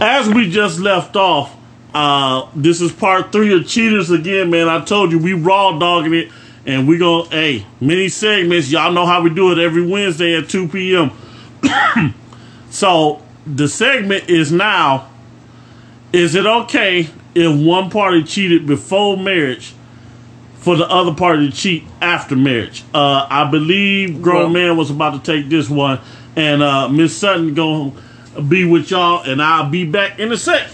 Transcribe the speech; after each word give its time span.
as 0.00 0.28
we 0.28 0.50
just 0.50 0.78
left 0.80 1.16
off, 1.16 1.54
uh, 1.94 2.48
this 2.54 2.80
is 2.80 2.92
part 2.92 3.32
three 3.32 3.54
of 3.54 3.66
Cheaters 3.66 4.10
again, 4.10 4.50
man. 4.50 4.68
I 4.68 4.84
told 4.84 5.12
you 5.12 5.18
we 5.18 5.32
raw 5.32 5.78
dogging 5.78 6.14
it, 6.14 6.32
and 6.66 6.88
we 6.88 6.98
go, 6.98 7.24
hey, 7.24 7.64
mini 7.80 8.08
segments. 8.08 8.70
Y'all 8.70 8.92
know 8.92 9.06
how 9.06 9.22
we 9.22 9.30
do 9.30 9.52
it 9.52 9.58
every 9.58 9.86
Wednesday 9.86 10.36
at 10.36 10.48
2 10.48 10.68
p.m. 10.68 11.10
so 12.70 13.22
the 13.46 13.68
segment 13.68 14.28
is 14.28 14.50
now 14.50 15.08
is 16.12 16.34
it 16.36 16.46
okay 16.46 17.08
if 17.34 17.66
one 17.66 17.90
party 17.90 18.22
cheated 18.22 18.66
before 18.66 19.16
marriage 19.16 19.74
for 20.54 20.76
the 20.76 20.88
other 20.88 21.12
party 21.12 21.50
to 21.50 21.56
cheat 21.56 21.84
after 22.00 22.36
marriage? 22.36 22.84
Uh, 22.94 23.26
I 23.28 23.50
believe 23.50 24.22
grown 24.22 24.44
Well- 24.44 24.48
man 24.50 24.76
was 24.76 24.90
about 24.90 25.24
to 25.24 25.32
take 25.32 25.48
this 25.48 25.68
one, 25.68 26.00
and 26.36 26.62
uh, 26.62 26.88
Miss 26.88 27.16
Sutton 27.16 27.54
gonna 27.54 27.92
be 28.42 28.64
with 28.64 28.90
y'all, 28.90 29.22
and 29.22 29.42
I'll 29.42 29.68
be 29.68 29.84
back 29.84 30.18
in 30.18 30.32
a 30.32 30.36
sec. 30.36 30.68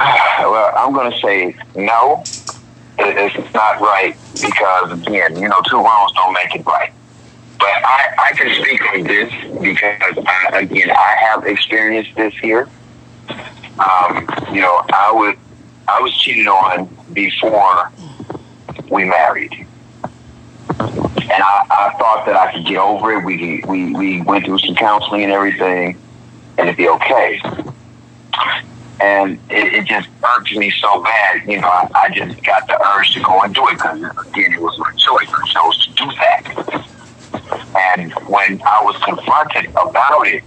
Well, 0.40 0.72
I'm 0.74 0.94
going 0.94 1.12
to 1.12 1.18
say 1.20 1.54
no. 1.76 2.24
It's 2.98 3.54
not 3.54 3.80
right 3.80 4.16
because, 4.40 4.92
again, 4.92 5.36
you 5.36 5.48
know, 5.48 5.60
two 5.68 5.76
wrongs 5.76 6.12
don't 6.14 6.32
make 6.32 6.56
it 6.56 6.64
right. 6.66 6.90
But 7.58 7.68
I, 7.68 8.14
I 8.18 8.32
can 8.32 8.62
speak 8.62 8.80
on 8.92 9.02
this 9.04 9.30
because, 9.60 10.24
I, 10.26 10.60
again, 10.60 10.90
I 10.90 11.16
have 11.20 11.46
experienced 11.46 12.16
this 12.16 12.34
here. 12.38 12.68
Um, 13.28 14.28
you 14.50 14.62
know, 14.62 14.82
I 14.92 15.12
would, 15.14 15.38
I 15.86 16.00
was 16.00 16.16
cheated 16.16 16.46
on 16.46 16.88
before 17.12 17.92
we 18.90 19.04
married, 19.04 19.66
and 21.32 21.42
I, 21.42 21.66
I 21.70 21.94
thought 21.98 22.26
that 22.26 22.36
I 22.36 22.52
could 22.52 22.66
get 22.66 22.78
over 22.78 23.12
it. 23.12 23.24
We 23.24 23.62
we 23.66 23.92
we 23.92 24.22
went 24.22 24.44
through 24.44 24.58
some 24.58 24.74
counseling 24.74 25.22
and 25.22 25.32
everything, 25.32 25.98
and 26.58 26.68
it'd 26.68 26.76
be 26.76 26.88
okay 26.88 27.40
and 29.00 29.38
it, 29.48 29.74
it 29.74 29.86
just 29.86 30.08
irked 30.36 30.54
me 30.54 30.70
so 30.70 31.02
bad. 31.02 31.48
You 31.48 31.60
know, 31.60 31.68
I, 31.68 31.88
I 31.94 32.10
just 32.10 32.42
got 32.44 32.66
the 32.66 32.80
urge 32.96 33.14
to 33.14 33.20
go 33.20 33.40
and 33.42 33.54
do 33.54 33.66
it 33.68 33.72
because 33.72 33.98
again, 34.26 34.52
it 34.52 34.60
was 34.60 34.78
my 34.78 34.92
choice. 34.92 35.28
I 35.32 35.46
chose 35.48 35.86
to 35.86 35.92
do 35.94 36.06
that. 36.16 36.86
And 37.74 38.12
when 38.28 38.60
I 38.62 38.82
was 38.82 38.96
confronted 39.02 39.70
about 39.70 40.26
it, 40.26 40.44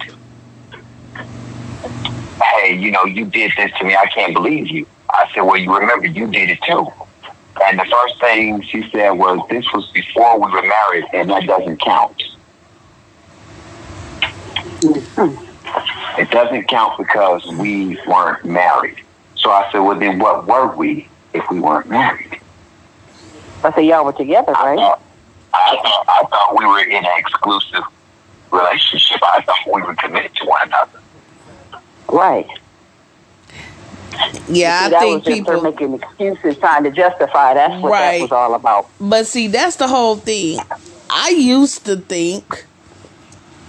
hey, 2.44 2.76
you 2.76 2.92
know, 2.92 3.06
you 3.06 3.26
did 3.26 3.54
this 3.58 3.72
to 3.80 3.86
me. 3.86 3.96
I 3.96 4.06
can't 4.08 4.34
believe 4.34 4.68
you. 4.68 4.86
I 5.10 5.30
said, 5.34 5.42
well, 5.42 5.58
you 5.58 5.76
remember 5.76 6.08
you 6.08 6.28
did 6.28 6.50
it 6.50 6.62
too. 6.62 6.92
And 7.62 7.80
the 7.80 7.86
first 7.86 8.20
thing 8.20 8.62
she 8.62 8.90
said 8.92 9.12
was, 9.12 9.40
this 9.50 9.66
was 9.74 9.90
before 9.94 10.40
we 10.40 10.52
were 10.52 10.64
married, 10.64 11.06
and 11.14 11.30
that 11.30 11.46
doesn't 11.46 11.80
count. 11.82 12.22
It 16.18 16.30
doesn't 16.32 16.68
count 16.68 16.98
because 16.98 17.46
we 17.54 17.98
weren't 18.08 18.44
married. 18.46 18.98
So 19.36 19.52
I 19.52 19.70
said, 19.72 19.80
well, 19.80 19.98
then 19.98 20.20
what 20.20 20.48
were 20.48 20.76
we 20.76 21.08
if 21.34 21.44
we 21.50 21.60
weren't 21.60 21.90
married? 21.90 22.40
I 23.64 23.72
said, 23.74 23.86
y'all 23.86 24.06
were 24.06 24.14
together, 24.14 24.54
I 24.56 24.72
right? 24.72 24.78
thought, 24.78 25.02
I 25.54 25.80
thought, 25.82 26.06
I 26.08 26.24
thought 26.30 26.58
we 26.58 26.66
were 26.66 26.82
in 26.82 27.06
an 27.06 27.12
exclusive 27.18 27.84
relationship. 28.52 29.20
I 29.24 29.42
thought 29.42 29.58
we 29.74 29.82
were 29.82 29.96
committed 29.96 30.36
to 30.36 30.46
one 30.46 30.68
another. 30.68 31.00
Right. 32.10 32.48
Yeah, 34.50 34.80
See, 34.82 34.86
I 34.86 34.90
that 34.90 35.00
think 35.00 35.16
was 35.16 35.24
just 35.24 35.48
her 35.48 35.56
people. 35.56 35.62
making 35.62 35.94
excuses, 35.96 36.58
trying 36.60 36.84
to 36.84 36.92
justify. 36.92 37.54
That's 37.54 37.82
what 37.82 37.92
Right. 37.92 38.18
that 38.18 38.22
was 38.22 38.32
all 38.32 38.54
about. 38.56 38.88
But 39.00 39.26
see, 39.28 39.48
that's 39.48 39.78
the 39.78 39.88
whole 39.88 40.16
thing. 40.18 40.60
I 41.10 41.30
used 41.30 41.86
to 41.86 41.98
think, 41.98 42.66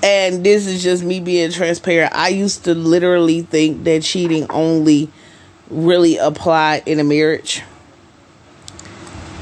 and 0.03 0.45
this 0.45 0.67
is 0.67 0.83
just 0.83 1.03
me 1.05 1.20
being 1.20 1.51
transparent. 1.53 2.12
I 2.14 2.28
used 2.28 2.64
to 2.64 2.75
literally 2.75 3.42
think 3.42 3.84
that 3.84 4.03
cheating 4.03 4.47
only 4.51 5.11
really 5.70 6.17
applied 6.19 6.83
in 6.86 7.01
a 7.01 7.05
marriage. 7.05 7.62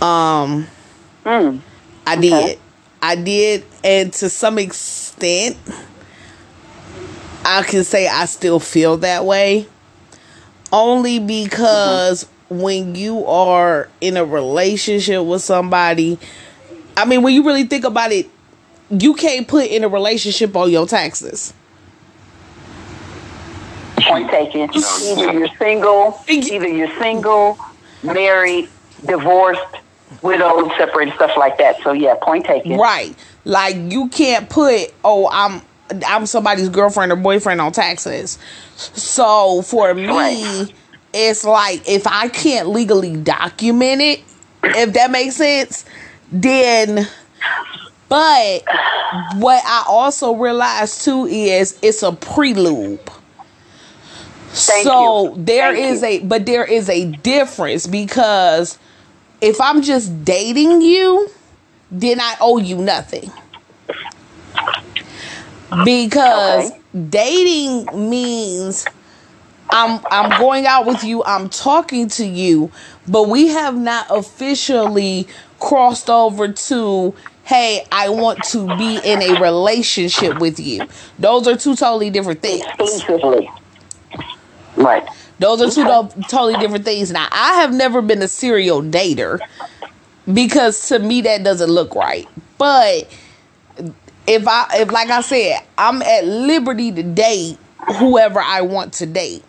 Um, 0.00 0.66
Mm. 1.24 1.60
I 2.06 2.16
did. 2.16 2.58
I 3.00 3.14
did, 3.16 3.64
and 3.84 4.12
to 4.14 4.28
some 4.28 4.58
extent, 4.58 5.56
I 7.44 7.62
can 7.62 7.84
say 7.84 8.08
I 8.08 8.24
still 8.26 8.58
feel 8.60 8.96
that 8.98 9.24
way. 9.24 9.66
Only 10.72 11.18
because 11.18 12.26
when 12.48 12.94
you 12.94 13.26
are 13.26 13.88
in 14.00 14.16
a 14.16 14.24
relationship 14.24 15.24
with 15.24 15.42
somebody, 15.42 16.18
I 16.96 17.04
mean, 17.04 17.22
when 17.22 17.34
you 17.34 17.44
really 17.44 17.64
think 17.64 17.84
about 17.84 18.10
it, 18.10 18.30
you 18.90 19.14
can't 19.14 19.46
put 19.46 19.66
in 19.66 19.84
a 19.84 19.88
relationship 19.88 20.56
on 20.56 20.70
your 20.70 20.86
taxes. 20.86 21.52
Point 23.98 24.30
taken. 24.30 24.70
Either 24.74 25.32
you're 25.32 25.56
single, 25.56 26.20
either 26.28 26.68
you're 26.68 26.98
single, 26.98 27.58
married, 28.02 28.68
divorced, 29.06 29.60
widowed, 30.22 30.72
separated, 30.76 31.14
stuff 31.14 31.36
like 31.36 31.58
that. 31.58 31.80
So 31.82 31.92
yeah, 31.92 32.14
point 32.20 32.44
taken. 32.44 32.78
Right. 32.78 33.14
Like 33.44 33.76
you 33.76 34.08
can't 34.08 34.48
put, 34.48 34.92
oh, 35.04 35.28
I'm 35.30 35.62
I'm 36.06 36.26
somebody's 36.26 36.68
girlfriend 36.68 37.12
or 37.12 37.16
boyfriend 37.16 37.60
on 37.60 37.72
taxes. 37.72 38.38
So 38.76 39.62
for 39.62 39.94
me, 39.94 40.74
it's 41.12 41.44
like 41.44 41.88
if 41.88 42.06
I 42.06 42.28
can't 42.28 42.68
legally 42.68 43.16
document 43.16 44.00
it, 44.02 44.20
if 44.62 44.94
that 44.94 45.10
makes 45.10 45.36
sense, 45.36 45.84
then 46.30 47.06
but 48.08 48.64
what 49.36 49.62
I 49.64 49.84
also 49.88 50.34
realized 50.34 51.02
too 51.04 51.26
is 51.26 51.78
it's 51.82 52.02
a 52.02 52.12
prelude. 52.12 53.00
Thank 54.50 54.84
so 54.84 55.34
you. 55.34 55.44
there 55.44 55.72
Thank 55.72 55.86
is 55.86 56.02
you. 56.02 56.08
a 56.08 56.18
but 56.20 56.44
there 56.44 56.64
is 56.64 56.90
a 56.90 57.06
difference 57.06 57.86
because 57.86 58.78
if 59.40 59.60
I'm 59.60 59.82
just 59.82 60.24
dating 60.24 60.82
you, 60.82 61.30
then 61.90 62.20
I 62.20 62.36
owe 62.40 62.58
you 62.58 62.76
nothing. 62.76 63.32
Because 65.80 66.72
Okay. 66.72 66.80
dating 67.10 68.10
means 68.10 68.88
I'm 69.72 70.00
I'm 70.10 70.36
going 70.36 70.66
out 70.66 70.86
with 70.86 71.02
you, 71.02 71.24
I'm 71.24 71.48
talking 71.48 72.08
to 72.10 72.26
you, 72.26 72.70
but 73.08 73.28
we 73.28 73.48
have 73.48 73.76
not 73.76 74.06
officially 74.10 75.28
crossed 75.60 76.10
over 76.10 76.52
to 76.52 77.14
hey, 77.44 77.86
I 77.90 78.08
want 78.08 78.44
to 78.44 78.68
be 78.68 78.98
in 78.98 79.20
a 79.22 79.34
relationship 79.34 80.36
with 80.36 80.60
you. 80.60 80.88
Those 81.18 81.48
are 81.48 81.56
two 81.56 81.74
totally 81.74 82.10
different 82.10 82.40
things. 82.42 82.64
Exclusively. 82.78 83.50
Right. 84.76 85.08
Those 85.38 85.60
are 85.60 85.68
two 85.68 85.84
to- 85.86 86.24
totally 86.24 86.56
different 86.56 86.84
things. 86.84 87.10
Now, 87.10 87.28
I 87.32 87.54
have 87.60 87.72
never 87.74 88.00
been 88.02 88.22
a 88.22 88.28
serial 88.28 88.82
dater 88.82 89.42
because 90.32 90.88
to 90.88 90.98
me 90.98 91.20
that 91.22 91.42
doesn't 91.44 91.70
look 91.70 91.94
right. 91.94 92.28
But 92.58 93.08
if 94.26 94.46
I 94.46 94.66
if 94.74 94.90
like 94.90 95.10
I 95.10 95.20
said, 95.20 95.60
I'm 95.76 96.02
at 96.02 96.26
liberty 96.26 96.92
to 96.92 97.02
date 97.02 97.58
whoever 97.98 98.40
I 98.40 98.62
want 98.62 98.94
to 98.94 99.06
date. 99.06 99.44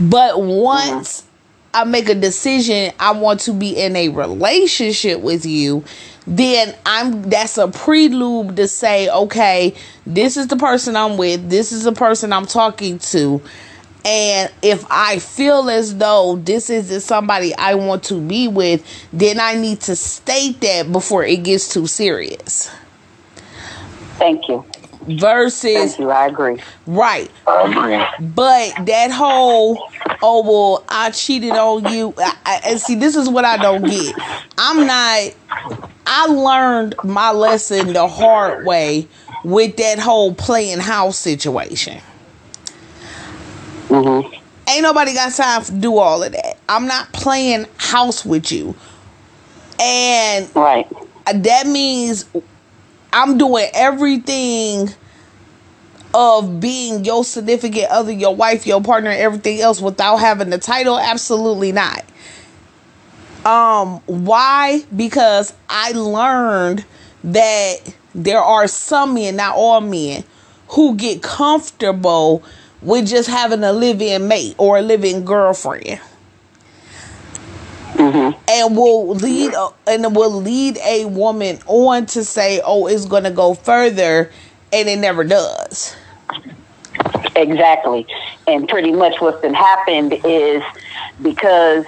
But 0.00 0.40
once 0.40 1.26
I 1.72 1.84
make 1.84 2.08
a 2.08 2.14
decision 2.14 2.92
I 3.00 3.12
want 3.12 3.40
to 3.40 3.52
be 3.52 3.76
in 3.76 3.96
a 3.96 4.08
relationship 4.08 5.20
with 5.20 5.44
you, 5.46 5.84
then 6.26 6.74
I'm 6.86 7.22
that's 7.22 7.58
a 7.58 7.68
prelude 7.68 8.56
to 8.56 8.68
say, 8.68 9.08
okay, 9.08 9.74
this 10.06 10.36
is 10.36 10.46
the 10.48 10.56
person 10.56 10.96
I'm 10.96 11.16
with, 11.16 11.50
this 11.50 11.72
is 11.72 11.84
the 11.84 11.92
person 11.92 12.32
I'm 12.32 12.46
talking 12.46 12.98
to. 12.98 13.42
And 14.06 14.52
if 14.60 14.84
I 14.90 15.18
feel 15.18 15.70
as 15.70 15.96
though 15.96 16.36
this 16.36 16.68
isn't 16.68 17.00
somebody 17.00 17.54
I 17.54 17.74
want 17.74 18.04
to 18.04 18.20
be 18.20 18.48
with, 18.48 18.84
then 19.14 19.40
I 19.40 19.54
need 19.54 19.80
to 19.82 19.96
state 19.96 20.60
that 20.60 20.92
before 20.92 21.24
it 21.24 21.42
gets 21.42 21.72
too 21.72 21.86
serious. 21.86 22.70
Thank 24.18 24.48
you. 24.48 24.64
Versus 25.06 25.60
Thank 25.62 25.98
you. 25.98 26.10
I 26.10 26.26
agree. 26.26 26.62
right. 26.86 27.30
I 27.46 27.70
agree. 27.70 28.26
But 28.34 28.86
that 28.86 29.10
whole, 29.10 29.86
oh 30.22 30.42
well, 30.42 30.84
I 30.88 31.10
cheated 31.10 31.50
on 31.52 31.84
you. 31.92 32.14
I, 32.16 32.36
I, 32.46 32.60
and 32.70 32.80
see, 32.80 32.94
this 32.94 33.14
is 33.14 33.28
what 33.28 33.44
I 33.44 33.58
don't 33.58 33.84
get. 33.84 34.14
I'm 34.56 34.86
not. 34.86 35.34
I 36.06 36.26
learned 36.26 36.94
my 37.04 37.32
lesson 37.32 37.92
the 37.92 38.08
hard 38.08 38.64
way 38.66 39.06
with 39.44 39.76
that 39.76 39.98
whole 39.98 40.34
playing 40.34 40.78
house 40.80 41.18
situation. 41.18 42.00
Mm-hmm. 43.88 44.34
Ain't 44.68 44.82
nobody 44.82 45.12
got 45.12 45.32
time 45.34 45.62
to 45.64 45.72
do 45.72 45.98
all 45.98 46.22
of 46.22 46.32
that. 46.32 46.58
I'm 46.68 46.86
not 46.86 47.12
playing 47.12 47.66
house 47.76 48.24
with 48.24 48.50
you, 48.50 48.74
and 49.78 50.48
Right. 50.56 50.88
that 51.26 51.66
means 51.66 52.24
I'm 53.14 53.38
doing 53.38 53.68
everything 53.72 54.90
of 56.12 56.60
being 56.60 57.04
your 57.04 57.24
significant 57.24 57.90
other, 57.90 58.10
your 58.10 58.34
wife, 58.34 58.66
your 58.66 58.80
partner, 58.80 59.10
everything 59.10 59.60
else 59.60 59.80
without 59.80 60.16
having 60.16 60.50
the 60.50 60.58
title? 60.58 60.98
Absolutely 60.98 61.70
not. 61.70 62.04
Um, 63.44 64.00
why? 64.06 64.84
Because 64.94 65.54
I 65.68 65.92
learned 65.92 66.84
that 67.22 67.76
there 68.16 68.40
are 68.40 68.66
some 68.66 69.14
men, 69.14 69.36
not 69.36 69.54
all 69.56 69.80
men, 69.80 70.24
who 70.68 70.96
get 70.96 71.22
comfortable 71.22 72.42
with 72.82 73.06
just 73.06 73.28
having 73.28 73.62
a 73.62 73.72
live-in 73.72 74.26
mate 74.26 74.56
or 74.58 74.78
a 74.78 74.82
live-in 74.82 75.24
girlfriend. 75.24 76.00
Mm-hmm. 77.94 78.38
And 78.48 78.76
will 78.76 79.14
lead 79.14 79.54
a, 79.54 79.68
and 79.86 80.16
will 80.16 80.32
lead 80.32 80.78
a 80.78 81.04
woman 81.06 81.58
on 81.66 82.06
to 82.06 82.24
say, 82.24 82.60
"Oh, 82.64 82.86
it's 82.86 83.04
going 83.04 83.24
to 83.24 83.30
go 83.30 83.54
further," 83.54 84.30
and 84.72 84.88
it 84.88 84.98
never 84.98 85.22
does. 85.24 85.96
Exactly. 87.36 88.06
And 88.46 88.68
pretty 88.68 88.92
much 88.92 89.20
what's 89.20 89.40
been 89.40 89.54
happened 89.54 90.20
is 90.24 90.62
because 91.22 91.84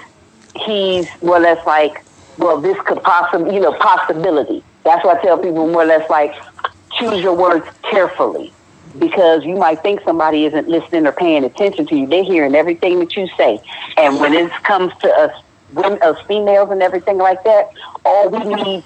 he's 0.65 1.09
more 1.23 1.37
or 1.37 1.41
less 1.41 1.65
like, 1.67 2.05
well, 2.39 2.61
this 2.61 2.77
could 2.83 3.03
possibly, 3.03 3.55
you 3.55 3.61
know, 3.61 3.73
possibility. 3.75 4.63
That's 4.85 5.05
why 5.05 5.15
I 5.15 5.23
tell 5.23 5.39
people 5.39 5.69
more 5.69 5.83
or 5.83 5.87
less 5.87 6.09
like, 6.11 6.35
choose 6.99 7.23
your 7.23 7.35
words 7.35 7.67
carefully. 7.83 8.53
Because 8.99 9.45
you 9.45 9.57
might 9.57 9.83
think 9.83 10.01
somebody 10.05 10.47
isn't 10.47 10.69
listening 10.69 11.07
or 11.07 11.13
paying 11.13 11.45
attention 11.45 11.87
to 11.87 11.97
you. 11.97 12.07
They're 12.07 12.25
hearing 12.25 12.55
everything 12.55 12.99
that 13.01 13.15
you 13.15 13.29
say. 13.37 13.61
And 13.97 14.19
when 14.19 14.33
it 14.33 14.51
comes 14.63 14.93
to 15.03 15.09
us, 15.09 15.43
women, 15.73 16.01
us 16.03 16.21
females 16.27 16.71
and 16.71 16.83
everything 16.83 17.19
like 17.19 17.43
that, 17.45 17.71
all 18.05 18.29
we 18.31 18.55
need 18.55 18.85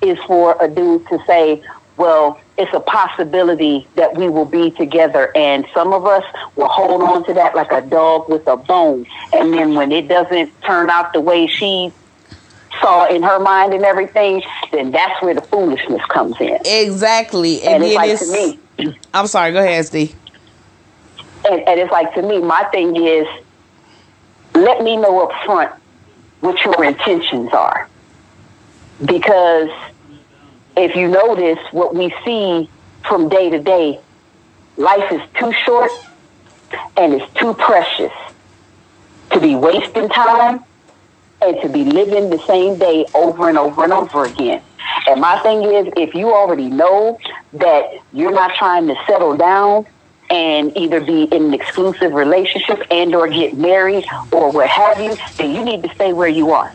is 0.00 0.18
for 0.26 0.56
a 0.60 0.68
dude 0.68 1.06
to 1.08 1.18
say, 1.26 1.62
well, 1.96 2.40
it's 2.58 2.72
a 2.74 2.80
possibility 2.80 3.86
that 3.94 4.16
we 4.16 4.28
will 4.28 4.44
be 4.44 4.70
together. 4.72 5.34
And 5.36 5.66
some 5.74 5.92
of 5.92 6.06
us 6.06 6.24
will 6.56 6.68
hold 6.68 7.02
on 7.02 7.24
to 7.26 7.34
that 7.34 7.54
like 7.54 7.70
a 7.72 7.82
dog 7.82 8.28
with 8.28 8.46
a 8.46 8.56
bone. 8.56 9.06
And 9.32 9.52
then 9.52 9.74
when 9.74 9.92
it 9.92 10.08
doesn't 10.08 10.50
turn 10.62 10.90
out 10.90 11.12
the 11.12 11.20
way 11.20 11.46
she 11.46 11.92
saw 12.80 13.06
in 13.06 13.22
her 13.22 13.38
mind 13.38 13.74
and 13.74 13.84
everything, 13.84 14.42
then 14.72 14.90
that's 14.90 15.22
where 15.22 15.34
the 15.34 15.42
foolishness 15.42 16.02
comes 16.06 16.40
in. 16.40 16.58
Exactly. 16.64 17.62
And, 17.62 17.82
And, 17.82 17.84
it's 17.84 17.94
like 17.94 18.10
it's, 18.10 18.26
to 18.26 18.86
me, 18.86 18.96
I'm 19.14 19.26
sorry, 19.26 19.52
go 19.52 19.60
ahead, 19.60 19.86
Steve. 19.86 20.14
and, 21.48 21.60
and 21.68 21.80
it's 21.80 21.92
like 21.92 22.14
to 22.14 22.22
me, 22.22 22.40
my 22.40 22.64
thing 22.72 22.96
is, 22.96 23.26
let 24.54 24.82
me 24.82 24.96
know 24.96 25.28
up 25.28 25.44
front 25.44 25.72
what 26.42 26.62
your 26.64 26.84
intentions 26.84 27.52
are. 27.52 27.88
Because 29.04 29.70
if 30.76 30.96
you 30.96 31.08
notice 31.08 31.60
what 31.70 31.94
we 31.94 32.14
see 32.24 32.68
from 33.08 33.28
day 33.28 33.48
to 33.48 33.60
day, 33.60 34.00
life 34.76 35.10
is 35.12 35.22
too 35.38 35.52
short 35.64 35.92
and 36.96 37.14
it's 37.14 37.32
too 37.34 37.54
precious 37.54 38.12
to 39.30 39.40
be 39.40 39.54
wasting 39.54 40.08
time 40.08 40.64
and 41.40 41.60
to 41.62 41.68
be 41.68 41.84
living 41.84 42.30
the 42.30 42.44
same 42.46 42.76
day 42.76 43.06
over 43.14 43.48
and 43.48 43.56
over 43.56 43.84
and 43.84 43.92
over 43.92 44.24
again. 44.24 44.62
And 45.06 45.20
my 45.20 45.38
thing 45.42 45.62
is, 45.62 45.92
if 45.96 46.12
you 46.14 46.34
already 46.34 46.68
know 46.68 47.18
that 47.52 47.84
you're 48.12 48.32
not 48.32 48.54
trying 48.56 48.88
to 48.88 48.96
settle 49.06 49.36
down 49.36 49.86
and 50.32 50.76
either 50.76 51.00
be 51.00 51.24
in 51.24 51.44
an 51.44 51.54
exclusive 51.54 52.12
relationship 52.12 52.82
and 52.90 53.14
or 53.14 53.28
get 53.28 53.54
married 53.54 54.06
or 54.32 54.50
what 54.50 54.66
have 54.66 54.98
you, 54.98 55.16
then 55.36 55.54
you 55.54 55.62
need 55.62 55.82
to 55.82 55.94
stay 55.94 56.12
where 56.14 56.28
you 56.28 56.50
are. 56.52 56.72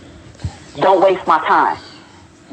Don't 0.76 1.02
waste 1.02 1.26
my 1.26 1.40
time. 1.40 1.78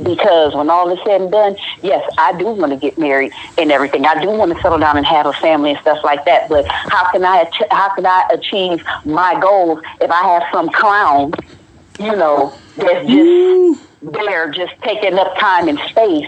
Because 0.03 0.55
when 0.57 0.71
all 0.71 0.91
is 0.91 0.99
said 1.07 1.21
and 1.21 1.31
done, 1.31 1.57
yes, 1.83 2.03
I 2.19 2.37
do 2.37 2.47
want 2.47 2.73
to 2.73 2.79
get 2.79 2.99
married 2.99 3.33
and 3.59 3.71
everything. 3.71 4.07
I 4.07 4.21
do 4.21 4.29
want 4.31 4.53
to 4.53 4.61
settle 4.61 4.79
down 4.79 4.97
and 4.97 5.07
have 5.07 5.27
a 5.27 5.33
family 5.35 5.71
and 5.71 5.79
stuff 5.81 6.03
like 6.03 6.25
that. 6.25 6.49
But 6.49 6.67
how 6.67 7.13
can 7.13 7.25
I 7.25 7.43
ach- 7.43 7.69
how 7.71 7.95
can 7.95 8.05
I 8.05 8.29
achieve 8.33 8.83
my 9.05 9.39
goals 9.39 9.81
if 10.01 10.11
I 10.11 10.23
have 10.23 10.43
some 10.53 10.69
clown, 10.71 11.33
you 12.01 12.17
know, 12.17 12.59
that's 12.77 13.07
just 13.07 13.09
mm. 13.09 13.79
there, 14.03 14.51
just 14.51 14.73
taking 14.83 15.17
up 15.17 15.39
time 15.39 15.69
and 15.69 15.79
space, 15.91 16.27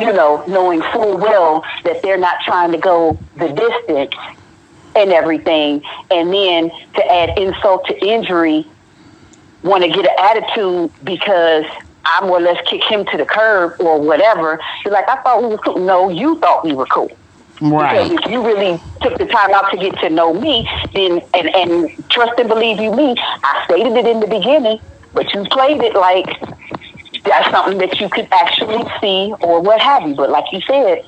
you 0.00 0.12
know, 0.12 0.44
knowing 0.46 0.82
full 0.92 1.16
well 1.16 1.64
that 1.84 2.02
they're 2.02 2.18
not 2.18 2.40
trying 2.44 2.72
to 2.72 2.78
go 2.78 3.18
the 3.36 3.48
distance 3.48 4.14
and 4.96 5.12
everything, 5.12 5.82
and 6.10 6.32
then 6.32 6.70
to 6.94 7.12
add 7.12 7.38
insult 7.38 7.86
to 7.86 8.04
injury, 8.04 8.66
want 9.62 9.84
to 9.84 9.90
get 9.90 10.04
an 10.04 10.16
attitude 10.18 10.90
because 11.04 11.64
I 12.04 12.26
more 12.26 12.38
or 12.38 12.40
less 12.40 12.58
kick 12.68 12.82
him 12.84 13.04
to 13.06 13.16
the 13.16 13.26
curb 13.26 13.80
or 13.80 14.00
whatever. 14.00 14.58
You're 14.84 14.92
like, 14.92 15.08
I 15.08 15.16
thought 15.22 15.42
we 15.42 15.48
were 15.48 15.58
cool. 15.58 15.78
No, 15.78 16.08
you 16.08 16.38
thought 16.38 16.64
we 16.64 16.72
were 16.72 16.86
cool. 16.86 17.10
Right. 17.60 18.08
Because 18.08 18.24
if 18.24 18.30
you 18.30 18.44
really 18.44 18.80
took 19.02 19.18
the 19.18 19.26
time 19.26 19.52
out 19.52 19.70
to 19.70 19.76
get 19.76 19.98
to 20.00 20.08
know 20.08 20.32
me, 20.32 20.68
then 20.94 21.20
and, 21.34 21.54
and 21.54 22.10
trust 22.10 22.38
and 22.38 22.48
believe 22.48 22.80
you 22.80 22.94
me, 22.94 23.14
I 23.18 23.64
stated 23.66 23.92
it 23.96 24.06
in 24.06 24.20
the 24.20 24.26
beginning, 24.26 24.80
but 25.12 25.32
you 25.34 25.44
played 25.44 25.82
it 25.82 25.94
like 25.94 26.26
that's 27.24 27.50
something 27.50 27.78
that 27.78 28.00
you 28.00 28.08
could 28.08 28.28
actually 28.32 28.84
see 29.00 29.34
or 29.40 29.60
what 29.60 29.80
have 29.80 30.06
you. 30.08 30.14
But 30.14 30.30
like 30.30 30.44
you 30.52 30.60
said, 30.62 31.04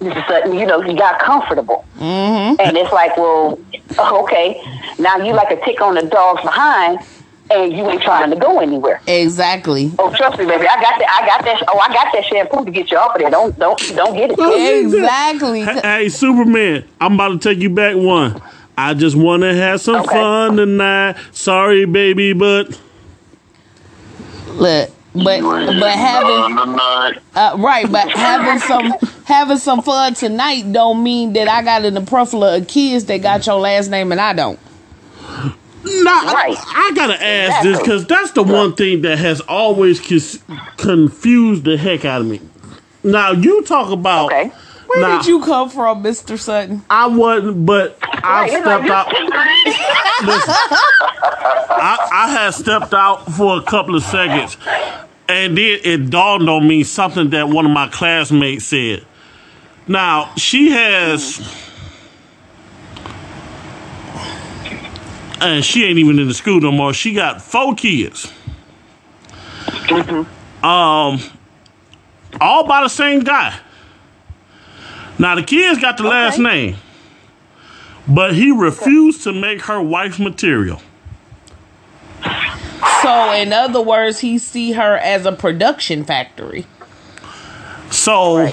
this 0.00 0.16
is 0.16 0.24
Sutton, 0.26 0.54
you 0.54 0.66
know, 0.66 0.82
you 0.82 0.96
got 0.96 1.18
comfortable. 1.20 1.84
Mm-hmm. 1.98 2.60
And 2.60 2.76
it's 2.76 2.92
like, 2.92 3.16
well, 3.16 3.58
okay, 3.98 4.60
now 4.98 5.16
you 5.16 5.32
like 5.32 5.50
a 5.50 5.64
tick 5.64 5.80
on 5.80 5.94
the 5.94 6.02
dog's 6.02 6.42
behind 6.42 6.98
and 7.50 7.72
you 7.72 7.88
ain't 7.88 8.02
trying 8.02 8.30
to 8.30 8.36
go 8.36 8.58
anywhere. 8.60 9.00
Exactly. 9.06 9.92
Oh, 9.98 10.12
trust 10.14 10.38
me, 10.38 10.46
baby. 10.46 10.66
I 10.66 10.80
got 10.80 10.98
that. 10.98 11.18
I 11.22 11.26
got 11.26 11.44
that. 11.44 11.62
Oh, 11.68 11.78
I 11.78 11.88
got 11.92 12.12
that 12.12 12.24
shampoo 12.24 12.64
to 12.64 12.70
get 12.70 12.90
you 12.90 12.98
off 12.98 13.14
of 13.14 13.20
there. 13.22 13.30
Don't, 13.30 13.56
don't, 13.58 13.78
don't 13.94 14.14
get 14.16 14.32
it. 14.32 14.38
Exactly. 14.86 15.62
Hey, 15.62 15.80
hey, 15.82 16.08
Superman, 16.08 16.86
I'm 17.00 17.14
about 17.14 17.28
to 17.28 17.38
take 17.38 17.58
you 17.62 17.70
back 17.70 17.96
one. 17.96 18.42
I 18.76 18.92
just 18.94 19.16
want 19.16 19.42
to 19.42 19.54
have 19.54 19.80
some 19.80 20.02
Okay. 20.02 20.12
fun 20.12 20.56
tonight. 20.56 21.16
Sorry, 21.32 21.84
baby, 21.86 22.32
but 22.34 22.78
Look, 24.48 24.90
but 25.24 25.40
but 25.42 25.90
having 25.92 26.58
uh, 27.34 27.56
right, 27.58 27.90
but 27.90 28.08
having 28.10 28.58
some 28.60 28.92
having 29.24 29.58
some 29.58 29.82
fun 29.82 30.14
tonight 30.14 30.70
don't 30.72 31.02
mean 31.02 31.32
that 31.34 31.48
I 31.48 31.62
got 31.62 31.84
an 31.84 31.96
umbrella 31.96 32.58
of 32.58 32.68
kids 32.68 33.04
that 33.06 33.18
got 33.18 33.46
your 33.46 33.56
last 33.60 33.88
name 33.90 34.12
and 34.12 34.20
I 34.20 34.32
don't. 34.32 34.58
nah, 35.84 36.32
Right. 36.32 36.56
I, 36.58 36.90
I 36.90 36.92
gotta 36.94 37.22
ask 37.24 37.62
this 37.62 37.78
because 37.78 38.06
that's 38.06 38.32
the 38.32 38.42
one 38.42 38.74
thing 38.74 39.02
that 39.02 39.18
has 39.18 39.40
always 39.42 40.00
cons- 40.00 40.38
confused 40.76 41.64
the 41.64 41.76
heck 41.76 42.04
out 42.04 42.20
of 42.22 42.26
me. 42.26 42.40
Now 43.02 43.32
you 43.32 43.62
talk 43.62 43.90
about. 43.90 44.26
Okay. 44.32 44.50
Where 44.86 45.00
Nah. 45.00 45.18
did 45.18 45.26
you 45.26 45.40
come 45.42 45.68
from, 45.68 46.02
Mister 46.02 46.36
Sutton? 46.36 46.82
I 46.88 47.06
wasn't, 47.08 47.66
but 47.66 47.98
I 48.02 48.42
Right, 48.42 48.50
stepped 48.50 48.88
out. 48.88 49.12
Listen, 50.24 50.54
I, 51.78 52.08
I 52.12 52.30
had 52.30 52.50
stepped 52.54 52.94
out 52.94 53.30
for 53.32 53.58
a 53.58 53.62
couple 53.62 53.96
of 53.96 54.02
seconds, 54.04 54.56
and 55.28 55.56
then 55.56 55.80
it 55.82 56.10
dawned 56.10 56.48
on 56.48 56.66
me 56.66 56.84
something 56.84 57.30
that 57.30 57.48
one 57.48 57.66
of 57.66 57.72
my 57.72 57.88
classmates 57.88 58.66
said. 58.66 59.04
Now 59.88 60.34
she 60.36 60.70
has, 60.70 61.38
and 65.40 65.64
she 65.64 65.84
ain't 65.84 65.98
even 65.98 66.18
in 66.18 66.28
the 66.28 66.34
school 66.34 66.60
no 66.60 66.72
more. 66.72 66.92
She 66.92 67.14
got 67.14 67.40
four 67.42 67.74
kids. 67.74 68.32
Um, 70.62 71.20
all 72.40 72.66
by 72.66 72.82
the 72.82 72.88
same 72.88 73.20
guy. 73.20 73.58
Now 75.18 75.34
the 75.34 75.42
kids 75.42 75.80
got 75.80 75.96
the 75.96 76.02
last 76.04 76.38
name, 76.38 76.76
but 78.06 78.34
he 78.34 78.50
refused 78.50 79.22
to 79.24 79.32
make 79.32 79.62
her 79.62 79.80
wife 79.80 80.18
material. 80.18 80.80
So, 83.02 83.32
in 83.32 83.52
other 83.52 83.80
words, 83.80 84.20
he 84.20 84.38
see 84.38 84.72
her 84.72 84.96
as 84.96 85.26
a 85.26 85.32
production 85.32 86.04
factory. 86.04 86.66
So 87.90 88.48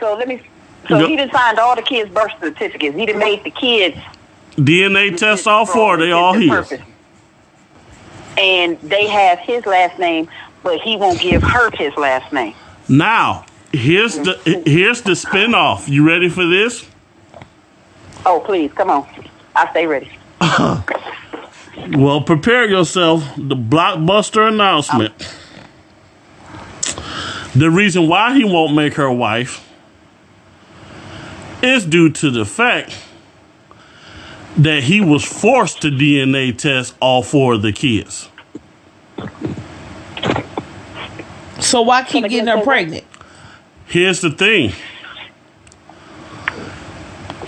So 0.00 0.14
let 0.14 0.28
me. 0.28 0.42
So 0.88 0.98
Yep. 0.98 1.08
he 1.08 1.16
done 1.16 1.30
signed 1.30 1.58
all 1.58 1.74
the 1.74 1.82
kids' 1.82 2.10
birth 2.10 2.32
certificates. 2.40 2.96
He 2.96 3.06
done 3.06 3.18
made 3.18 3.42
the 3.44 3.50
kids. 3.50 3.96
DNA 4.56 5.16
tests 5.16 5.46
all 5.46 5.66
four. 5.66 5.96
They 5.96 6.12
all 6.12 6.32
his. 6.32 6.70
his. 6.70 6.80
And 8.38 8.78
they 8.82 9.06
have 9.06 9.38
his 9.38 9.66
last 9.66 9.98
name, 9.98 10.28
but 10.62 10.80
he 10.80 10.96
won't 10.96 11.20
give 11.20 11.42
her 11.42 11.70
his 11.70 11.94
last 11.96 12.32
name. 12.32 12.54
Now 12.88 13.46
here's 13.72 14.16
the 14.16 14.62
here's 14.66 15.02
the 15.02 15.12
spinoff. 15.12 15.88
You 15.88 16.06
ready 16.06 16.28
for 16.28 16.46
this? 16.46 16.86
Oh, 18.24 18.40
please, 18.40 18.72
come 18.72 18.90
on. 18.90 19.06
I 19.54 19.70
stay 19.70 19.86
ready. 19.86 20.10
Well, 21.76 22.20
prepare 22.20 22.68
yourself. 22.68 23.22
The 23.36 23.56
blockbuster 23.56 24.48
announcement. 24.48 25.12
The 27.54 27.70
reason 27.70 28.08
why 28.08 28.34
he 28.34 28.44
won't 28.44 28.74
make 28.74 28.94
her 28.94 29.10
wife 29.10 29.66
is 31.62 31.84
due 31.86 32.10
to 32.10 32.30
the 32.30 32.44
fact 32.44 32.96
that 34.56 34.84
he 34.84 35.00
was 35.00 35.24
forced 35.24 35.82
to 35.82 35.88
DNA 35.88 36.56
test 36.56 36.94
all 37.00 37.22
four 37.22 37.54
of 37.54 37.62
the 37.62 37.72
kids. 37.72 38.28
So 41.60 41.82
why 41.82 42.02
keep 42.04 42.24
getting 42.28 42.46
her 42.46 42.62
pregnant? 42.62 43.04
Here's 43.86 44.20
the 44.20 44.30
thing. 44.30 44.72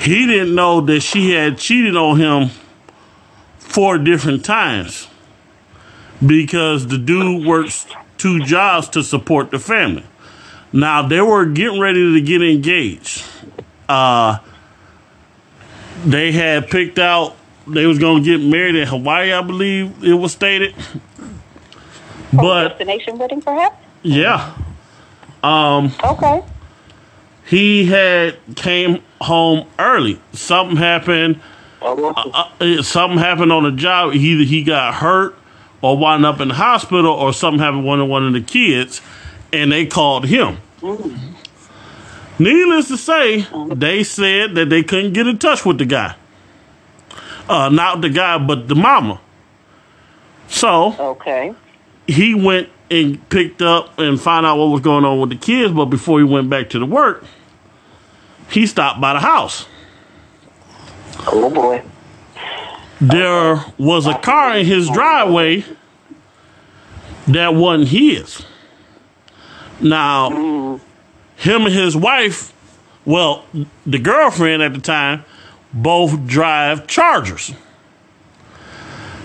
He 0.01 0.27
didn't 0.27 0.55
know 0.55 0.81
that 0.83 1.01
she 1.01 1.33
had 1.33 1.59
cheated 1.59 1.97
on 1.97 2.19
him 2.19 2.51
four 3.79 3.97
different 3.97 4.45
times 4.45 5.07
because 6.27 6.89
the 6.89 6.99
dude 6.99 7.47
works 7.47 7.87
two 8.17 8.41
jobs 8.45 8.89
to 8.89 9.05
support 9.05 9.53
the 9.53 9.59
family. 9.61 10.03
Now 10.73 11.07
they 11.07 11.21
were 11.21 11.45
getting 11.47 11.79
ready 11.79 12.13
to 12.15 12.21
get 12.21 12.43
engaged. 12.43 13.23
Uh, 13.89 14.39
they 16.05 16.33
had 16.33 16.69
picked 16.69 16.99
out 16.99 17.37
they 17.69 17.87
was 17.87 18.01
gonna 18.01 18.25
get 18.25 18.41
married 18.41 18.75
in 18.75 18.89
Hawaii, 18.89 19.33
I 19.33 19.43
believe 19.43 20.03
it 20.03 20.15
was 20.15 20.33
stated. 20.33 20.75
But 22.33 22.71
destination 22.71 23.17
wedding, 23.17 23.41
perhaps. 23.41 23.77
yeah, 24.03 24.55
Okay. 25.45 26.43
he 27.47 27.87
had 27.87 28.39
came 28.57 29.05
home 29.21 29.69
early. 29.79 30.21
Something 30.33 30.77
happened. 30.79 31.41
Uh, 31.81 32.51
uh, 32.61 32.83
something 32.83 33.19
happened 33.19 33.53
on 33.53 33.63
the 33.65 33.73
job. 33.73 34.15
Either 34.15 34.45
he 34.45 34.63
got 34.63 34.95
hurt 34.95 35.37
or 35.81 35.97
wound 35.97 36.27
up 36.27 36.41
in 36.41 36.49
the 36.49 36.55
hospital, 36.55 37.13
or 37.13 37.33
something 37.33 37.61
happened 37.61 37.79
with 37.83 37.87
one 37.89 38.01
of 38.01 38.09
one 38.09 38.27
of 38.27 38.33
the 38.33 38.41
kids, 38.41 39.01
and 39.53 39.71
they 39.71 39.87
called 39.87 40.27
him. 40.27 40.59
Needless 42.41 42.89
to 42.89 42.97
say, 42.97 43.47
they 43.75 44.05
said 44.05 44.55
that 44.55 44.69
they 44.71 44.83
couldn't 44.83 45.13
get 45.13 45.27
in 45.27 45.39
touch 45.39 45.65
with 45.65 45.79
the 45.79 45.85
guy. 45.85 46.15
Uh, 47.49 47.69
not 47.69 48.01
the 48.01 48.09
guy, 48.09 48.39
but 48.39 48.69
the 48.69 48.75
mama. 48.75 49.21
So 50.49 50.95
Okay. 50.99 51.55
he 52.07 52.35
went 52.35 52.69
and 52.91 53.27
picked 53.29 53.61
up 53.63 53.99
and 53.99 54.21
found 54.21 54.47
out 54.47 54.57
what 54.59 54.67
was 54.67 54.81
going 54.81 55.05
on 55.05 55.21
with 55.21 55.31
the 55.31 55.37
kids. 55.37 55.73
But 55.73 55.87
before 55.87 56.19
he 56.19 56.25
went 56.25 56.49
back 56.51 56.71
to 56.71 56.79
the 56.79 56.87
work, 56.87 57.25
he 58.51 58.67
stopped 58.67 59.01
by 59.01 59.13
the 59.15 59.21
house. 59.21 59.67
Oh 61.27 61.51
boy. 61.51 61.83
There 63.01 63.65
was 63.79 64.07
a 64.07 64.19
car 64.19 64.57
in 64.59 64.67
his 64.67 64.89
driveway 64.91 65.65
that 67.29 67.55
wasn't 67.55 67.89
his. 67.89 68.45
Now, 69.81 70.81
him 71.37 71.67
and 71.67 71.75
his 71.75 71.97
wife, 71.97 72.53
well, 73.05 73.45
the 73.87 73.99
girlfriend 73.99 74.63
at 74.63 74.73
the 74.73 74.81
time, 74.81 75.25
both 75.73 76.27
drive 76.27 76.87
Chargers. 76.87 77.53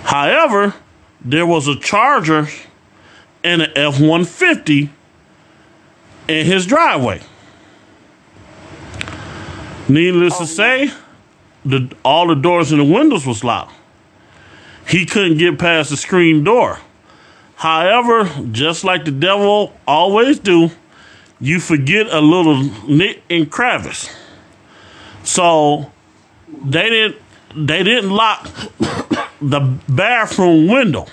However, 0.04 0.76
there 1.24 1.46
was 1.46 1.68
a 1.68 1.80
Charger 1.80 2.48
and 3.44 3.62
an 3.62 3.72
F 3.76 4.00
150 4.00 4.90
in 6.28 6.46
his 6.46 6.66
driveway. 6.66 7.22
Needless 9.90 10.38
to 10.38 10.44
oh, 10.44 10.46
say, 10.46 10.92
the, 11.66 11.94
all 12.04 12.28
the 12.28 12.36
doors 12.36 12.72
and 12.72 12.82
the 12.82 12.86
windows 12.86 13.26
was 13.26 13.44
locked. 13.44 13.74
He 14.88 15.06
couldn't 15.06 15.38
get 15.38 15.58
past 15.60 15.90
the 15.90 15.98
screen 15.98 16.44
door. 16.44 16.80
However, 17.56 18.30
just 18.52 18.84
like 18.84 19.06
the 19.06 19.12
devil 19.12 19.74
always 19.88 20.40
do, 20.40 20.72
you 21.40 21.60
forget 21.60 22.08
a 22.08 22.20
little 22.20 22.64
nick 22.88 23.24
and 23.30 23.50
crevice. 23.50 24.10
So 25.24 25.92
they 26.64 26.90
didn't 26.90 27.18
they 27.56 27.84
didn't 27.84 28.10
lock 28.10 28.50
the 29.42 29.78
bathroom 29.88 30.68
window. 30.68 31.06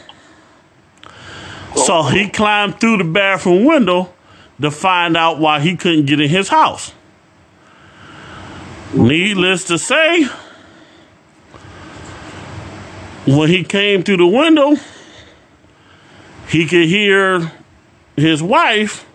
So 1.76 2.02
he 2.02 2.28
climbed 2.28 2.80
through 2.80 2.98
the 2.98 3.04
bathroom 3.04 3.64
window 3.64 4.12
to 4.60 4.70
find 4.70 5.16
out 5.16 5.38
why 5.38 5.60
he 5.60 5.76
couldn't 5.76 6.06
get 6.06 6.20
in 6.20 6.28
his 6.28 6.48
house. 6.48 6.92
Needless 8.92 9.64
to 9.64 9.78
say, 9.78 10.24
when 13.26 13.48
he 13.48 13.62
came 13.62 14.02
through 14.02 14.16
the 14.16 14.26
window, 14.26 14.76
he 16.48 16.66
could 16.66 16.88
hear 16.88 17.52
his 18.16 18.42
wife 18.42 19.06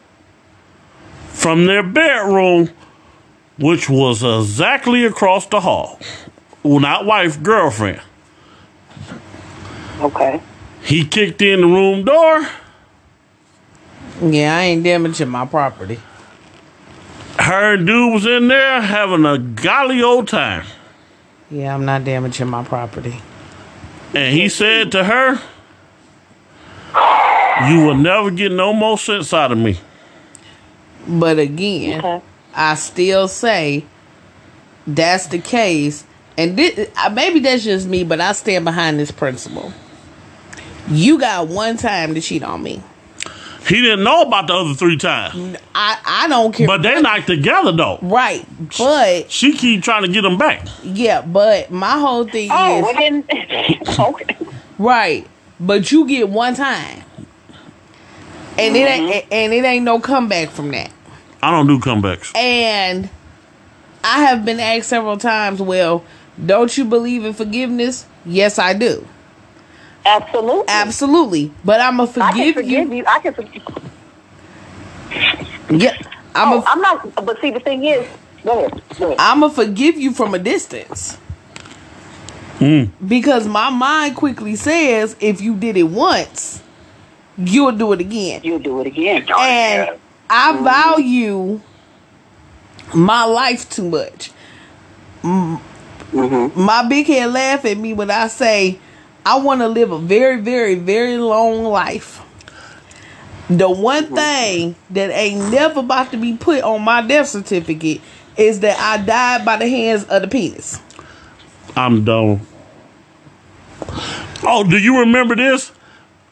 from 1.28 1.66
their 1.66 1.84
bedroom, 1.84 2.70
which 3.60 3.90
was 3.90 4.24
exactly 4.24 5.04
across 5.04 5.46
the 5.48 5.60
hall. 5.60 6.00
Well, 6.64 6.80
not 6.80 7.06
wife, 7.06 7.44
girlfriend. 7.44 8.02
Okay. 10.00 10.42
He 10.82 11.06
kicked 11.06 11.42
in 11.42 11.62
the 11.62 11.68
room 11.68 12.06
door. 12.06 12.48
Yeah, 14.22 14.56
I 14.56 14.62
ain't 14.62 14.84
damaging 14.84 15.28
my 15.28 15.46
property. 15.46 16.00
Her 17.46 17.76
and 17.76 17.86
dude 17.86 18.12
was 18.12 18.26
in 18.26 18.48
there 18.48 18.82
having 18.82 19.24
a 19.24 19.38
golly 19.38 20.02
old 20.02 20.28
time. 20.28 20.66
Yeah, 21.52 21.76
I'm 21.76 21.86
not 21.86 22.04
damaging 22.04 22.48
my 22.48 22.64
property. 22.64 23.22
And 24.16 24.36
he 24.36 24.50
said 24.50 24.92
to 24.94 25.04
her, 25.04 25.40
You 27.70 27.86
will 27.86 27.94
never 27.94 28.32
get 28.32 28.52
no 28.52 28.74
more 28.74 28.98
sense 28.98 29.32
out 29.32 29.52
of 29.52 29.60
me. 29.60 29.78
But 31.08 31.38
again, 31.38 32.00
Okay. 32.00 32.22
I 32.56 32.74
still 32.74 33.28
say 33.28 33.86
that's 34.88 35.28
the 35.28 35.38
case. 35.38 36.04
And 36.40 36.58
this, 36.58 36.90
uh, 36.98 37.10
maybe 37.12 37.42
that's 37.42 37.64
just 37.64 37.88
me, 37.88 38.04
but 38.04 38.20
I 38.20 38.32
stand 38.32 38.66
behind 38.66 39.00
this 39.00 39.12
principle. 39.12 39.72
You 40.90 41.20
got 41.20 41.48
one 41.48 41.78
time 41.78 42.16
to 42.16 42.22
cheat 42.22 42.42
on 42.42 42.64
me. 42.64 42.82
He 43.68 43.82
didn't 43.82 44.04
know 44.04 44.22
about 44.22 44.48
the 44.48 44.54
other 44.54 44.74
three 44.76 44.98
times. 44.98 45.58
I, 45.74 45.98
I 46.06 46.28
don't 46.28 46.54
care. 46.54 46.68
But 46.68 46.84
they 46.84 47.02
not 47.02 47.26
together 47.26 47.72
though. 47.72 48.00
right. 48.02 48.46
But 48.78 49.32
She 49.32 49.54
keep 49.54 49.84
trying 49.84 50.04
to 50.04 50.08
get 50.08 50.24
him 50.24 50.38
back. 50.38 50.68
yeah, 50.84 51.22
but 51.22 51.72
my 51.72 51.98
whole 52.00 52.26
thing 52.26 52.50
Oh, 52.52 52.78
is 52.78 52.84
well 52.84 52.94
then. 53.88 54.00
okay. 54.00 54.38
right. 54.78 55.28
But 55.60 55.92
you 55.92 56.08
get 56.08 56.30
one 56.30 56.54
time. 56.56 57.02
And 58.58 58.76
it 58.76 58.80
ain't 58.90 59.12
mm-hmm. 59.14 59.34
and 59.34 59.54
it 59.54 59.66
ain't 59.66 59.84
no 59.84 60.00
comeback 60.00 60.50
from 60.50 60.72
that. 60.72 60.92
I 61.42 61.52
don't 61.52 61.68
do 61.68 61.80
comebacks. 61.80 62.36
And 62.36 63.10
I 64.04 64.22
have 64.26 64.46
been 64.46 64.60
asked 64.60 64.90
several 64.90 65.18
times, 65.18 65.62
well, 65.62 66.06
don't 66.46 66.78
you 66.78 66.86
believe 66.86 67.26
in 67.26 67.34
forgiveness? 67.34 68.06
Yes, 68.26 68.58
I 68.60 68.74
do. 68.74 69.08
Absolutely. 70.06 70.66
Absolutely. 70.68 71.52
But 71.64 71.82
I'm 71.82 71.98
going 71.98 72.08
to 72.08 72.14
forgive 72.14 72.36
you. 72.36 72.36
I 72.36 72.54
can 72.54 72.54
forgive 72.54 72.56
forgive 72.56 72.90
you. 72.90 72.96
you. 72.98 73.06
I 73.08 73.20
can 73.20 73.34
forgive. 73.34 73.64
Yeah. 75.82 75.98
I'm 76.36 76.54
Oh, 76.54 76.62
a, 76.62 76.64
I'm 76.68 76.82
not. 76.82 77.26
But 77.26 77.40
see, 77.42 77.52
the 77.52 77.60
thing 77.60 77.84
is, 77.86 78.06
go 78.44 78.66
ahead. 78.66 78.82
Go 78.98 79.06
ahead. 79.08 79.18
I'm 79.20 79.40
going 79.40 79.52
to 79.52 79.56
forgive 79.56 79.96
you 79.98 80.12
from 80.12 80.34
a 80.36 80.40
distance. 80.40 81.16
Hmm. 82.60 82.86
Because 83.06 83.48
my 83.48 83.70
mind 83.70 84.16
quickly 84.16 84.56
says 84.56 85.16
if 85.20 85.42
you 85.42 85.56
did 85.56 85.76
it 85.78 85.84
once, 85.84 86.62
you'll 87.38 87.72
do 87.74 87.92
it 87.94 88.00
again. 88.00 88.42
You'll 88.44 88.60
do 88.60 88.80
it 88.82 88.88
again. 88.88 89.26
and 89.38 89.98
I 90.30 90.54
mm-hmm. 90.54 90.64
value 90.64 91.62
my 92.94 93.26
life 93.26 93.70
too 93.70 93.90
much. 93.90 94.32
M- 95.24 95.58
mm-hmm. 96.12 96.60
My 96.62 96.88
big 96.88 97.08
head 97.08 97.32
laugh 97.34 97.66
at 97.66 97.78
me 97.78 97.94
when 97.94 98.10
I 98.10 98.28
say 98.28 98.80
I 99.26 99.40
want 99.40 99.62
to 99.62 99.68
live 99.68 99.92
a 99.92 99.98
very, 99.98 100.40
very, 100.40 100.76
very 100.76 101.18
long 101.18 101.64
life. 101.64 102.22
The 103.50 103.70
one 103.70 104.14
thing 104.16 104.76
that 104.92 105.10
ain't 105.12 105.52
never 105.52 105.80
about 105.80 106.12
to 106.12 106.18
be 106.18 106.38
put 106.38 106.62
on 106.64 106.84
my 106.84 107.02
death 107.02 107.30
certificate 107.30 108.02
is 108.38 108.60
that 108.60 108.78
I 108.80 109.04
died 109.04 109.46
by 109.46 109.58
the 109.58 109.68
hands 109.68 110.04
of 110.06 110.22
the 110.22 110.28
penis. 110.28 110.80
I'm 111.76 112.04
done. 112.04 112.42
Oh, 114.44 114.64
do 114.68 114.78
you 114.78 115.00
remember 115.00 115.36
this? 115.36 115.72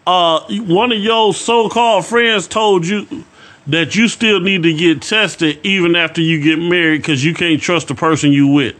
Uh, 0.05 0.41
one 0.49 0.91
of 0.91 0.99
your 0.99 1.33
so-called 1.33 2.05
friends 2.05 2.47
told 2.47 2.85
you 2.85 3.25
that 3.67 3.95
you 3.95 4.07
still 4.07 4.39
need 4.39 4.63
to 4.63 4.73
get 4.73 5.01
tested 5.01 5.59
even 5.63 5.95
after 5.95 6.21
you 6.21 6.41
get 6.41 6.59
married 6.59 7.01
because 7.01 7.23
you 7.23 7.33
can't 7.33 7.61
trust 7.61 7.87
the 7.87 7.95
person 7.95 8.31
you 8.31 8.47
with. 8.47 8.75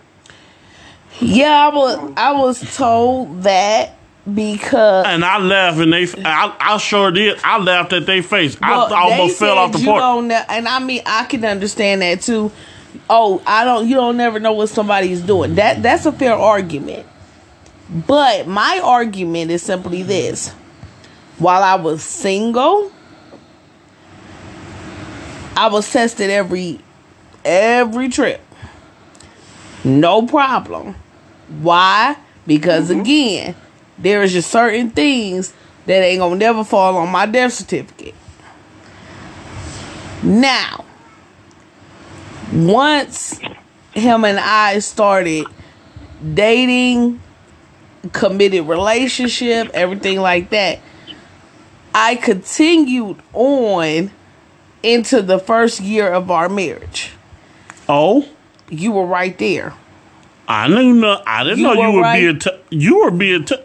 Yeah, 1.20 1.70
I 1.70 1.76
was 1.76 2.14
I 2.18 2.32
was 2.34 2.76
told 2.76 3.44
that 3.44 3.96
because 4.32 5.06
And 5.06 5.26
I 5.26 5.38
laughed, 5.38 5.80
and 5.80 5.92
they, 5.92 6.08
I, 6.24 6.56
I 6.60 6.78
sure 6.78 7.12
did. 7.12 7.40
I 7.44 7.58
laughed 7.58 7.92
at 7.94 8.06
their 8.06 8.24
face. 8.24 8.60
Well, 8.60 8.94
I 8.94 9.02
almost 9.02 9.38
fell 9.38 9.58
off 9.58 9.74
the 9.74 9.80
porch. 9.80 10.32
and 10.50 10.68
I 10.68 10.80
mean 10.80 11.02
I 11.06 11.26
can 11.26 11.44
understand 11.44 12.02
that 12.02 12.22
too. 12.22 12.52
Oh, 13.10 13.42
I 13.46 13.66
don't. 13.66 13.88
You 13.88 13.96
don't 13.96 14.18
never 14.18 14.40
know 14.40 14.54
what 14.54 14.70
somebody's 14.70 15.22
doing. 15.22 15.56
That 15.56 15.84
that's 15.84 16.06
a 16.06 16.12
fair 16.12 16.36
argument. 16.36 17.06
But 17.90 18.48
my 18.48 18.80
argument 18.82 19.52
is 19.52 19.62
simply 19.62 20.04
this: 20.04 20.50
while 21.38 21.64
I 21.64 21.76
was 21.76 22.02
single, 22.02 22.92
I 25.58 25.68
was 25.68 25.92
tested 25.92 26.30
every 26.30 26.80
every 27.44 28.08
trip. 28.08 28.42
No 29.84 30.26
problem. 30.26 30.96
Why? 31.62 32.16
Because 32.48 32.90
mm-hmm. 32.90 33.02
again, 33.02 33.56
there 34.04 34.22
is 34.22 34.32
just 34.34 34.52
certain 34.52 34.92
things 34.92 35.54
that 35.88 36.04
ain't 36.04 36.20
gonna 36.20 36.36
never 36.36 36.64
fall 36.64 36.98
on 36.98 37.10
my 37.10 37.26
death 37.26 37.54
certificate. 37.54 38.14
Now, 40.22 40.86
once 42.54 43.40
him 43.94 44.26
and 44.26 44.40
I 44.40 44.80
started 44.80 45.46
dating, 46.34 47.22
committed 48.12 48.68
relationship, 48.68 49.70
everything 49.74 50.20
like 50.20 50.50
that, 50.52 50.80
I 51.94 52.16
continued 52.16 53.18
on 53.34 54.12
into 54.82 55.22
the 55.22 55.40
first 55.40 55.80
year 55.80 56.12
of 56.12 56.32
our 56.32 56.50
marriage. 56.50 57.12
Oh, 57.88 58.28
You 58.70 58.92
were 58.94 59.06
right 59.06 59.38
there. 59.38 59.74
I 60.48 60.68
knew 60.68 60.94
no. 60.94 61.22
I 61.26 61.44
didn't 61.44 61.60
You 61.60 61.64
know 61.66 61.74
you 61.74 61.80
were 61.80 61.92
were 61.94 62.02
right. 62.02 62.20
being. 62.20 62.40
T- 62.40 62.52
you 62.70 63.04
were 63.04 63.12
being. 63.12 63.46
T- 63.46 63.56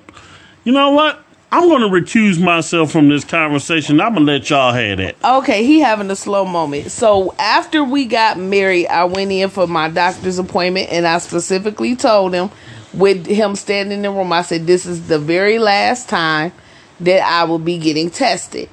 you 0.69 0.75
know 0.75 0.91
what? 0.91 1.19
I'm 1.51 1.67
going 1.67 1.81
to 1.81 1.89
recuse 1.89 2.39
myself 2.39 2.93
from 2.93 3.09
this 3.09 3.25
conversation. 3.25 4.03
I'm 4.03 4.13
gonna 4.13 4.27
let 4.27 4.51
y'all 4.51 4.75
have 4.75 4.99
that. 4.99 5.17
Okay, 5.25 5.65
he 5.65 5.81
having 5.81 6.11
a 6.11 6.15
slow 6.15 6.45
moment. 6.45 6.91
So 6.91 7.35
after 7.39 7.83
we 7.83 8.05
got 8.05 8.39
married, 8.39 8.87
I 8.89 9.05
went 9.05 9.33
in 9.33 9.49
for 9.49 9.67
my 9.67 9.89
doctor's 9.89 10.39
appointment, 10.39 10.91
and 10.93 11.07
I 11.07 11.21
specifically 11.21 11.97
told 11.97 12.35
him, 12.35 12.51
with 12.93 13.25
him 13.25 13.57
standing 13.57 13.97
in 13.97 14.03
the 14.03 14.11
room, 14.11 14.31
I 14.31 14.43
said, 14.43 14.67
"This 14.67 14.85
is 14.85 15.09
the 15.09 15.19
very 15.19 15.59
last 15.59 16.11
time 16.11 16.53
that 17.01 17.23
I 17.23 17.45
will 17.45 17.59
be 17.59 17.79
getting 17.79 18.11
tested." 18.11 18.69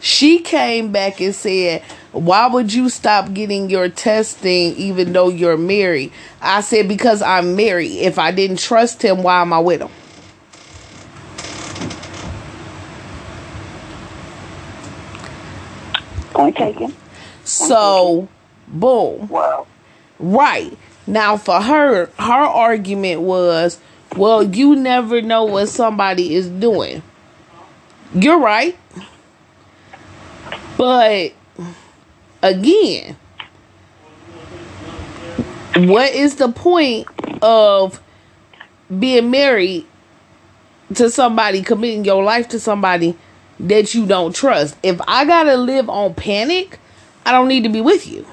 She 0.00 0.40
came 0.40 0.90
back 0.90 1.20
and 1.20 1.32
said, 1.32 1.82
Why 2.10 2.48
would 2.48 2.74
you 2.74 2.88
stop 2.88 3.32
getting 3.32 3.70
your 3.70 3.88
testing 3.88 4.74
even 4.74 5.12
though 5.12 5.28
you're 5.28 5.56
married? 5.56 6.10
I 6.40 6.62
said, 6.62 6.88
Because 6.88 7.22
I'm 7.22 7.54
married. 7.54 7.92
If 7.98 8.18
I 8.18 8.32
didn't 8.32 8.58
trust 8.58 9.00
him, 9.02 9.22
why 9.22 9.40
am 9.40 9.52
I 9.52 9.60
with 9.60 9.80
him? 9.80 9.90
Point 16.32 16.56
taken. 16.56 16.94
So, 17.44 18.28
boom. 18.68 19.28
Wow. 19.28 19.66
Right. 20.18 20.76
Now, 21.06 21.36
for 21.36 21.60
her, 21.60 22.06
her 22.18 22.32
argument 22.32 23.22
was, 23.22 23.78
Well, 24.16 24.42
you 24.42 24.76
never 24.76 25.20
know 25.20 25.44
what 25.44 25.68
somebody 25.68 26.34
is 26.34 26.48
doing. 26.48 27.02
You're 28.14 28.38
right. 28.38 28.78
But, 30.76 31.32
again, 32.42 33.16
what 35.76 36.12
is 36.12 36.36
the 36.36 36.50
point 36.50 37.06
of 37.40 38.00
being 38.98 39.30
married 39.30 39.86
to 40.94 41.10
somebody, 41.10 41.62
committing 41.62 42.04
your 42.04 42.22
life 42.22 42.48
to 42.48 42.60
somebody 42.60 43.16
that 43.62 43.94
you 43.94 44.06
don't 44.06 44.34
trust? 44.34 44.76
If 44.82 45.00
I 45.06 45.24
gotta 45.24 45.56
live 45.56 45.88
on 45.88 46.14
panic, 46.14 46.78
I 47.24 47.32
don't 47.32 47.48
need 47.48 47.62
to 47.62 47.68
be 47.68 47.80
with 47.80 48.06
you. 48.06 48.26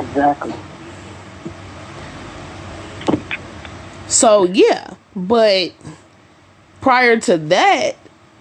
Exactly. 0.00 0.54
So, 4.08 4.44
yeah, 4.44 4.94
but 5.14 5.72
prior 6.80 7.18
to 7.20 7.36
that, 7.36 7.96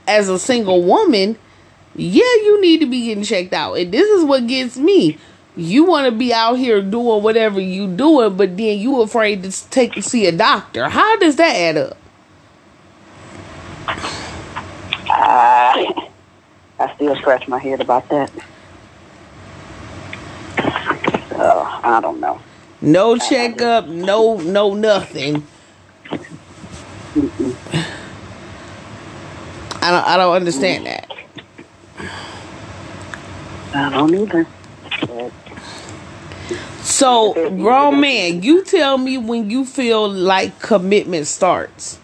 as 0.08 0.30
a 0.30 0.38
single 0.38 0.84
woman, 0.84 1.38
yeah, 1.96 2.24
you 2.24 2.62
need 2.62 2.82
to 2.82 2.86
be 2.86 3.06
getting 3.06 3.24
checked 3.24 3.54
out. 3.54 3.74
And 3.74 3.92
this 3.92 4.08
is 4.08 4.24
what 4.24 4.46
gets 4.48 4.78
me. 4.78 5.18
You 5.56 5.86
want 5.86 6.06
to 6.06 6.12
be 6.12 6.34
out 6.34 6.56
here 6.56 6.82
doing 6.82 7.24
whatever 7.24 7.60
you 7.60 7.88
doing, 7.88 8.36
but 8.36 8.58
then 8.58 8.78
you 8.78 9.02
afraid 9.02 9.44
to 9.44 9.70
take 9.70 9.94
to 9.94 10.02
see 10.02 10.28
a 10.28 10.32
doctor. 10.32 10.90
How 10.90 11.18
does 11.18 11.38
that 11.38 11.56
add 11.56 11.78
up? 11.78 11.98
I, 15.18 16.10
I 16.80 16.96
still 16.96 17.16
scratch 17.16 17.48
my 17.48 17.60
head 17.60 17.82
about 17.82 18.08
that. 18.10 18.32
So, 21.30 21.68
I 21.84 22.00
don't 22.02 22.20
know. 22.20 22.40
No 22.82 23.18
checkup, 23.18 23.88
no 23.88 24.38
no 24.38 24.74
nothing. 24.74 25.46
I 29.82 29.92
don't 29.92 30.06
I 30.06 30.18
don't 30.18 30.36
understand 30.36 30.86
that. 30.86 31.12
I 33.74 33.90
don't 33.90 34.14
either. 34.14 34.48
But 35.02 35.32
So, 36.82 37.34
grown 37.34 38.00
man, 38.02 38.44
you 38.44 38.64
tell 38.64 38.98
me 38.98 39.18
when 39.18 39.50
you 39.50 39.66
feel 39.66 40.08
like 40.10 40.60
commitment 40.60 41.28
starts. 41.28 42.00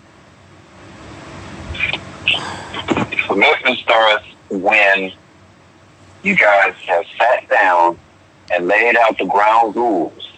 Commitment 3.31 3.79
starts 3.79 4.25
when 4.49 5.13
you 6.21 6.35
guys 6.35 6.75
have 6.85 7.05
sat 7.17 7.47
down 7.47 7.97
and 8.51 8.67
laid 8.67 8.97
out 8.97 9.17
the 9.17 9.23
ground 9.23 9.73
rules 9.73 10.31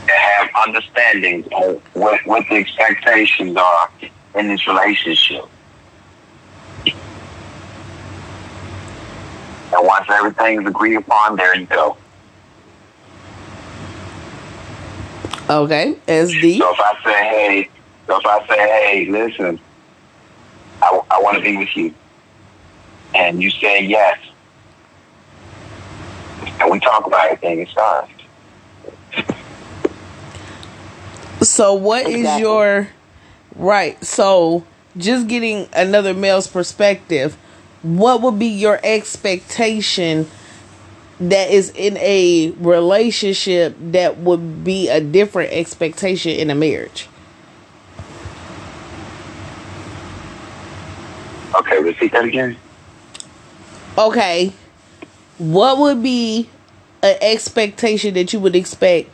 and 0.00 0.10
have 0.10 0.50
understandings 0.66 1.46
on 1.52 1.80
what, 1.92 2.26
what 2.26 2.44
the 2.48 2.56
expectations 2.56 3.56
are 3.56 3.88
in 4.34 4.48
this 4.48 4.66
relationship. 4.66 5.44
And 6.86 6.96
once 9.86 10.06
everything 10.10 10.60
is 10.60 10.66
agreed 10.66 10.96
upon, 10.96 11.36
there 11.36 11.54
you 11.54 11.66
go. 11.66 11.96
Okay, 15.48 15.96
SD. 16.08 16.58
So 16.58 16.72
if 16.72 16.80
I 16.80 16.98
say, 17.04 17.12
hey, 17.12 17.70
so 18.08 18.18
if 18.18 18.26
I 18.26 18.44
say, 18.48 18.58
hey, 18.58 19.06
listen, 19.08 19.60
I, 20.82 21.00
I 21.12 21.22
want 21.22 21.36
to 21.36 21.42
be 21.42 21.56
with 21.56 21.74
you, 21.76 21.94
and 23.14 23.40
you 23.40 23.50
say 23.50 23.84
yes, 23.84 24.18
and 26.60 26.70
we 26.70 26.80
talk 26.80 27.06
about 27.06 27.24
everything, 27.24 27.60
it 27.60 27.68
starts. 27.68 28.10
So, 31.42 31.74
what 31.74 32.06
is 32.06 32.16
Exactly. 32.16 32.40
your 32.40 32.88
right? 33.56 34.02
So, 34.04 34.64
just 34.96 35.28
getting 35.28 35.68
another 35.72 36.14
male's 36.14 36.48
perspective, 36.48 37.36
what 37.82 38.20
would 38.22 38.38
be 38.38 38.46
your 38.46 38.80
expectation 38.82 40.28
that 41.20 41.50
is 41.50 41.70
in 41.76 41.96
a 41.98 42.50
relationship 42.58 43.76
that 43.80 44.18
would 44.18 44.64
be 44.64 44.88
a 44.88 45.00
different 45.00 45.52
expectation 45.52 46.32
in 46.32 46.50
a 46.50 46.54
marriage? 46.54 47.08
Okay, 51.54 51.82
repeat 51.82 52.12
that 52.12 52.24
again. 52.24 52.56
Okay, 53.98 54.52
what 55.38 55.78
would 55.78 56.02
be 56.02 56.48
an 57.02 57.16
expectation 57.20 58.14
that 58.14 58.32
you 58.32 58.40
would 58.40 58.56
expect 58.56 59.10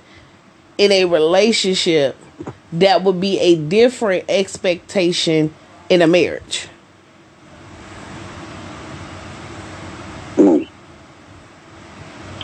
in 0.76 0.92
a 0.92 1.04
relationship 1.04 2.16
that 2.72 3.02
would 3.02 3.20
be 3.20 3.38
a 3.40 3.56
different 3.56 4.24
expectation 4.28 5.52
in 5.88 6.02
a 6.02 6.06
marriage? 6.06 6.68
Mm. 10.36 10.68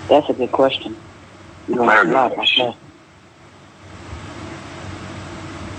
that's 0.09 0.29
a 0.29 0.33
good 0.33 0.51
question. 0.51 0.97
You 1.69 1.77
know, 1.77 1.85
Very 1.87 2.07
good 2.07 2.33
question. 2.33 2.75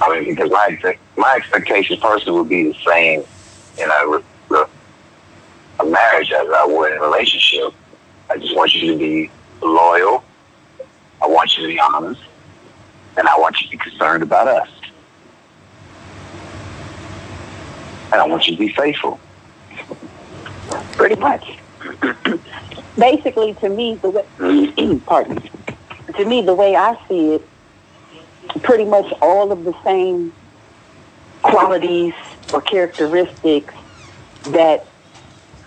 I 0.01 0.19
mean, 0.19 0.35
because 0.35 0.51
my 0.51 0.67
expect- 0.69 0.99
my 1.17 1.33
expectation 1.35 1.99
personally 1.99 2.39
would 2.39 2.49
be 2.49 2.63
the 2.71 2.77
same 2.87 3.23
in 3.77 3.89
a, 3.89 4.07
re- 4.07 4.23
re- 4.49 4.65
a 5.79 5.85
marriage 5.85 6.31
as 6.31 6.47
I 6.49 6.65
would 6.65 6.91
in 6.91 6.97
a 6.97 7.01
relationship. 7.01 7.73
I 8.29 8.37
just 8.37 8.55
want 8.55 8.73
you 8.73 8.91
to 8.91 8.97
be 8.97 9.29
loyal. 9.61 10.23
I 11.21 11.27
want 11.27 11.57
you 11.57 11.63
to 11.63 11.67
be 11.67 11.79
honest, 11.79 12.21
and 13.17 13.27
I 13.27 13.37
want 13.37 13.59
you 13.61 13.67
to 13.67 13.71
be 13.71 13.77
concerned 13.77 14.23
about 14.23 14.47
us. 14.47 14.69
And 18.11 18.21
I 18.21 18.27
want 18.27 18.47
you 18.47 18.53
to 18.53 18.59
be 18.59 18.69
faithful. 18.69 19.19
Pretty 20.93 21.15
much. 21.15 21.57
Basically, 22.97 23.53
to 23.55 23.69
me, 23.69 23.95
the 24.01 24.09
way, 24.09 24.99
pardon 25.05 25.41
to 26.15 26.25
me, 26.25 26.41
the 26.41 26.53
way 26.53 26.75
I 26.75 26.97
see 27.07 27.33
it, 27.33 27.47
pretty 28.61 28.85
much 28.85 29.11
all 29.21 29.51
of 29.51 29.63
the 29.63 29.73
same 29.83 30.33
qualities 31.41 32.13
or 32.55 32.61
characteristics 32.61 33.73
that 34.45 34.87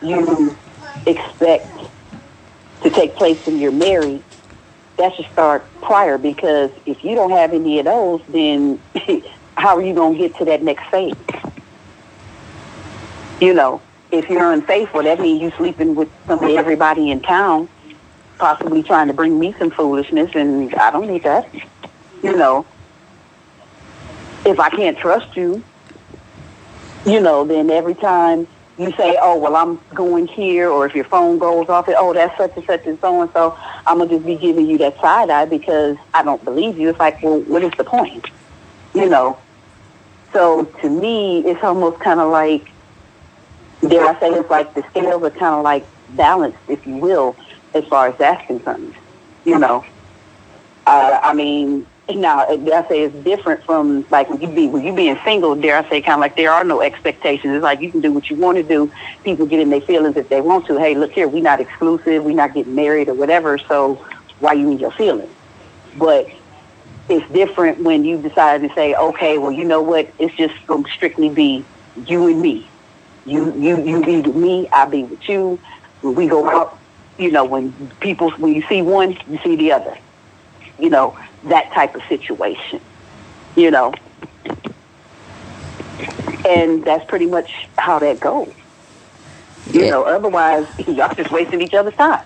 you 0.01 0.57
expect 1.05 1.79
to 2.83 2.89
take 2.89 3.15
place 3.15 3.39
when 3.45 3.59
you're 3.61 3.71
married, 3.71 4.25
that 4.97 5.15
should 5.15 5.27
start 5.31 5.69
prior 5.83 6.17
because 6.17 6.71
if 6.87 7.05
you 7.05 7.15
don't 7.15 7.33
have 7.33 7.53
any 7.53 7.79
of 7.79 7.85
those, 7.85 8.23
then 8.31 8.81
how 9.59 9.77
are 9.77 9.83
you 9.83 9.93
going 9.95 10.15
to 10.15 10.19
get 10.19 10.39
to 10.39 10.47
that 10.47 10.63
next 10.63 10.89
phase? 10.91 11.15
You 13.39 13.53
know, 13.53 13.83
if 14.11 14.31
you're 14.31 14.51
unfaithful, 14.51 15.03
that 15.03 15.21
means 15.21 15.43
you're 15.43 15.57
sleeping 15.59 15.95
with 15.95 16.09
somebody, 16.27 16.57
everybody 16.57 17.11
in 17.11 17.21
town, 17.21 17.69
possibly 18.39 18.83
trying 18.83 19.09
to 19.09 19.13
bring 19.13 19.39
me 19.39 19.55
some 19.59 19.71
foolishness, 19.71 20.31
and 20.35 20.75
I 20.75 20.91
don't 20.91 21.07
need 21.07 21.25
that. 21.25 21.55
You 22.23 22.35
know, 22.35 22.67
if 24.47 24.59
I 24.59 24.71
can't 24.71 24.99
trust 24.99 25.37
you, 25.37 25.63
you 27.05 27.21
know, 27.21 27.45
then 27.45 27.71
every 27.71 27.95
time 27.95 28.47
you 28.79 28.93
say, 28.93 29.19
"Oh, 29.21 29.37
well, 29.39 29.57
I'm 29.57 29.81
going 29.95 30.27
here," 30.27 30.71
or 30.71 30.87
if 30.87 30.95
your 30.95 31.05
phone 31.05 31.39
goes 31.39 31.69
off, 31.69 31.89
"Oh, 31.89 32.13
that's 32.13 32.37
such 32.37 32.57
and 32.57 32.65
such 32.65 32.87
and 32.87 32.99
so 33.01 33.23
and 33.23 33.31
so," 33.33 33.57
I'm 33.87 33.99
gonna 33.99 34.11
just 34.11 34.27
be 34.27 34.37
giving 34.37 34.67
you 34.67 34.79
that 34.79 35.01
side 35.01 35.31
eye 35.31 35.47
because 35.47 35.97
I 36.15 36.23
don't 36.23 36.45
believe 36.45 36.79
you. 36.79 36.89
It's 36.91 36.99
like, 37.01 37.23
well, 37.23 37.41
what 37.41 37.63
is 37.63 37.73
the 37.77 37.85
point? 37.85 38.27
You 38.95 39.09
know. 39.09 39.39
So 40.33 40.65
to 40.65 40.89
me, 40.91 41.41
it's 41.47 41.65
almost 41.65 42.01
kind 42.01 42.21
of 42.21 42.31
like 42.31 42.71
dare 43.87 44.07
I 44.07 44.19
say 44.21 44.31
it's 44.31 44.51
like 44.51 44.75
the 44.75 44.83
scales 44.91 45.23
are 45.23 45.31
kind 45.31 45.55
of 45.55 45.63
like 45.63 45.85
balanced, 46.11 46.59
if 46.69 46.87
you 46.87 46.97
will, 46.97 47.37
as 47.75 47.85
far 47.85 48.09
as 48.09 48.17
that's 48.19 48.47
concerned. 48.47 48.95
You 49.45 49.59
know, 49.59 49.85
Uh, 50.87 51.21
I 51.23 51.35
mean, 51.35 51.87
now 52.17 52.41
I 52.41 52.87
say 52.89 53.03
it's 53.03 53.15
different 53.25 53.63
from 53.65 54.07
like 54.11 54.31
when 54.31 54.41
you 54.41 54.49
be 54.49 54.69
when 54.69 54.85
you 54.85 54.95
being 54.95 55.19
single. 55.25 55.55
Dare 55.55 55.77
I 55.77 55.89
say, 55.89 56.01
kind 56.01 56.15
of 56.15 56.21
like 56.21 56.37
there 56.37 56.51
are 56.51 56.65
no 56.65 56.81
expectations. 56.81 57.55
It's 57.55 57.63
like 57.63 57.81
you 57.81 57.91
can 57.91 58.01
do 58.01 58.13
what 58.13 58.31
you 58.31 58.37
want 58.37 58.57
to 58.57 58.63
do. 58.63 58.91
People 59.25 59.47
get 59.47 59.61
in 59.61 59.71
their 59.71 59.81
feelings 59.81 60.17
if 60.17 60.29
they 60.29 60.41
want 60.41 60.67
to. 60.67 60.79
Hey, 60.79 60.95
look 60.95 61.13
here, 61.13 61.29
we 61.29 61.41
not 61.41 61.61
exclusive. 61.61 62.25
We 62.25 62.35
not 62.35 62.55
getting 62.55 62.75
married 62.75 63.09
or 63.09 63.15
whatever. 63.15 63.59
So 63.59 63.97
why 64.41 64.55
you 64.55 64.71
in 64.71 64.79
your 64.79 64.91
feelings? 64.91 65.31
But 65.97 66.31
it's 67.09 67.31
different 67.31 67.83
when 67.83 68.05
you 68.05 68.21
decide 68.21 68.63
to 68.63 68.73
say, 68.75 68.95
okay, 68.95 69.39
well, 69.39 69.53
you 69.53 69.65
know 69.65 69.83
what? 69.83 70.13
It's 70.19 70.35
just 70.37 70.55
to 70.67 70.85
strictly 70.95 71.29
be 71.29 71.65
you 72.07 72.29
and 72.29 72.41
me. 72.41 72.67
You 73.27 73.55
you 73.59 73.83
you 73.83 74.05
be 74.05 74.21
with 74.23 74.37
me. 74.37 74.69
I 74.73 74.87
be 74.87 75.05
with 75.05 75.29
you. 75.29 75.59
When 76.01 76.15
we 76.15 76.29
go 76.29 76.49
out, 76.49 76.79
you 77.19 77.31
know, 77.31 77.45
when 77.45 77.73
people 78.01 78.31
when 78.33 78.55
you 78.55 78.63
see 78.63 78.81
one, 78.81 79.19
you 79.29 79.39
see 79.45 79.57
the 79.57 79.73
other. 79.73 79.99
You 80.79 80.89
know 80.91 81.19
that 81.45 81.73
type 81.73 81.95
of 81.95 82.03
situation. 82.09 82.81
You 83.57 83.71
know, 83.71 83.93
and 86.47 86.85
that's 86.85 87.05
pretty 87.07 87.27
much 87.27 87.69
how 87.77 87.99
that 87.99 88.21
goes. 88.21 88.53
You 89.73 89.81
Yeah. 89.81 89.91
know, 89.91 90.05
otherwise 90.05 90.67
y'all 90.87 91.15
just 91.15 91.31
wasting 91.31 91.61
each 91.63 91.75
other's 91.75 91.95
time. 91.95 92.25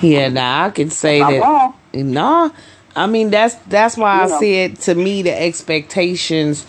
Yeah, 0.00 0.28
now 0.28 0.66
I 0.66 0.70
can 0.70 0.90
say 0.90 1.20
I'm 1.20 1.32
that. 1.32 1.40
wrong. 1.40 1.74
No, 1.94 2.52
I 2.94 3.06
mean 3.06 3.30
that's 3.30 3.54
that's 3.66 3.96
why 3.96 4.22
You 4.22 4.24
I 4.24 4.26
know. 4.28 4.38
said 4.38 4.78
to 4.82 4.94
me 4.94 5.22
the 5.22 5.40
expectations 5.40 6.66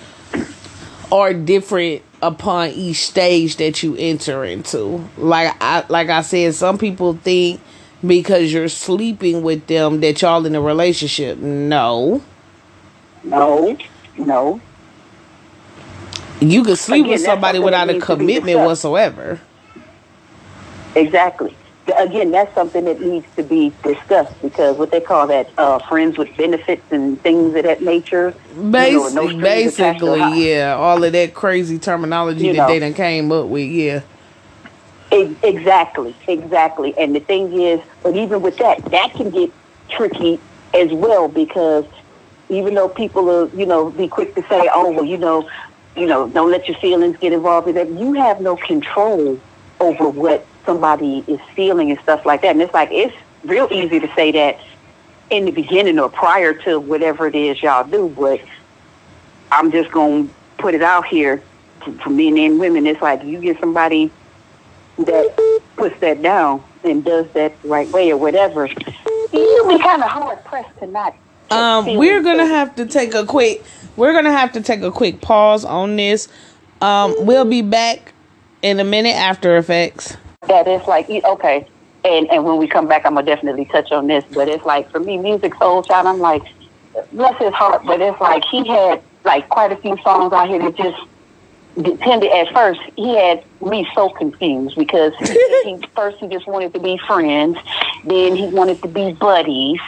are 1.12 1.34
different 1.34 2.04
upon 2.22 2.69
each 2.69 3.06
stage 3.08 3.58
that 3.58 3.84
you 3.84 3.95
enter 3.98 4.43
into. 4.43 5.08
Like 5.17 5.56
I 5.62 5.86
like 5.89 6.10
I 6.10 6.22
said, 6.22 6.56
some 6.56 6.78
people 6.78 7.13
think 7.13 7.62
because 8.05 8.51
you're 8.53 8.69
sleeping 8.69 9.41
with 9.41 9.67
them 9.67 9.99
that 10.01 10.21
y'all 10.21 10.45
in 10.45 10.55
a 10.55 10.62
relationship. 10.62 11.38
No, 11.38 12.21
No, 13.23 13.77
no. 14.17 14.62
you 16.39 16.63
can 16.63 16.75
sleep 16.75 17.01
Again, 17.05 17.12
with 17.13 17.21
somebody 17.21 17.59
without 17.59 17.89
a 17.89 17.93
needs 17.93 18.05
to 18.07 18.15
be 18.15 18.19
commitment 18.23 18.59
whatsoever. 18.59 19.39
Exactly. 20.95 21.55
Again, 21.97 22.29
that's 22.31 22.53
something 22.53 22.85
that 22.85 23.01
needs 23.01 23.25
to 23.35 23.41
be 23.43 23.73
discussed 23.83 24.39
because 24.43 24.77
what 24.77 24.91
they 24.91 25.01
call 25.01 25.25
that 25.27 25.49
uh, 25.57 25.79
friends 25.79 26.17
with 26.19 26.35
benefits 26.38 26.83
and 26.91 27.19
things 27.21 27.55
of 27.55 27.63
that 27.63 27.81
nature. 27.81 28.33
you 28.55 28.62
know, 28.62 29.09
no 29.09 29.27
strings 29.27 29.73
attached 29.73 29.99
to 30.01 30.05
basically, 30.05 30.45
yeah, 30.49 30.75
all 30.75 31.03
of 31.03 31.12
that 31.13 31.33
crazy 31.33 31.79
terminology 31.79 32.45
You 32.47 32.53
that 32.53 32.57
know. 32.59 32.67
they 32.67 32.79
done 32.79 32.93
came 32.93 33.31
up 33.31 33.47
with, 33.47 33.67
yeah. 33.69 34.01
Exactly, 35.12 36.15
exactly. 36.28 36.95
And 36.98 37.15
the 37.15 37.19
thing 37.19 37.60
is, 37.60 37.80
but 38.04 38.15
even 38.15 38.41
with 38.41 38.58
that, 38.58 38.84
that 38.91 39.13
can 39.13 39.32
get 39.32 39.52
tricky 39.89 40.39
as 40.74 40.91
well 40.91 41.28
because 41.28 41.86
even 42.50 42.76
though 42.76 42.89
people 42.89 43.30
are, 43.30 43.50
you 43.56 43.65
know, 43.65 43.89
be 43.89 44.08
quick 44.08 44.36
to 44.36 44.41
say, 44.50 44.69
oh, 44.74 44.91
well, 44.91 45.06
you 45.06 45.17
know, 45.17 45.50
you 45.95 46.06
know, 46.06 46.30
don't 46.30 46.52
let 46.52 46.67
your 46.67 46.78
feelings 46.78 47.17
get 47.17 47.34
involved 47.34 47.67
in 47.67 47.76
that. 47.76 47.89
You 47.89 48.13
have 48.13 48.39
no 48.39 48.56
control 48.56 49.41
over 49.80 50.10
what 50.10 50.48
somebody 50.65 51.24
is 51.28 51.39
feeling 51.56 51.89
and 51.89 52.00
stuff 52.02 52.26
like 52.26 52.41
that. 52.43 52.52
And 52.52 52.62
it's 52.62 52.74
like 52.74 52.89
it's 52.91 53.15
real 53.43 53.67
easy 53.72 54.00
to 54.00 54.08
say 54.15 54.32
that 54.34 54.58
in 55.32 55.45
the 55.45 55.52
beginning 55.52 56.00
or 56.00 56.10
prior 56.10 56.54
to 56.54 56.80
whatever 56.80 57.28
it 57.28 57.36
is 57.36 57.62
y'all 57.63 57.84
do, 57.88 58.10
but 58.15 58.41
I'm 59.52 59.72
just 59.72 59.91
gonna 59.91 60.28
put 60.58 60.74
it 60.76 60.82
out 60.84 61.08
here 61.08 61.43
to- 61.86 61.93
for 62.04 62.10
men 62.10 62.38
and 62.38 62.60
women. 62.60 62.86
It's 62.88 63.02
like 63.02 63.24
you 63.24 63.39
get 63.39 63.60
somebody 63.60 64.12
that 65.05 65.62
puts 65.75 65.99
that 65.99 66.21
down 66.21 66.63
and 66.83 67.03
does 67.03 67.27
that 67.33 67.62
the 67.62 67.67
right 67.67 67.89
way 67.89 68.12
or 68.12 68.17
whatever, 68.17 68.67
you'll 68.67 69.67
be 69.67 69.79
kind 69.79 70.03
of 70.03 70.09
hard 70.09 70.43
pressed 70.45 70.77
to 70.79 70.88
not. 70.88 71.15
Um, 71.51 71.95
we're 71.95 72.21
gonna 72.21 72.45
so. 72.45 72.53
have 72.53 72.75
to 72.75 72.85
take 72.85 73.13
a 73.13 73.25
quick. 73.25 73.63
We're 73.95 74.13
gonna 74.13 74.31
have 74.31 74.51
to 74.53 74.62
take 74.62 74.81
a 74.81 74.91
quick 74.91 75.21
pause 75.21 75.65
on 75.65 75.95
this. 75.95 76.27
Um, 76.81 77.15
we'll 77.19 77.45
be 77.45 77.62
back 77.62 78.13
in 78.62 78.79
a 78.79 78.83
minute. 78.83 79.15
After 79.15 79.57
effects. 79.57 80.15
That 80.47 80.67
is 80.67 80.85
like 80.88 81.09
okay, 81.09 81.67
and 82.05 82.29
and 82.29 82.43
when 82.45 82.57
we 82.57 82.67
come 82.67 82.88
back, 82.88 83.05
I'm 83.05 83.15
gonna 83.15 83.25
definitely 83.25 83.65
touch 83.65 83.91
on 83.91 84.07
this. 84.07 84.23
But 84.31 84.47
it's 84.47 84.65
like 84.65 84.91
for 84.91 84.99
me, 84.99 85.17
Musiq 85.17 85.53
Soulchild. 85.53 86.05
I'm 86.05 86.19
like, 86.19 86.43
bless 87.12 87.38
his 87.39 87.53
heart, 87.53 87.83
but 87.85 87.99
it's 87.99 88.19
like 88.21 88.45
he 88.45 88.67
had 88.67 89.01
like 89.25 89.49
quite 89.49 89.71
a 89.71 89.77
few 89.77 89.97
songs 90.03 90.31
out 90.31 90.47
here 90.47 90.59
that 90.59 90.75
just 90.75 90.97
depended 91.82 92.32
at 92.32 92.53
first. 92.53 92.82
He 92.95 93.15
had 93.15 93.43
me 93.62 93.88
so 93.95 94.10
confused 94.10 94.75
because 94.75 95.13
he, 95.17 95.25
he 95.63 95.88
first 95.95 96.17
he 96.17 96.27
just 96.27 96.47
wanted 96.47 96.73
to 96.73 96.79
be 96.79 96.97
friends, 97.08 97.58
then 98.05 98.36
he 98.36 98.47
wanted 98.47 98.82
to 98.82 98.88
be 98.88 99.13
buddies. 99.13 99.79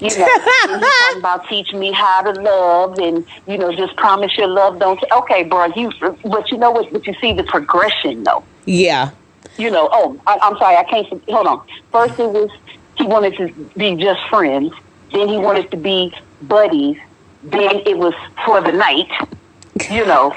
You 0.00 0.16
know, 0.16 0.28
talking 0.66 1.18
about 1.18 1.48
teach 1.48 1.72
me 1.72 1.90
how 1.90 2.22
to 2.22 2.40
love, 2.40 2.98
and 2.98 3.26
you 3.48 3.58
know, 3.58 3.74
just 3.74 3.96
promise 3.96 4.36
your 4.38 4.46
love 4.46 4.78
don't. 4.78 5.02
Okay, 5.10 5.42
bro, 5.42 5.66
you. 5.74 5.90
But 6.24 6.50
you 6.52 6.58
know 6.58 6.70
what? 6.70 6.92
But 6.92 7.06
you 7.06 7.14
see 7.20 7.32
the 7.32 7.42
progression 7.42 8.22
though 8.22 8.44
Yeah. 8.64 9.10
you 9.56 9.70
know, 9.70 9.88
oh, 9.90 10.20
I, 10.26 10.38
I'm 10.40 10.56
sorry, 10.56 10.76
I 10.76 10.84
can't. 10.84 11.08
Hold 11.28 11.46
on. 11.48 11.66
First, 11.90 12.20
it 12.20 12.28
was 12.30 12.50
he 12.96 13.04
wanted 13.04 13.36
to 13.38 13.48
be 13.76 13.96
just 13.96 14.22
friends. 14.28 14.72
Then 15.12 15.28
he 15.28 15.38
wanted 15.38 15.70
to 15.70 15.76
be 15.76 16.14
buddies. 16.42 16.98
Then 17.42 17.82
it 17.86 17.96
was 17.98 18.14
for 18.44 18.60
the 18.60 18.72
night. 18.72 19.10
You 19.90 20.04
know, 20.06 20.36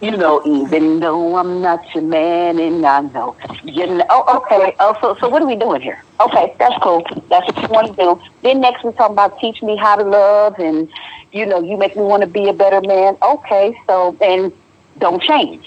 you 0.00 0.16
know. 0.16 0.42
Even 0.44 1.00
though 1.00 1.36
I'm 1.36 1.60
not 1.60 1.82
your 1.94 2.04
man, 2.04 2.58
and 2.58 2.84
I 2.84 3.00
know, 3.00 3.36
you 3.64 3.86
know. 3.86 4.06
Oh, 4.10 4.38
okay. 4.38 4.74
Oh, 4.80 4.96
so 5.00 5.16
so 5.20 5.28
what 5.28 5.42
are 5.42 5.46
we 5.46 5.56
doing 5.56 5.80
here? 5.80 6.02
Okay, 6.20 6.54
that's 6.58 6.82
cool. 6.82 7.04
That's 7.28 7.46
what 7.46 7.62
you 7.62 7.68
want 7.68 7.86
to 7.88 8.02
do. 8.02 8.20
Then 8.42 8.60
next 8.60 8.84
we're 8.84 8.92
talking 8.92 9.14
about 9.14 9.38
teach 9.38 9.62
me 9.62 9.76
how 9.76 9.96
to 9.96 10.04
love, 10.04 10.58
and 10.58 10.88
you 11.32 11.46
know, 11.46 11.60
you 11.60 11.76
make 11.76 11.96
me 11.96 12.02
want 12.02 12.22
to 12.22 12.28
be 12.28 12.48
a 12.48 12.52
better 12.52 12.80
man. 12.80 13.16
Okay, 13.22 13.74
so 13.86 14.16
and 14.20 14.52
don't 14.98 15.22
change 15.22 15.66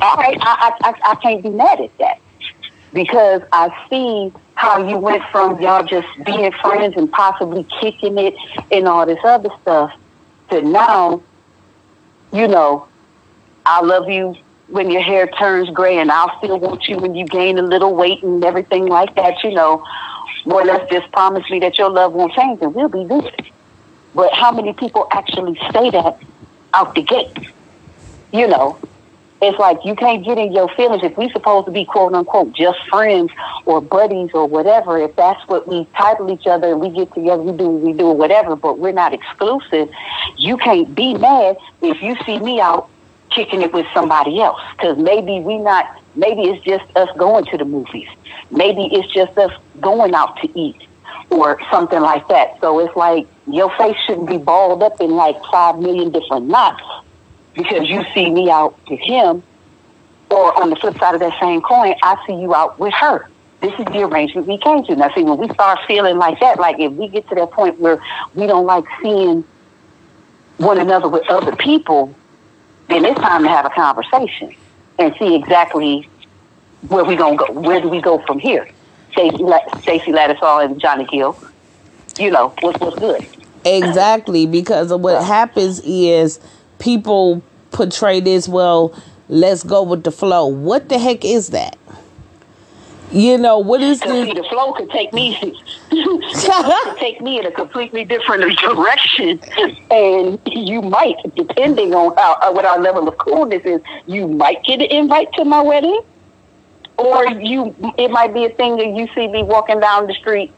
all 0.00 0.16
right, 0.16 0.38
I, 0.40 0.72
I, 0.82 0.88
I, 0.88 1.12
I 1.12 1.14
can't 1.16 1.42
be 1.42 1.50
mad 1.50 1.80
at 1.80 1.96
that 1.98 2.18
because 2.92 3.42
I 3.52 3.86
see 3.90 4.32
how 4.54 4.88
you 4.88 4.96
went 4.96 5.22
from 5.30 5.60
y'all 5.60 5.84
just 5.84 6.08
being 6.24 6.50
friends 6.52 6.96
and 6.96 7.10
possibly 7.10 7.64
kicking 7.80 8.18
it 8.18 8.34
and 8.72 8.88
all 8.88 9.06
this 9.06 9.18
other 9.24 9.50
stuff 9.62 9.92
to 10.50 10.62
now, 10.62 11.22
you 12.32 12.48
know, 12.48 12.86
I 13.66 13.80
love 13.82 14.08
you 14.08 14.36
when 14.68 14.90
your 14.90 15.02
hair 15.02 15.26
turns 15.26 15.70
gray 15.70 15.98
and 15.98 16.10
I'll 16.10 16.36
still 16.38 16.58
want 16.58 16.88
you 16.88 16.98
when 16.98 17.14
you 17.14 17.26
gain 17.26 17.58
a 17.58 17.62
little 17.62 17.94
weight 17.94 18.22
and 18.22 18.44
everything 18.44 18.86
like 18.86 19.14
that, 19.16 19.42
you 19.42 19.52
know. 19.52 19.84
More 20.44 20.62
or 20.62 20.64
less 20.64 20.88
just 20.90 21.10
promise 21.12 21.48
me 21.50 21.58
that 21.60 21.76
your 21.78 21.90
love 21.90 22.12
won't 22.12 22.32
change 22.32 22.62
and 22.62 22.74
we'll 22.74 22.88
be 22.88 23.04
good. 23.04 23.50
But 24.14 24.32
how 24.32 24.52
many 24.52 24.72
people 24.72 25.06
actually 25.10 25.58
say 25.72 25.90
that 25.90 26.18
out 26.74 26.94
the 26.94 27.02
gate? 27.02 27.36
You 28.32 28.46
know, 28.46 28.78
it's 29.40 29.58
like 29.58 29.84
you 29.84 29.94
can't 29.94 30.24
get 30.24 30.36
in 30.36 30.52
your 30.52 30.68
feelings 30.70 31.02
if 31.04 31.16
we 31.16 31.30
supposed 31.30 31.66
to 31.66 31.72
be 31.72 31.84
quote 31.84 32.12
unquote 32.12 32.52
just 32.52 32.78
friends 32.88 33.30
or 33.66 33.80
buddies 33.80 34.30
or 34.34 34.46
whatever. 34.46 34.98
If 34.98 35.14
that's 35.16 35.46
what 35.48 35.68
we 35.68 35.86
title 35.96 36.30
each 36.30 36.46
other 36.46 36.72
and 36.72 36.80
we 36.80 36.90
get 36.90 37.12
together, 37.14 37.42
we 37.42 37.56
do 37.56 37.68
we 37.68 37.92
do 37.92 38.10
whatever, 38.10 38.56
but 38.56 38.78
we're 38.78 38.92
not 38.92 39.14
exclusive. 39.14 39.88
You 40.36 40.56
can't 40.56 40.92
be 40.94 41.14
mad 41.14 41.56
if 41.82 42.02
you 42.02 42.16
see 42.24 42.40
me 42.40 42.60
out 42.60 42.88
kicking 43.30 43.62
it 43.62 43.72
with 43.72 43.86
somebody 43.94 44.40
else 44.40 44.60
because 44.72 44.98
maybe 44.98 45.40
we 45.40 45.58
not. 45.58 45.86
Maybe 46.16 46.48
it's 46.48 46.64
just 46.64 46.84
us 46.96 47.08
going 47.16 47.44
to 47.46 47.58
the 47.58 47.64
movies. 47.64 48.08
Maybe 48.50 48.88
it's 48.90 49.12
just 49.12 49.38
us 49.38 49.52
going 49.80 50.14
out 50.14 50.36
to 50.40 50.58
eat 50.58 50.88
or 51.30 51.60
something 51.70 52.00
like 52.00 52.26
that. 52.26 52.60
So 52.60 52.80
it's 52.80 52.96
like 52.96 53.28
your 53.46 53.70
face 53.76 53.96
shouldn't 54.04 54.28
be 54.28 54.38
balled 54.38 54.82
up 54.82 55.00
in 55.00 55.10
like 55.10 55.36
five 55.44 55.78
million 55.78 56.10
different 56.10 56.46
knots 56.46 56.82
because 57.54 57.88
you 57.88 58.04
see 58.14 58.30
me 58.30 58.50
out 58.50 58.78
with 58.88 59.00
him, 59.00 59.42
or 60.30 60.62
on 60.62 60.70
the 60.70 60.76
flip 60.76 60.98
side 60.98 61.14
of 61.14 61.20
that 61.20 61.38
same 61.40 61.60
coin, 61.60 61.94
I 62.02 62.16
see 62.26 62.34
you 62.34 62.54
out 62.54 62.78
with 62.78 62.94
her. 62.94 63.28
This 63.60 63.72
is 63.78 63.86
the 63.86 64.02
arrangement 64.02 64.46
we 64.46 64.58
came 64.58 64.84
to. 64.84 64.94
Now, 64.94 65.12
see, 65.14 65.24
when 65.24 65.38
we 65.38 65.48
start 65.48 65.80
feeling 65.86 66.16
like 66.16 66.38
that, 66.40 66.60
like 66.60 66.78
if 66.78 66.92
we 66.92 67.08
get 67.08 67.28
to 67.28 67.34
that 67.34 67.50
point 67.50 67.80
where 67.80 68.00
we 68.34 68.46
don't 68.46 68.66
like 68.66 68.84
seeing 69.02 69.44
one 70.58 70.78
another 70.78 71.08
with 71.08 71.28
other 71.28 71.56
people, 71.56 72.14
then 72.88 73.04
it's 73.04 73.20
time 73.20 73.42
to 73.42 73.48
have 73.48 73.66
a 73.66 73.70
conversation 73.70 74.54
and 74.98 75.14
see 75.18 75.34
exactly 75.34 76.08
where 76.88 77.04
we 77.04 77.16
gonna 77.16 77.36
go. 77.36 77.52
Where 77.52 77.80
do 77.80 77.88
we 77.88 78.00
go 78.00 78.18
from 78.26 78.38
here? 78.38 78.68
Stacy 79.12 79.38
La- 79.38 79.80
Stacey 79.80 80.12
Lattisaw 80.12 80.64
and 80.64 80.80
Johnny 80.80 81.04
Gill. 81.06 81.38
You 82.18 82.30
know 82.30 82.54
what's 82.60 82.78
what's 82.80 82.98
good. 82.98 83.26
Exactly, 83.64 84.46
because 84.46 84.90
of 84.90 85.00
what 85.00 85.24
happens 85.24 85.80
is 85.80 86.38
people 86.78 87.42
portray 87.70 88.20
this, 88.20 88.48
well, 88.48 88.94
let's 89.28 89.62
go 89.62 89.82
with 89.82 90.04
the 90.04 90.10
flow. 90.10 90.46
What 90.46 90.88
the 90.88 90.98
heck 90.98 91.24
is 91.24 91.48
that? 91.50 91.76
You 93.10 93.38
know, 93.38 93.58
what 93.58 93.80
is 93.80 94.00
Because 94.00 94.26
see, 94.26 94.34
this? 94.34 94.42
the 94.42 94.48
flow 94.50 94.72
could 94.74 94.90
take 94.90 95.12
me 95.14 95.34
could 95.90 96.96
take 96.98 97.20
me 97.22 97.38
in 97.38 97.46
a 97.46 97.50
completely 97.50 98.04
different 98.04 98.58
direction, 98.60 99.40
and 99.90 100.38
you 100.46 100.82
might, 100.82 101.16
depending 101.34 101.94
on 101.94 102.14
how 102.16 102.34
uh, 102.42 102.52
what 102.52 102.66
our 102.66 102.78
level 102.78 103.08
of 103.08 103.16
coolness 103.16 103.62
is, 103.64 103.80
you 104.06 104.28
might 104.28 104.62
get 104.64 104.80
an 104.80 104.90
invite 104.90 105.32
to 105.34 105.44
my 105.46 105.62
wedding, 105.62 106.00
or 106.98 107.26
you 107.26 107.74
it 107.96 108.10
might 108.10 108.34
be 108.34 108.44
a 108.44 108.50
thing 108.50 108.76
that 108.76 108.88
you 108.88 109.08
see 109.14 109.26
me 109.26 109.42
walking 109.42 109.80
down 109.80 110.06
the 110.06 110.14
street, 110.14 110.52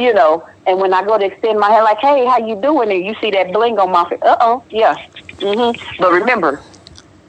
you 0.00 0.12
know, 0.14 0.46
and 0.66 0.78
when 0.80 0.92
I 0.94 1.04
go 1.04 1.18
to 1.18 1.24
extend 1.24 1.58
my 1.58 1.70
hand, 1.70 1.84
like, 1.84 1.98
hey, 1.98 2.26
how 2.26 2.38
you 2.38 2.60
doing? 2.60 2.90
And 2.90 3.04
you 3.04 3.14
see 3.20 3.30
that 3.32 3.52
bling 3.52 3.78
on 3.78 3.90
my 3.90 4.08
face, 4.08 4.18
uh 4.22 4.36
oh, 4.40 4.64
yeah. 4.70 4.96
hmm 5.40 5.72
But 5.98 6.12
remember, 6.12 6.62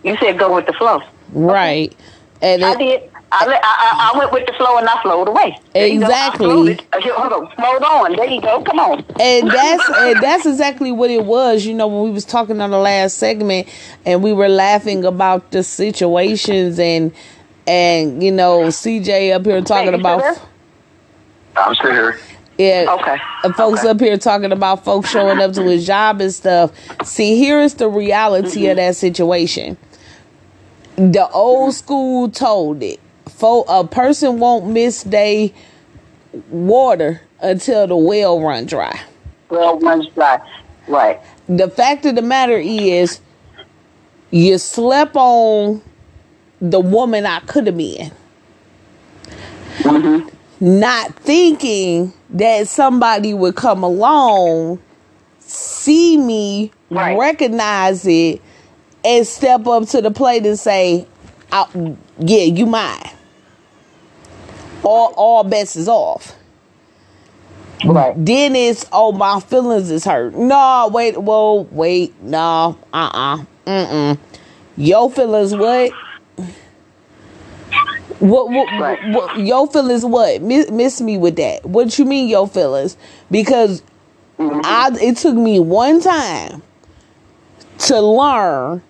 you 0.03 0.17
said 0.17 0.39
go 0.39 0.55
with 0.55 0.65
the 0.65 0.73
flow. 0.73 1.01
Right. 1.33 1.95
And 2.41 2.63
I 2.63 2.71
it, 2.73 2.77
did. 2.79 3.01
I, 3.33 3.45
let- 3.45 3.61
I, 3.63 4.11
I 4.11 4.11
I 4.13 4.17
went 4.17 4.31
with 4.33 4.45
the 4.45 4.53
flow 4.53 4.77
and 4.77 4.87
I 4.89 5.01
flowed 5.01 5.27
away. 5.29 5.57
There 5.73 5.87
you 5.87 5.99
go. 6.01 6.05
I 6.07 6.09
Exactly. 6.09 6.45
floated. 6.47 6.83
Uh, 6.91 7.01
here, 7.01 7.13
Hold 7.15 7.33
on, 7.33 7.55
flowed 7.55 7.83
on. 7.83 8.15
There 8.17 8.25
you 8.29 8.41
go. 8.41 8.61
Come 8.63 8.79
on. 8.79 9.05
and 9.19 9.47
that's 9.51 9.89
and 9.89 10.21
that's 10.21 10.45
exactly 10.45 10.91
what 10.91 11.09
it 11.09 11.23
was 11.25 11.65
you 11.65 11.73
know 11.73 11.87
when 11.87 12.03
we 12.03 12.11
was 12.11 12.25
talking 12.25 12.59
on 12.59 12.71
the 12.71 12.77
last 12.77 13.17
segment 13.17 13.67
and 14.05 14.21
we 14.23 14.33
were 14.33 14.49
laughing 14.49 15.05
about 15.05 15.51
the 15.51 15.63
situations 15.63 16.79
and 16.79 17.13
and 17.67 18.21
you 18.23 18.31
know 18.31 18.63
cj 18.63 19.33
up 19.33 19.45
here 19.45 19.61
talking 19.61 19.93
you 19.93 19.99
about 19.99 20.19
there? 20.19 20.35
I'm 21.55 21.75
still 21.75 21.91
here. 21.91 22.19
Yeah 22.57 22.85
Okay. 22.89 23.17
folks 23.53 23.79
Okay. 23.79 23.89
up 23.89 23.99
here 23.99 24.17
talking 24.17 24.51
about 24.51 24.83
folks 24.83 25.09
showing 25.09 25.39
up 25.39 25.53
to 25.53 25.63
his 25.63 25.85
job 25.85 26.21
and 26.21 26.33
stuff 26.33 26.71
see 27.03 27.35
here 27.37 27.59
is 27.61 27.75
the 27.75 27.87
reality 27.89 28.67
of 28.67 28.77
mm-hmm. 28.77 28.87
that 28.87 28.95
situation 28.95 29.77
the 30.95 31.27
old 31.29 31.73
school 31.73 32.29
told 32.29 32.83
it 32.83 32.99
Fo- 33.29 33.63
a 33.63 33.87
person 33.87 34.39
won't 34.39 34.67
miss 34.67 35.03
day 35.03 35.53
water 36.49 37.21
until 37.41 37.87
the 37.87 37.95
well 37.95 38.39
run 38.39 38.65
dry 38.65 38.99
Well, 39.49 39.79
runs 39.79 40.07
dry. 40.09 40.39
Right. 40.87 41.19
the 41.47 41.69
fact 41.69 42.05
of 42.05 42.15
the 42.15 42.21
matter 42.21 42.57
is 42.57 43.19
you 44.29 44.57
slept 44.57 45.15
on 45.15 45.81
the 46.61 46.79
woman 46.79 47.25
I 47.25 47.39
could 47.41 47.65
have 47.67 47.75
been. 47.77 48.11
Mm-hmm. 49.79 50.29
Not 50.79 51.15
thinking 51.15 52.13
that 52.33 52.67
somebody 52.67 53.33
would 53.33 53.55
come 53.55 53.83
along, 53.83 54.79
see 55.39 56.17
me, 56.17 56.71
Right. 56.89 57.17
recognize 57.17 58.05
it, 58.07 58.41
and 59.03 59.25
step 59.27 59.65
up 59.67 59.87
to 59.89 60.01
the 60.01 60.11
plate 60.11 60.45
and 60.45 60.59
say, 60.59 61.05
"I- 61.51 61.65
"Yeah, 62.19 62.43
you 62.43 62.65
mine." 62.65 63.09
All 64.83 65.13
all 65.15 65.43
bets 65.43 65.75
is 65.75 65.87
off 65.87 66.35
Right. 67.85 68.13
then 68.17 68.55
it's 68.55 68.85
oh 68.91 69.11
my 69.11 69.39
feelings 69.39 69.89
is 69.91 70.05
hurt. 70.05 70.35
No, 70.35 70.89
wait, 70.91 71.17
whoa, 71.21 71.67
wait, 71.71 72.13
no, 72.21 72.77
uh 72.93 72.97
uh-uh, 72.97 73.37
mm 73.65 73.87
mm. 73.87 74.17
Your 74.77 75.09
feelings 75.11 75.55
what? 75.55 75.91
What 78.21 78.49
what, 78.51 78.67
Right. 78.79 78.99
what 79.09 79.39
your 79.39 79.65
feelings 79.67 80.05
what? 80.05 80.43
Miss, 80.43 80.69
miss 80.69 81.01
me 81.01 81.17
with 81.17 81.37
that. 81.37 81.65
What 81.65 81.97
you 81.97 82.05
mean 82.05 82.29
your 82.29 82.47
feelings? 82.47 82.95
Because 83.31 83.81
mm-hmm. 84.37 84.61
I 84.63 84.91
it 85.01 85.17
took 85.17 85.35
me 85.35 85.59
one 85.59 86.01
time 86.01 86.61
to 87.79 87.99
learn 87.99 88.83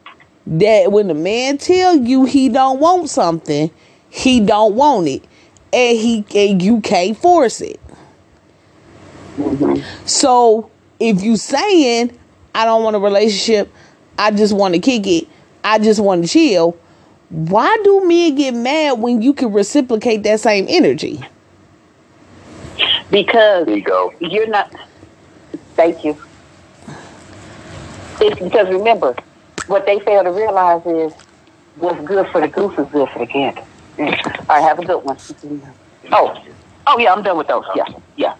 that 0.45 0.91
when 0.91 1.09
a 1.09 1.13
man 1.13 1.57
tell 1.57 1.95
you 1.95 2.25
he 2.25 2.49
don't 2.49 2.81
want 2.81 3.09
something, 3.09 3.71
he 4.09 4.41
don't 4.41 4.75
want 4.75 5.07
it, 5.07 5.23
and 5.71 5.97
he 5.97 6.25
and 6.35 6.61
you 6.61 6.81
can't 6.81 7.17
force 7.17 7.61
it. 7.61 7.79
Mm-hmm. 9.37 9.81
So 10.05 10.69
if 10.99 11.23
you 11.23 11.37
saying 11.37 12.17
I 12.53 12.65
don't 12.65 12.83
want 12.83 12.97
a 12.97 12.99
relationship, 12.99 13.71
I 14.17 14.31
just 14.31 14.53
want 14.53 14.73
to 14.73 14.81
kick 14.81 15.07
it, 15.07 15.29
I 15.63 15.79
just 15.79 16.01
want 16.01 16.25
to 16.25 16.29
chill. 16.29 16.77
Why 17.31 17.77
do 17.85 18.05
men 18.05 18.35
get 18.35 18.53
mad 18.53 18.99
when 18.99 19.21
you 19.21 19.33
can 19.33 19.53
reciprocate 19.53 20.23
that 20.23 20.41
same 20.41 20.65
energy? 20.67 21.21
Because 23.09 23.65
There 23.65 23.77
you 23.77 23.83
go. 23.83 24.13
you're 24.19 24.47
not. 24.47 24.73
Thank 25.75 26.03
you. 26.03 26.17
It's 28.19 28.39
because 28.39 28.67
remember, 28.67 29.15
what 29.67 29.85
they 29.85 29.99
fail 29.99 30.23
to 30.23 30.31
realize 30.31 30.85
is 30.85 31.13
what's 31.77 32.01
good 32.05 32.27
for 32.27 32.41
the 32.41 32.49
goose 32.49 32.77
is 32.77 32.87
good 32.91 33.09
for 33.09 33.19
the 33.19 33.25
gander. 33.25 33.63
Mm. 33.97 34.39
All 34.41 34.45
right, 34.49 34.61
have 34.61 34.79
a 34.79 34.85
good 34.85 35.03
one. 35.03 35.17
Oh, 36.11 36.37
oh 36.87 36.99
yeah, 36.99 37.13
I'm 37.13 37.23
done 37.23 37.37
with 37.37 37.47
those. 37.47 37.63
Yeah, 37.75 37.85
yeah. 38.17 38.35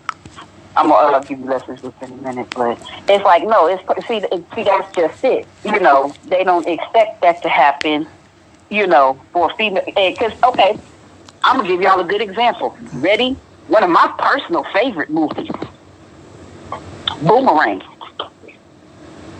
I'm 0.76 0.90
gonna 0.90 1.18
uh, 1.18 1.20
give 1.22 1.40
you 1.40 1.46
lessons 1.46 1.82
within 1.82 2.12
a 2.12 2.16
minute, 2.18 2.48
but 2.56 2.78
it's 3.08 3.24
like 3.24 3.44
no, 3.44 3.68
it's 3.68 3.84
see, 4.08 4.20
see 4.54 4.64
that's 4.64 4.96
just 4.96 5.24
it. 5.24 5.48
You 5.64 5.80
know, 5.80 6.14
they 6.26 6.44
don't 6.44 6.68
expect 6.68 7.22
that 7.22 7.42
to 7.44 7.50
happen. 7.50 8.08
You 8.72 8.88
know, 8.88 9.20
for 9.34 9.52
a 9.52 9.56
female, 9.56 9.84
because 9.86 10.32
okay, 10.44 10.80
I'm 11.44 11.58
gonna 11.58 11.68
give 11.68 11.82
y'all 11.82 12.00
a 12.00 12.06
good 12.06 12.22
example. 12.22 12.76
Ready? 12.94 13.38
One 13.68 13.84
of 13.84 13.90
my 13.90 14.14
personal 14.18 14.64
favorite 14.74 15.10
movies, 15.10 15.52
Boomerang. 17.22 17.84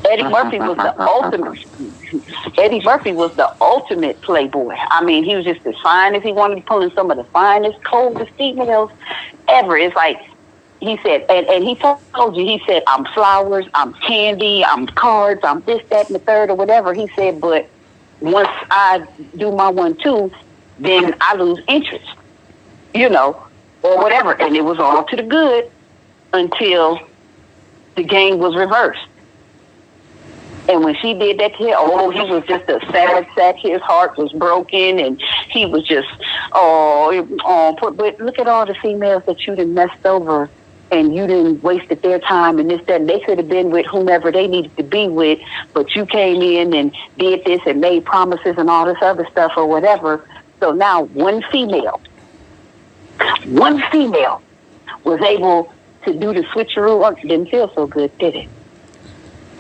Eddie 0.10 0.24
mm-hmm, 0.24 0.32
Murphy 0.32 0.60
was 0.60 0.78
the 0.78 0.84
mm-hmm, 0.84 1.02
ultimate. 1.02 1.60
Mm-hmm. 1.60 2.60
Eddie 2.60 2.82
Murphy 2.84 3.14
was 3.14 3.34
the 3.36 3.56
ultimate 3.62 4.20
playboy. 4.22 4.76
I 4.78 5.04
mean, 5.04 5.24
he 5.24 5.36
was 5.36 5.46
just 5.46 5.66
as 5.66 5.76
fine 5.82 6.16
as 6.16 6.24
he 6.24 6.34
wanted 6.34 6.56
to 6.56 6.62
pull 6.62 6.82
in 6.82 6.92
some 6.94 7.12
of 7.12 7.18
the 7.18 7.24
finest, 7.26 7.84
coldest 7.84 8.32
females 8.34 8.92
ever. 9.48 9.78
It's 9.78 9.96
like 9.96 10.20
he 10.82 10.98
said, 11.04 11.26
and, 11.30 11.48
and 11.48 11.64
he 11.64 11.76
told 11.76 12.36
you, 12.36 12.44
he 12.44 12.62
said, 12.66 12.84
I'm 12.88 13.06
flowers, 13.06 13.66
I'm 13.76 13.94
candy, 13.94 14.66
I'm 14.66 14.88
cards, 14.88 15.42
I'm 15.44 15.62
this, 15.62 15.82
that, 15.90 16.08
and 16.08 16.16
the 16.16 16.20
third, 16.20 16.50
or 16.50 16.56
whatever. 16.56 16.94
He 16.94 17.08
said, 17.16 17.40
but 17.40 17.70
once 18.22 18.50
I 18.70 19.06
do 19.36 19.52
my 19.52 19.70
one 19.70 19.96
too, 19.96 20.32
then 20.80 21.16
I 21.22 21.36
lose 21.36 21.60
interest, 21.68 22.06
you 22.94 23.10
know, 23.10 23.46
or 23.84 23.98
whatever. 23.98 24.40
And 24.40 24.56
it 24.56 24.64
was 24.64 24.80
all 24.80 25.04
to 25.04 25.16
the 25.16 25.24
good 25.24 25.70
until 26.34 27.00
the 27.96 28.04
game 28.04 28.38
was 28.40 28.56
reversed. 28.56 29.06
And 30.70 30.84
when 30.84 30.96
she 30.96 31.14
did 31.14 31.40
that 31.40 31.56
to 31.56 31.64
him, 31.64 31.74
oh, 31.76 32.12
he 32.12 32.22
was 32.22 32.46
just 32.46 32.70
a 32.70 32.80
sad 32.92 33.28
sack. 33.36 33.56
His 33.58 33.82
heart 33.82 34.16
was 34.18 34.32
broken, 34.32 35.00
and 35.00 35.22
he 35.50 35.66
was 35.66 35.84
just, 35.84 36.08
oh, 36.54 37.28
oh. 37.44 37.92
But, 37.92 38.20
look 38.20 38.38
at 38.38 38.48
all 38.48 38.66
the 38.66 38.76
females 38.76 39.24
that 39.26 39.46
you 39.46 39.56
done 39.56 39.74
messed 39.74 40.06
over, 40.06 40.50
and 40.92 41.16
you 41.16 41.26
didn't 41.26 41.64
wasted 41.64 42.02
their 42.02 42.20
time 42.20 42.60
and 42.60 42.70
this, 42.70 42.82
that. 42.88 43.02
And 43.02 43.10
they 43.10 43.22
could 43.22 43.38
have 43.38 43.48
been 43.48 43.72
with 43.72 43.86
whomever 43.86 44.32
they 44.32 44.48
needed 44.48 44.76
to 44.78 44.84
be 44.84 45.08
with, 45.08 45.40
but 45.74 45.96
you 45.96 46.06
came 46.06 46.42
in 46.42 46.74
and 46.74 46.96
did 47.18 47.46
this 47.46 47.62
and 47.66 47.80
made 47.80 48.06
promises 48.06 48.56
and 48.58 48.70
all 48.70 48.86
this 48.86 49.02
other 49.02 49.26
stuff 49.32 49.54
or 49.56 49.66
whatever. 49.66 50.28
So 50.60 50.72
now 50.72 51.04
one 51.04 51.42
female, 51.52 52.02
one 53.46 53.82
female 53.90 54.42
was 55.04 55.22
able 55.22 55.74
to 56.06 56.14
do 56.14 56.34
the 56.34 56.42
switcheroo. 56.42 57.20
Didn't 57.22 57.50
feel 57.50 57.72
so 57.74 57.88
good, 57.88 58.16
did 58.18 58.36
it? 58.36 58.50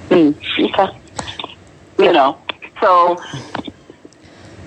Mm, 0.09 0.35
okay. 0.69 0.97
You 1.97 2.11
know, 2.11 2.37
so 2.81 3.21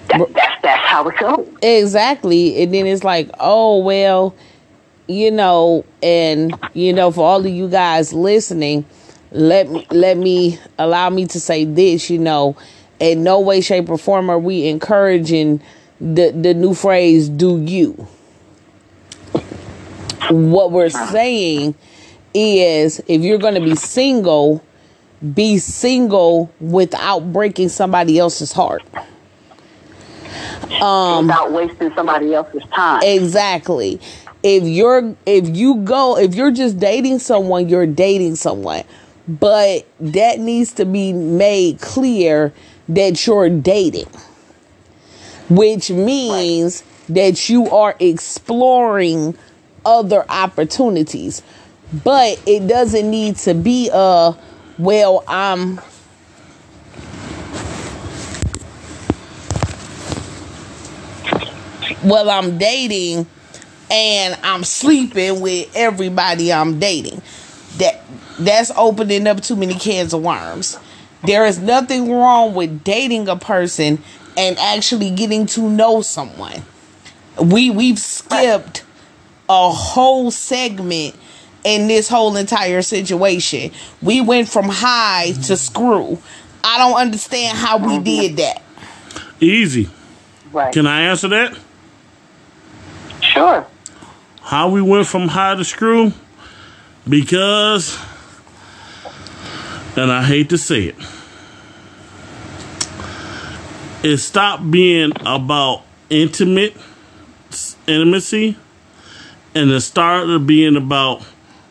that, 0.08 0.32
that's 0.32 0.62
that's 0.62 0.86
how 0.86 1.08
it 1.08 1.18
goes. 1.18 1.48
Exactly. 1.62 2.62
And 2.62 2.72
then 2.72 2.86
it's 2.86 3.04
like, 3.04 3.28
oh, 3.38 3.78
well, 3.78 4.34
you 5.06 5.30
know, 5.30 5.84
and, 6.02 6.58
you 6.72 6.92
know, 6.92 7.10
for 7.10 7.24
all 7.24 7.40
of 7.40 7.52
you 7.52 7.68
guys 7.68 8.12
listening, 8.12 8.84
let 9.30 9.68
me, 9.68 9.86
let 9.90 10.16
me 10.16 10.58
allow 10.78 11.10
me 11.10 11.26
to 11.26 11.40
say 11.40 11.64
this, 11.64 12.08
you 12.08 12.18
know, 12.18 12.56
in 13.00 13.22
no 13.22 13.40
way, 13.40 13.60
shape, 13.60 13.88
or 13.88 13.98
form 13.98 14.30
are 14.30 14.38
we 14.38 14.68
encouraging 14.68 15.60
the, 16.00 16.30
the 16.30 16.54
new 16.54 16.74
phrase, 16.74 17.28
do 17.28 17.60
you. 17.60 18.06
What 20.30 20.72
we're 20.72 20.90
saying 20.90 21.74
is 22.32 23.00
if 23.06 23.20
you're 23.20 23.38
going 23.38 23.54
to 23.54 23.60
be 23.60 23.74
single, 23.74 24.64
be 25.34 25.58
single 25.58 26.52
without 26.60 27.32
breaking 27.32 27.68
somebody 27.68 28.18
else's 28.18 28.52
heart. 28.52 28.82
Um, 30.80 31.26
without 31.26 31.52
wasting 31.52 31.92
somebody 31.94 32.34
else's 32.34 32.62
time. 32.74 33.00
Exactly. 33.04 34.00
If 34.44 34.64
you're 34.64 35.16
if 35.24 35.56
you 35.56 35.76
go 35.76 36.18
if 36.18 36.34
you're 36.34 36.50
just 36.50 36.78
dating 36.78 37.18
someone, 37.20 37.70
you're 37.70 37.86
dating 37.86 38.36
someone. 38.36 38.84
But 39.26 39.86
that 40.00 40.38
needs 40.38 40.72
to 40.74 40.84
be 40.84 41.14
made 41.14 41.80
clear 41.80 42.52
that 42.90 43.26
you're 43.26 43.48
dating. 43.48 44.08
Which 45.48 45.90
means 45.90 46.84
that 47.08 47.48
you 47.48 47.70
are 47.70 47.96
exploring 47.98 49.38
other 49.86 50.26
opportunities. 50.28 51.42
But 52.04 52.38
it 52.46 52.66
doesn't 52.66 53.10
need 53.10 53.36
to 53.36 53.54
be 53.54 53.88
a 53.90 54.36
well, 54.76 55.24
I'm 55.26 55.80
well, 62.04 62.28
I'm 62.28 62.58
dating 62.58 63.26
and 63.94 64.36
I'm 64.42 64.64
sleeping 64.64 65.40
with 65.40 65.70
everybody 65.76 66.52
I'm 66.52 66.80
dating. 66.80 67.22
That 67.78 68.02
that's 68.38 68.72
opening 68.76 69.26
up 69.28 69.40
too 69.40 69.54
many 69.54 69.74
cans 69.74 70.12
of 70.12 70.22
worms. 70.22 70.78
There 71.22 71.46
is 71.46 71.60
nothing 71.60 72.12
wrong 72.12 72.54
with 72.54 72.82
dating 72.82 73.28
a 73.28 73.36
person 73.36 74.02
and 74.36 74.58
actually 74.58 75.10
getting 75.10 75.46
to 75.46 75.62
know 75.62 76.02
someone. 76.02 76.62
We 77.40 77.70
we've 77.70 77.98
skipped 77.98 78.84
a 79.48 79.70
whole 79.70 80.32
segment 80.32 81.14
in 81.62 81.86
this 81.86 82.08
whole 82.08 82.36
entire 82.36 82.82
situation. 82.82 83.70
We 84.02 84.20
went 84.20 84.48
from 84.48 84.68
high 84.68 85.32
to 85.32 85.38
mm-hmm. 85.38 85.54
screw. 85.54 86.18
I 86.64 86.78
don't 86.78 86.96
understand 86.96 87.56
how 87.56 87.78
we 87.78 87.94
mm-hmm. 87.94 88.02
did 88.02 88.36
that. 88.38 88.62
Easy. 89.40 89.88
Right. 90.52 90.72
Can 90.72 90.86
I 90.86 91.02
answer 91.02 91.28
that? 91.28 91.56
Sure. 93.20 93.66
How 94.44 94.68
we 94.68 94.82
went 94.82 95.06
from 95.06 95.28
high 95.28 95.54
to 95.54 95.64
screw? 95.64 96.12
Because, 97.08 97.98
and 99.96 100.12
I 100.12 100.22
hate 100.22 100.50
to 100.50 100.58
say 100.58 100.84
it, 100.84 100.96
it 104.02 104.18
stopped 104.18 104.70
being 104.70 105.12
about 105.24 105.82
intimate 106.10 106.76
intimacy 107.86 108.56
and 109.54 109.70
it 109.70 109.80
started 109.80 110.46
being 110.46 110.76
about 110.76 111.22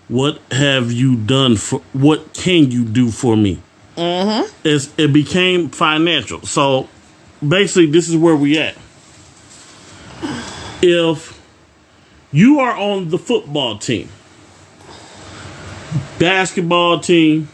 what 0.08 0.40
have 0.52 0.92
you 0.92 1.16
done 1.16 1.56
for 1.56 1.80
what 1.94 2.34
can 2.34 2.72
you 2.72 2.84
do 2.86 3.12
for 3.12 3.36
me 3.36 3.62
mm-hmm. 3.96 4.52
it's, 4.64 4.94
it 4.98 5.14
became 5.14 5.70
financial 5.70 6.42
so 6.42 6.88
basically 7.48 7.86
this 7.86 8.10
is 8.10 8.18
where 8.18 8.36
we 8.36 8.58
at 8.58 8.76
if 10.82 11.33
you 12.34 12.60
are 12.60 12.76
on 12.76 13.10
the 13.10 13.18
football 13.18 13.78
team. 13.78 14.10
Basketball 16.20 17.00
team. 17.00 17.48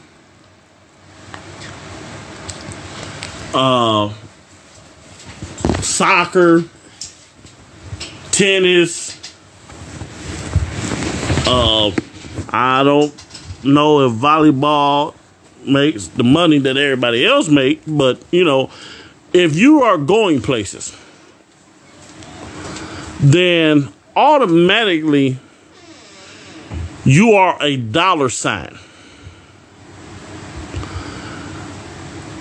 Uh 3.53 4.11
soccer. 5.81 6.63
Tennis. 8.31 9.17
Uh, 11.45 11.91
I 12.49 12.83
don't 12.83 13.13
know 13.65 14.05
if 14.07 14.13
volleyball 14.13 15.13
makes 15.65 16.07
the 16.07 16.23
money 16.23 16.59
that 16.59 16.77
everybody 16.77 17.25
else 17.25 17.49
make, 17.49 17.81
but 17.85 18.21
you 18.31 18.45
know, 18.45 18.69
if 19.33 19.55
you 19.55 19.81
are 19.81 19.97
going 19.97 20.41
places, 20.41 20.95
then 23.19 23.89
automatically 24.19 25.37
you 27.05 27.31
are 27.33 27.57
a 27.61 27.77
dollar 27.77 28.29
sign. 28.29 28.77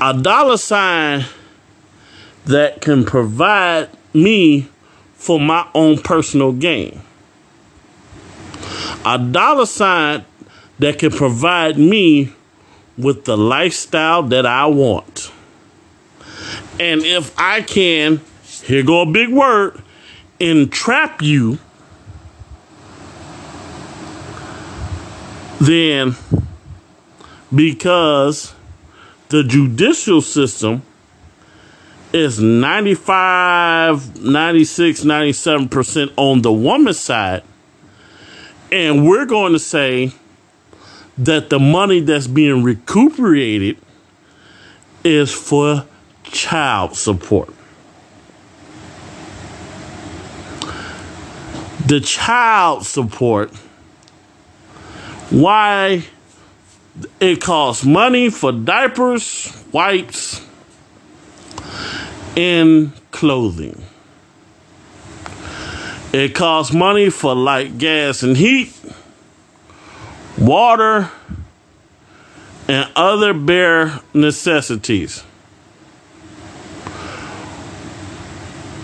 A 0.01 0.21
dollar 0.21 0.57
sign 0.57 1.25
that 2.45 2.81
can 2.81 3.05
provide 3.05 3.89
me 4.13 4.69
for 5.15 5.41
my 5.41 5.69
own 5.75 5.99
personal 5.99 6.53
gain 6.53 7.01
a 9.05 9.19
dollar 9.19 9.67
sign 9.67 10.25
that 10.79 10.99
can 10.99 11.11
provide 11.11 11.79
me 11.79 12.33
with 12.97 13.25
the 13.25 13.37
lifestyle 13.37 14.23
that 14.25 14.47
I 14.47 14.67
want. 14.67 15.33
And 16.81 17.03
if 17.05 17.35
I 17.39 17.63
can, 17.63 18.21
here 18.65 18.83
go 18.83 19.03
a 19.03 19.07
big 19.07 19.31
word, 19.31 19.83
entrap 20.39 21.23
you, 21.23 21.59
then 25.61 26.15
because 27.55 28.55
the 29.29 29.43
judicial 29.45 30.21
system 30.21 30.83
is 32.13 32.41
95, 32.41 34.23
96, 34.23 35.05
97% 35.05 36.13
on 36.17 36.43
the 36.43 36.53
woman's 36.53 36.99
side, 36.99 37.43
and 38.73 39.07
we're 39.07 39.27
going 39.27 39.53
to 39.53 39.59
say 39.59 40.13
that 41.19 41.51
the 41.51 41.59
money 41.59 42.01
that's 42.01 42.27
being 42.27 42.63
recuperated 42.63 43.77
is 45.05 45.33
for 45.33 45.85
child 46.25 46.97
support. 46.97 47.53
The 51.87 52.01
child 52.01 52.87
support, 52.87 53.53
why 55.31 56.05
it 57.21 57.41
costs 57.41 57.85
money 57.85 58.31
for 58.31 58.53
diapers, 58.53 59.65
wipes, 59.73 60.45
and 62.37 62.93
clothing. 63.11 63.83
It 66.13 66.35
costs 66.35 66.73
money 66.73 67.11
for 67.11 67.35
light, 67.35 67.77
gas, 67.77 68.23
and 68.23 68.37
heat, 68.37 68.73
water, 70.39 71.11
and 72.67 72.91
other 72.97 73.35
bare 73.35 74.01
necessities. 74.15 75.23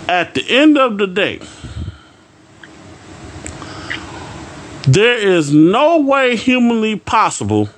At 0.07 0.35
the 0.35 0.45
end 0.47 0.77
of 0.77 0.99
the 0.99 1.07
day, 1.07 1.39
there 4.87 5.17
is 5.17 5.53
no 5.53 5.99
way 5.99 6.35
humanly 6.35 6.95
possible 6.95 7.69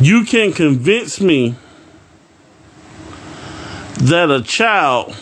you 0.00 0.24
can 0.24 0.52
convince 0.52 1.20
me 1.20 1.54
that 4.00 4.28
a 4.30 4.42
child 4.42 5.14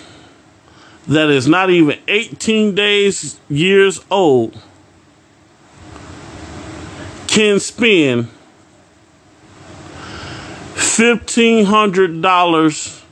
that 1.06 1.28
is 1.28 1.46
not 1.46 1.68
even 1.68 1.98
18 2.08 2.74
days 2.74 3.38
years 3.50 4.00
old 4.10 4.58
can 7.26 7.60
spend 7.60 8.28
$1500 10.74 13.02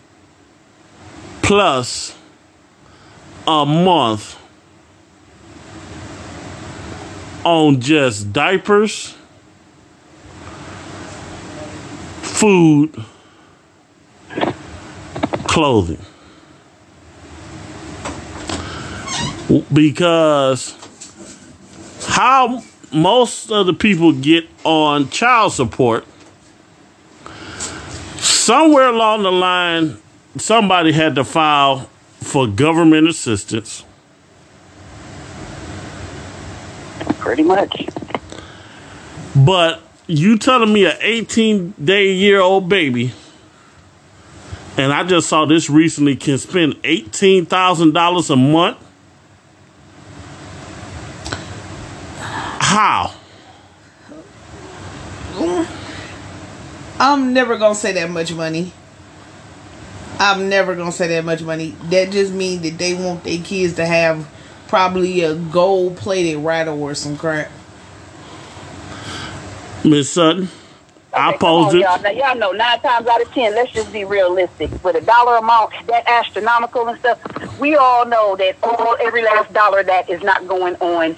plus 1.42 2.16
a 3.46 3.66
month 3.66 4.37
on 7.44 7.80
just 7.80 8.32
diapers 8.32 9.14
food 12.22 12.94
clothing. 15.44 15.98
Because 19.72 20.76
how 22.06 22.62
most 22.92 23.50
of 23.50 23.66
the 23.66 23.72
people 23.72 24.12
get 24.12 24.48
on 24.64 25.08
child 25.10 25.52
support 25.52 26.04
somewhere 28.18 28.88
along 28.88 29.22
the 29.22 29.32
line 29.32 29.96
somebody 30.36 30.92
had 30.92 31.14
to 31.14 31.24
file 31.24 31.88
for 32.20 32.46
government 32.46 33.08
assistance 33.08 33.84
pretty 37.18 37.42
much 37.42 37.88
but 39.36 39.82
you 40.06 40.38
telling 40.38 40.72
me 40.72 40.86
an 40.86 40.96
18 41.00 41.74
day 41.82 42.12
year 42.12 42.40
old 42.40 42.68
baby 42.68 43.12
and 44.76 44.92
i 44.92 45.04
just 45.04 45.28
saw 45.28 45.44
this 45.44 45.68
recently 45.68 46.16
can 46.16 46.38
spend 46.38 46.74
$18000 46.82 48.30
a 48.30 48.36
month 48.36 48.78
How? 52.68 53.14
I'm 57.00 57.32
never 57.32 57.56
gonna 57.56 57.74
say 57.74 57.92
that 57.94 58.10
much 58.10 58.34
money. 58.34 58.74
I'm 60.20 60.50
never 60.50 60.74
gonna 60.74 60.92
say 60.92 61.08
that 61.08 61.24
much 61.24 61.40
money. 61.40 61.74
That 61.84 62.10
just 62.10 62.30
means 62.34 62.60
that 62.60 62.76
they 62.76 62.92
want 62.92 63.24
their 63.24 63.38
kids 63.38 63.76
to 63.76 63.86
have 63.86 64.28
probably 64.68 65.22
a 65.22 65.34
gold 65.34 65.96
plated 65.96 66.36
rattle 66.38 66.82
or 66.82 66.94
some 66.94 67.16
crap. 67.16 67.50
Miss 69.84 70.10
Sutton, 70.10 70.48
I 71.14 71.30
Okay, 71.30 71.38
posed 71.38 71.70
come 71.70 71.80
it. 71.80 71.86
on, 71.86 72.02
y'all. 72.02 72.02
Now, 72.02 72.10
y'all 72.28 72.36
know 72.36 72.52
nine 72.52 72.80
times 72.80 73.06
out 73.06 73.22
of 73.22 73.32
ten, 73.32 73.54
let's 73.54 73.72
just 73.72 73.92
be 73.92 74.04
realistic. 74.04 74.70
With 74.84 74.96
a 74.96 75.00
dollar 75.00 75.36
amount 75.36 75.72
that 75.86 76.06
astronomical 76.06 76.88
and 76.88 76.98
stuff, 76.98 77.18
we 77.58 77.76
all 77.76 78.04
know 78.06 78.36
that 78.36 78.56
all 78.62 78.96
every 79.00 79.22
last 79.22 79.52
dollar 79.52 79.82
that 79.84 80.10
is 80.10 80.22
not 80.22 80.46
going 80.46 80.74
on 80.76 81.16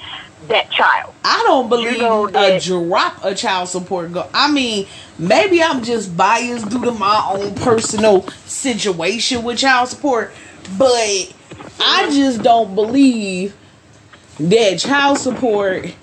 that 0.48 0.70
child. 0.70 1.12
I 1.24 1.42
don't 1.46 1.68
believe 1.68 1.98
know 2.01 2.26
a 2.28 2.30
that- 2.32 2.62
drop 2.62 3.24
of 3.24 3.36
child 3.36 3.68
support 3.68 4.12
go. 4.12 4.28
I 4.32 4.51
mean, 4.51 4.86
maybe 5.18 5.62
I'm 5.62 5.82
just 5.82 6.16
biased 6.16 6.68
due 6.68 6.84
to 6.84 6.92
my 6.92 7.24
own 7.32 7.55
personal 7.57 8.26
situation 8.46 9.42
with 9.42 9.59
child 9.59 9.88
support, 9.88 10.32
but 10.78 11.32
I 11.81 12.11
just 12.12 12.43
don't 12.43 12.74
believe 12.74 13.57
that 14.39 14.78
child 14.78 15.18
support 15.18 15.95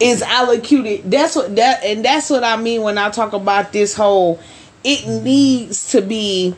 is 0.00 0.22
allocated. 0.22 1.10
That's 1.10 1.36
what 1.36 1.56
that 1.56 1.84
and 1.84 2.04
that's 2.04 2.30
what 2.30 2.44
I 2.44 2.56
mean 2.56 2.82
when 2.82 2.98
I 2.98 3.10
talk 3.10 3.32
about 3.32 3.72
this 3.72 3.94
whole. 3.94 4.40
It 4.82 5.06
needs 5.22 5.92
to 5.92 6.02
be 6.02 6.54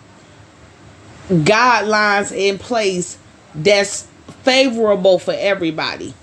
guidelines 1.28 2.32
in 2.36 2.58
place 2.58 3.18
that's 3.54 4.08
favorable 4.42 5.18
for 5.18 5.34
everybody 5.36 6.14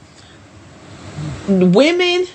women 1.47 2.25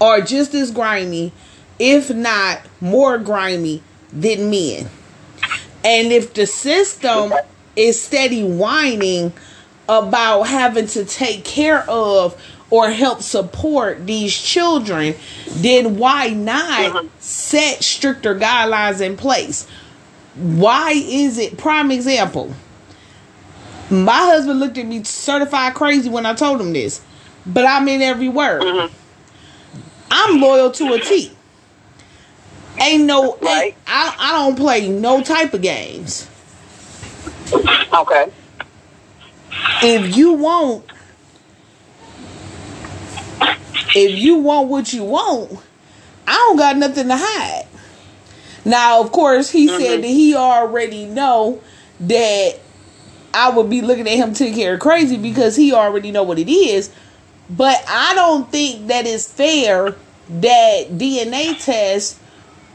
are 0.00 0.20
just 0.20 0.54
as 0.54 0.70
grimy, 0.70 1.32
if 1.78 2.10
not 2.10 2.60
more 2.80 3.18
grimy 3.18 3.82
than 4.12 4.50
men. 4.50 4.88
And 5.84 6.12
if 6.12 6.34
the 6.34 6.46
system 6.46 7.32
is 7.76 8.00
steady 8.00 8.42
whining 8.42 9.32
about 9.88 10.44
having 10.44 10.86
to 10.88 11.04
take 11.04 11.44
care 11.44 11.88
of 11.88 12.40
or 12.70 12.90
help 12.90 13.22
support 13.22 14.06
these 14.06 14.36
children, 14.36 15.14
then 15.48 15.98
why 15.98 16.28
not 16.30 16.92
mm-hmm. 16.92 17.06
set 17.20 17.82
stricter 17.82 18.34
guidelines 18.34 19.00
in 19.00 19.16
place? 19.16 19.68
Why 20.34 20.92
is 20.92 21.38
it 21.38 21.56
prime 21.56 21.90
example? 21.90 22.52
My 23.88 24.18
husband 24.18 24.58
looked 24.58 24.78
at 24.78 24.86
me 24.86 25.04
certified 25.04 25.74
crazy 25.74 26.08
when 26.08 26.26
I 26.26 26.34
told 26.34 26.60
him 26.60 26.72
this, 26.72 27.00
but 27.46 27.64
I 27.64 27.82
mean 27.82 28.02
every 28.02 28.28
word. 28.28 28.62
Mm-hmm. 28.62 28.94
I'm 30.10 30.40
loyal 30.40 30.70
to 30.72 30.92
a 30.94 31.00
T. 31.00 31.32
Ain't 32.80 33.04
no, 33.04 33.36
Right. 33.40 33.74
I, 33.86 34.14
I 34.18 34.32
don't 34.32 34.56
play 34.56 34.88
no 34.88 35.22
type 35.22 35.54
of 35.54 35.62
games. 35.62 36.28
Okay. 37.52 38.32
If 39.82 40.16
you 40.16 40.32
want, 40.34 40.84
if 43.94 44.18
you 44.18 44.36
want 44.36 44.68
what 44.68 44.92
you 44.92 45.04
want, 45.04 45.58
I 46.26 46.34
don't 46.34 46.56
got 46.56 46.76
nothing 46.76 47.08
to 47.08 47.16
hide. 47.16 47.66
Now, 48.64 49.00
of 49.00 49.12
course, 49.12 49.50
he 49.50 49.68
said 49.68 49.80
mm-hmm. 49.80 50.02
that 50.02 50.08
he 50.08 50.34
already 50.34 51.04
know 51.04 51.62
that 52.00 52.58
I 53.32 53.50
would 53.50 53.70
be 53.70 53.80
looking 53.80 54.08
at 54.08 54.14
him 54.16 54.34
taking 54.34 54.56
care 54.56 54.74
of 54.74 54.80
crazy 54.80 55.16
because 55.16 55.54
he 55.54 55.72
already 55.72 56.10
know 56.10 56.24
what 56.24 56.38
it 56.38 56.50
is. 56.50 56.90
But 57.48 57.82
I 57.88 58.14
don't 58.14 58.50
think 58.50 58.88
that 58.88 59.06
it's 59.06 59.30
fair 59.30 59.94
that 60.28 60.86
DNA 60.90 61.62
tests 61.64 62.18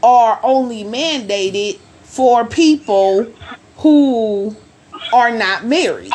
are 0.02 0.40
only 0.42 0.82
mandated 0.84 1.78
for 2.04 2.46
people 2.46 3.30
who 3.78 4.56
are 5.12 5.30
not 5.30 5.64
married. 5.64 6.12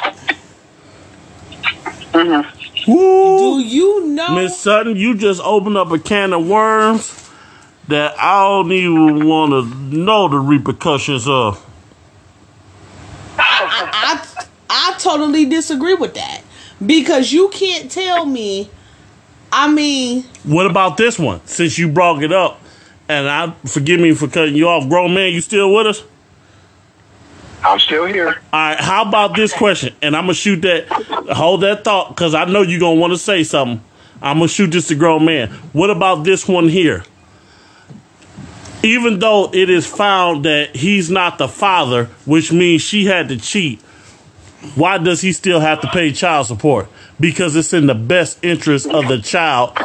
Mm-hmm. 2.13 2.91
Woo! 2.91 3.59
Do 3.61 3.67
you 3.67 4.05
know? 4.07 4.35
Miss 4.35 4.57
Sutton, 4.59 4.95
you 4.95 5.15
just 5.15 5.41
opened 5.43 5.77
up 5.77 5.91
a 5.91 5.99
can 5.99 6.33
of 6.33 6.47
worms 6.47 7.29
that 7.87 8.17
I 8.17 8.43
don't 8.43 8.71
even 8.71 9.27
want 9.27 9.51
to 9.51 9.97
know 9.97 10.27
the 10.27 10.39
repercussions 10.39 11.27
of. 11.27 11.63
I 13.37 14.23
I 14.69 14.95
totally 14.99 15.45
disagree 15.45 15.93
with 15.93 16.13
that 16.15 16.41
because 16.85 17.31
you 17.31 17.49
can't 17.49 17.91
tell 17.91 18.25
me. 18.25 18.69
I 19.51 19.71
mean, 19.71 20.23
What 20.43 20.65
about 20.65 20.97
this 20.97 21.17
one? 21.17 21.39
Since 21.45 21.77
you 21.77 21.87
brought 21.87 22.21
it 22.21 22.33
up, 22.33 22.59
and 23.07 23.29
I 23.29 23.53
forgive 23.65 23.99
me 24.01 24.13
for 24.13 24.27
cutting 24.27 24.55
you 24.55 24.67
off, 24.67 24.89
grown 24.89 25.13
man, 25.13 25.31
you 25.31 25.39
still 25.39 25.73
with 25.73 25.87
us? 25.87 26.03
I'm 27.67 27.79
still 27.79 28.05
here. 28.05 28.39
All 28.53 28.59
right, 28.59 28.79
how 28.79 29.07
about 29.07 29.35
this 29.35 29.51
question? 29.51 29.93
And 30.01 30.15
I'm 30.15 30.23
gonna 30.23 30.35
shoot 30.35 30.61
that. 30.61 30.87
Hold 30.87 31.61
that 31.61 31.83
thought, 31.83 32.09
because 32.09 32.33
I 32.33 32.45
know 32.45 32.61
you're 32.61 32.79
gonna 32.79 32.99
want 32.99 33.11
to 33.11 33.19
say 33.19 33.43
something. 33.43 33.83
I'm 34.21 34.37
gonna 34.37 34.47
shoot 34.47 34.71
this 34.71 34.87
to 34.87 34.95
grown 34.95 35.25
man. 35.25 35.49
What 35.73 35.89
about 35.89 36.23
this 36.23 36.47
one 36.47 36.69
here? 36.69 37.03
Even 38.83 39.19
though 39.19 39.51
it 39.53 39.69
is 39.69 39.85
found 39.85 40.45
that 40.45 40.77
he's 40.77 41.11
not 41.11 41.37
the 41.37 41.49
father, 41.49 42.05
which 42.25 42.53
means 42.53 42.81
she 42.81 43.05
had 43.05 43.27
to 43.27 43.37
cheat, 43.37 43.81
why 44.75 44.97
does 44.97 45.19
he 45.19 45.33
still 45.33 45.59
have 45.59 45.81
to 45.81 45.87
pay 45.87 46.13
child 46.13 46.47
support? 46.47 46.87
Because 47.19 47.55
it's 47.57 47.73
in 47.73 47.87
the 47.87 47.95
best 47.95 48.43
interest 48.45 48.87
of 48.87 49.09
the 49.09 49.19
child. 49.19 49.77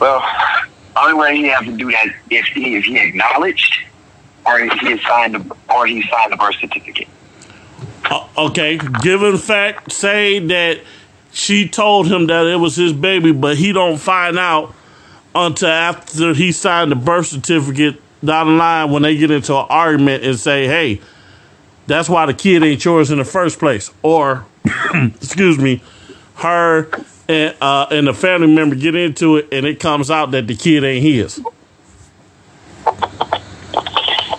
Well, 0.00 0.24
only 0.96 1.14
way 1.14 1.36
he 1.36 1.44
have 1.48 1.64
to 1.66 1.76
do 1.76 1.90
that 1.90 2.06
if 2.30 2.46
he 2.46 2.76
if 2.76 2.84
he 2.84 2.98
acknowledged 2.98 3.74
or 4.50 4.58
he 4.58 4.98
signed 4.98 5.34
the 5.34 5.56
or 5.72 5.86
he 5.86 6.02
signed 6.08 6.32
the 6.32 6.36
birth 6.36 6.56
certificate. 6.56 7.08
Uh, 8.04 8.26
okay, 8.36 8.78
given 9.02 9.36
fact, 9.36 9.92
say 9.92 10.38
that 10.38 10.80
she 11.32 11.68
told 11.68 12.08
him 12.08 12.26
that 12.26 12.46
it 12.46 12.56
was 12.56 12.76
his 12.76 12.92
baby, 12.92 13.32
but 13.32 13.56
he 13.56 13.72
don't 13.72 13.98
find 13.98 14.38
out 14.38 14.74
until 15.34 15.68
after 15.68 16.34
he 16.34 16.50
signed 16.50 16.90
the 16.90 16.96
birth 16.96 17.26
certificate 17.26 18.00
down 18.24 18.46
the 18.48 18.52
line 18.54 18.90
when 18.90 19.02
they 19.02 19.16
get 19.16 19.30
into 19.30 19.56
an 19.56 19.66
argument 19.68 20.24
and 20.24 20.38
say, 20.38 20.66
"Hey, 20.66 21.00
that's 21.86 22.08
why 22.08 22.26
the 22.26 22.34
kid 22.34 22.62
ain't 22.62 22.84
yours 22.84 23.10
in 23.10 23.18
the 23.18 23.24
first 23.24 23.58
place," 23.58 23.90
or, 24.02 24.44
excuse 24.94 25.58
me, 25.58 25.82
her 26.36 26.88
and 27.28 27.54
uh, 27.60 27.86
and 27.90 28.08
the 28.08 28.14
family 28.14 28.52
member 28.52 28.74
get 28.74 28.94
into 28.94 29.36
it, 29.36 29.48
and 29.52 29.64
it 29.64 29.78
comes 29.78 30.10
out 30.10 30.32
that 30.32 30.46
the 30.46 30.56
kid 30.56 30.82
ain't 30.82 31.04
his. 31.04 31.40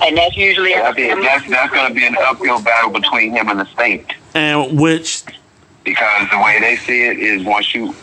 And 0.01 0.17
that's 0.17 0.35
usually 0.35 0.73
That'd 0.73 0.95
be, 0.95 1.07
that's 1.21 1.47
that's 1.49 1.73
going 1.73 1.87
to 1.89 1.93
be 1.93 2.05
an 2.05 2.15
uphill 2.19 2.59
battle 2.61 2.89
between 2.91 3.31
him 3.31 3.49
and 3.49 3.59
the 3.59 3.65
state 3.65 4.11
And 4.33 4.79
which, 4.79 5.23
because 5.83 6.29
the 6.31 6.39
way 6.39 6.59
they 6.59 6.75
see 6.77 7.03
it 7.05 7.19
is 7.19 7.43
once 7.43 7.73
you 7.75 7.95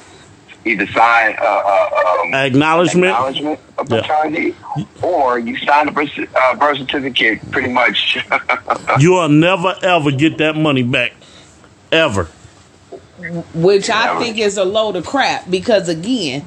either 0.65 0.87
sign 0.89 1.37
uh, 1.41 1.45
uh, 1.45 2.21
um, 2.23 2.35
acknowledgement, 2.35 3.07
acknowledgement 3.13 3.61
of 3.79 3.91
Yeah. 3.91 4.01
paternity 4.03 4.55
or 5.03 5.39
you 5.39 5.57
sign 5.59 5.89
a 5.89 5.93
birth, 5.93 6.11
uh, 6.19 6.55
birth 6.57 6.79
certificate 6.79 7.51
pretty 7.51 7.71
much. 7.71 8.19
you'll 9.01 9.29
never 9.29 9.75
ever 9.83 10.11
get 10.11 10.39
that 10.39 10.57
money 10.57 10.83
back, 10.83 11.13
ever. 11.93 12.29
which 13.55 13.91
I 13.91 14.19
think 14.21 14.39
is 14.39 14.57
a 14.57 14.65
load 14.65 14.97
of 14.97 15.07
crap 15.07 15.49
because 15.51 15.89
again, 15.89 16.47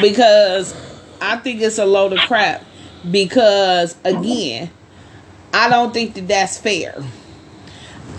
because 0.00 0.74
I 1.20 1.36
think 1.36 1.60
it's 1.60 1.78
a 1.78 1.86
load 1.86 2.12
of 2.12 2.20
crap 2.20 2.64
because 3.10 3.96
again, 4.04 4.70
I 5.52 5.68
don't 5.68 5.92
think 5.92 6.14
that 6.14 6.28
that's 6.28 6.58
fair. 6.58 7.02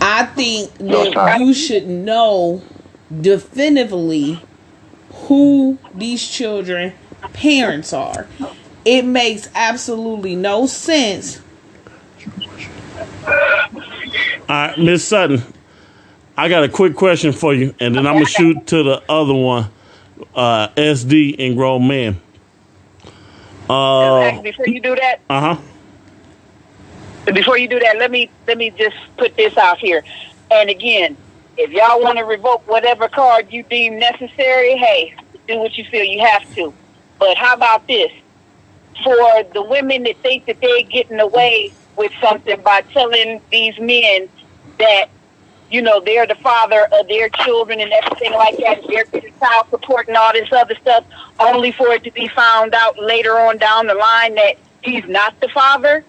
I 0.00 0.24
think 0.26 0.72
that 0.78 1.12
not. 1.14 1.40
you 1.40 1.52
should 1.52 1.86
know 1.86 2.62
definitively 3.20 4.42
who 5.12 5.78
these 5.94 6.26
children 6.26 6.92
parents 7.32 7.92
are. 7.92 8.26
It 8.84 9.04
makes 9.04 9.48
absolutely 9.54 10.36
no 10.36 10.66
sense. 10.66 11.40
All 13.26 13.36
right, 14.48 14.78
Miss 14.78 15.06
Sutton, 15.06 15.42
I 16.36 16.48
got 16.48 16.64
a 16.64 16.68
quick 16.68 16.96
question 16.96 17.32
for 17.32 17.54
you, 17.54 17.74
and 17.78 17.94
then 17.94 18.06
I'm 18.06 18.14
gonna 18.14 18.26
shoot 18.26 18.66
to 18.68 18.82
the 18.82 19.02
other 19.08 19.34
one, 19.34 19.70
uh, 20.34 20.68
SD 20.68 21.36
and 21.38 21.56
grown 21.56 21.86
man. 21.86 22.20
Uh 23.70 24.42
before 24.42 24.66
you 24.66 24.80
do 24.80 24.96
that, 24.96 25.20
uh 25.30 25.54
huh. 25.54 27.32
before 27.32 27.56
you 27.56 27.68
do 27.68 27.78
that, 27.78 27.98
let 27.98 28.10
me 28.10 28.30
let 28.46 28.58
me 28.58 28.70
just 28.70 28.96
put 29.16 29.36
this 29.36 29.56
out 29.56 29.78
here. 29.78 30.02
And 30.50 30.68
again, 30.68 31.16
if 31.56 31.70
y'all 31.70 32.02
want 32.02 32.18
to 32.18 32.24
revoke 32.24 32.66
whatever 32.66 33.08
card 33.08 33.52
you 33.52 33.62
deem 33.62 33.98
necessary, 33.98 34.76
hey, 34.76 35.14
do 35.46 35.58
what 35.58 35.76
you 35.78 35.84
feel 35.84 36.04
you 36.04 36.20
have 36.24 36.52
to. 36.54 36.74
But 37.18 37.36
how 37.36 37.54
about 37.54 37.86
this? 37.86 38.10
For 39.04 39.44
the 39.54 39.62
women 39.62 40.02
that 40.04 40.16
think 40.18 40.46
that 40.46 40.60
they're 40.60 40.82
getting 40.82 41.20
away 41.20 41.72
with 41.96 42.12
something 42.20 42.60
by 42.62 42.82
telling 42.92 43.40
these 43.50 43.78
men 43.78 44.28
that, 44.78 45.06
you 45.70 45.82
know, 45.82 46.00
they're 46.00 46.26
the 46.26 46.34
father 46.36 46.86
of 46.92 47.08
their 47.08 47.28
children 47.28 47.80
and 47.80 47.92
everything 47.92 48.32
like 48.32 48.56
that, 48.58 48.82
they're 48.88 49.04
getting 49.04 49.32
child 49.38 49.66
support 49.70 50.08
and 50.08 50.16
all 50.16 50.32
this 50.32 50.52
other 50.52 50.74
stuff, 50.76 51.04
only 51.38 51.72
for 51.72 51.88
it 51.92 52.04
to 52.04 52.10
be 52.10 52.28
found 52.28 52.74
out 52.74 52.98
later 52.98 53.38
on 53.38 53.56
down 53.58 53.86
the 53.86 53.94
line 53.94 54.34
that 54.34 54.54
he's 54.82 55.04
not 55.06 55.38
the 55.40 55.48
father. 55.48 56.04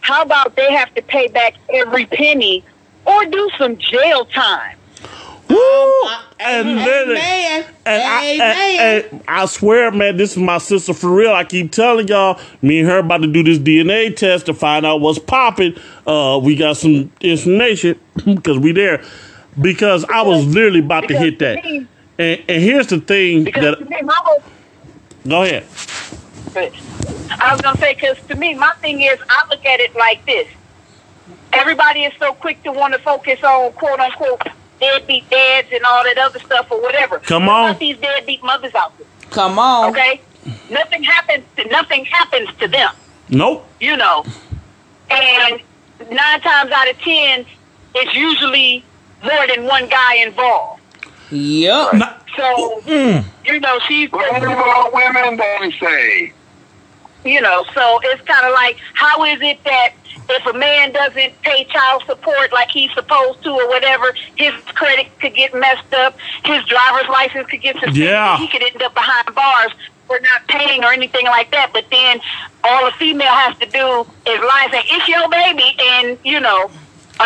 How 0.00 0.22
about 0.22 0.54
they 0.54 0.72
have 0.72 0.94
to 0.94 1.02
pay 1.02 1.26
back 1.28 1.54
every 1.68 2.06
penny 2.06 2.64
or 3.04 3.24
do 3.26 3.50
some 3.58 3.76
jail 3.76 4.24
time? 4.24 4.75
Woo! 5.48 5.92
And 6.38 6.68
then, 6.68 7.10
Amen. 7.10 7.64
and 7.86 8.02
I, 8.02 8.24
and- 8.24 8.42
and 9.12 9.24
I 9.26 9.46
swear, 9.46 9.90
man, 9.90 10.16
this 10.16 10.32
is 10.32 10.38
my 10.38 10.58
sister 10.58 10.92
for 10.92 11.10
real. 11.10 11.32
I 11.32 11.44
keep 11.44 11.72
telling 11.72 12.08
y'all, 12.08 12.38
me 12.62 12.80
and 12.80 12.88
her 12.88 12.98
about 12.98 13.22
to 13.22 13.26
do 13.26 13.42
this 13.42 13.58
DNA 13.58 14.14
test 14.14 14.46
to 14.46 14.54
find 14.54 14.84
out 14.84 15.00
what's 15.00 15.18
popping. 15.18 15.74
Uh, 16.06 16.38
we 16.42 16.54
got 16.54 16.76
some 16.76 17.10
information 17.20 17.98
because 18.24 18.58
we 18.58 18.72
there. 18.72 19.02
Because 19.60 20.04
I 20.04 20.22
was 20.22 20.46
literally 20.46 20.80
about 20.80 21.08
to 21.08 21.16
hit 21.16 21.38
that. 21.38 21.64
And, 21.64 21.88
and 22.18 22.62
here's 22.62 22.86
the 22.88 23.00
thing 23.00 23.44
that 23.44 23.88
me, 23.88 23.96
whole 24.06 24.42
go 25.26 25.42
ahead. 25.42 25.64
I 27.38 27.52
was 27.52 27.60
gonna 27.60 27.78
say 27.78 27.94
because 27.94 28.18
to 28.28 28.34
me, 28.34 28.54
my 28.54 28.72
thing 28.80 29.00
is, 29.02 29.18
I 29.28 29.46
look 29.50 29.64
at 29.64 29.80
it 29.80 29.94
like 29.94 30.24
this: 30.24 30.48
everybody 31.52 32.04
is 32.04 32.12
so 32.18 32.32
quick 32.32 32.62
to 32.64 32.72
want 32.72 32.94
to 32.94 33.00
focus 33.00 33.42
on 33.42 33.72
quote 33.72 34.00
unquote 34.00 34.42
deadbeat 34.80 35.28
dads 35.30 35.68
and 35.72 35.82
all 35.84 36.02
that 36.04 36.18
other 36.18 36.38
stuff 36.40 36.70
or 36.70 36.80
whatever. 36.82 37.18
Come 37.20 37.46
What 37.46 37.52
on. 37.56 37.70
about 37.70 37.80
these 37.80 37.96
deadbeat 37.98 38.42
mothers 38.42 38.74
out 38.74 38.96
there. 38.98 39.06
Come 39.30 39.58
on. 39.58 39.90
Okay, 39.90 40.20
nothing 40.70 41.02
happens. 41.02 41.44
To, 41.56 41.64
nothing 41.68 42.04
happens 42.04 42.48
to 42.60 42.68
them. 42.68 42.90
Nope. 43.28 43.66
You 43.80 43.96
know, 43.96 44.24
and 45.10 45.60
nine 46.10 46.40
times 46.40 46.70
out 46.70 46.88
of 46.90 46.98
ten, 47.00 47.44
it's 47.94 48.14
usually 48.14 48.84
more 49.22 49.46
than 49.48 49.64
one 49.64 49.88
guy 49.88 50.16
involved. 50.16 50.82
Yep. 51.30 52.22
So, 52.36 52.82
Mm. 52.86 53.24
you 53.46 53.58
know, 53.60 53.78
she's, 53.88 54.12
What 54.12 54.28
about 54.42 54.92
women, 54.92 55.36
they 55.38 55.72
say? 55.80 56.32
You 57.26 57.40
know, 57.40 57.64
so 57.74 58.00
it's 58.04 58.22
kind 58.22 58.46
of 58.46 58.52
like, 58.52 58.76
how 58.94 59.24
is 59.24 59.40
it 59.42 59.62
that 59.64 59.90
if 60.28 60.46
a 60.46 60.52
man 60.52 60.92
doesn't 60.92 61.40
pay 61.42 61.64
child 61.64 62.02
support 62.06 62.52
like 62.52 62.68
he's 62.68 62.92
supposed 62.94 63.42
to 63.44 63.50
or 63.50 63.68
whatever, 63.68 64.14
his 64.36 64.52
credit 64.74 65.06
could 65.20 65.34
get 65.34 65.54
messed 65.54 65.92
up, 65.94 66.16
his 66.44 66.64
driver's 66.64 67.08
license 67.08 67.46
could 67.48 67.60
get 67.62 67.74
suspended, 67.74 68.02
Yeah. 68.02 68.36
he 68.38 68.48
could 68.48 68.62
end 68.62 68.82
up 68.82 68.94
behind 68.94 69.34
bars 69.34 69.72
for 70.06 70.18
not 70.20 70.46
paying 70.48 70.84
or 70.84 70.92
anything 70.92 71.26
like 71.26 71.50
that. 71.52 71.70
But 71.72 71.86
then 71.90 72.20
all 72.64 72.86
a 72.86 72.92
female 72.92 73.32
has 73.32 73.56
to 73.58 73.66
do 73.66 74.00
is 74.30 74.40
lie 74.40 74.62
and 74.64 74.72
say, 74.72 74.82
it's 74.86 75.08
your 75.08 75.28
baby, 75.28 75.76
and, 75.78 76.18
you 76.24 76.40
know, 76.40 76.70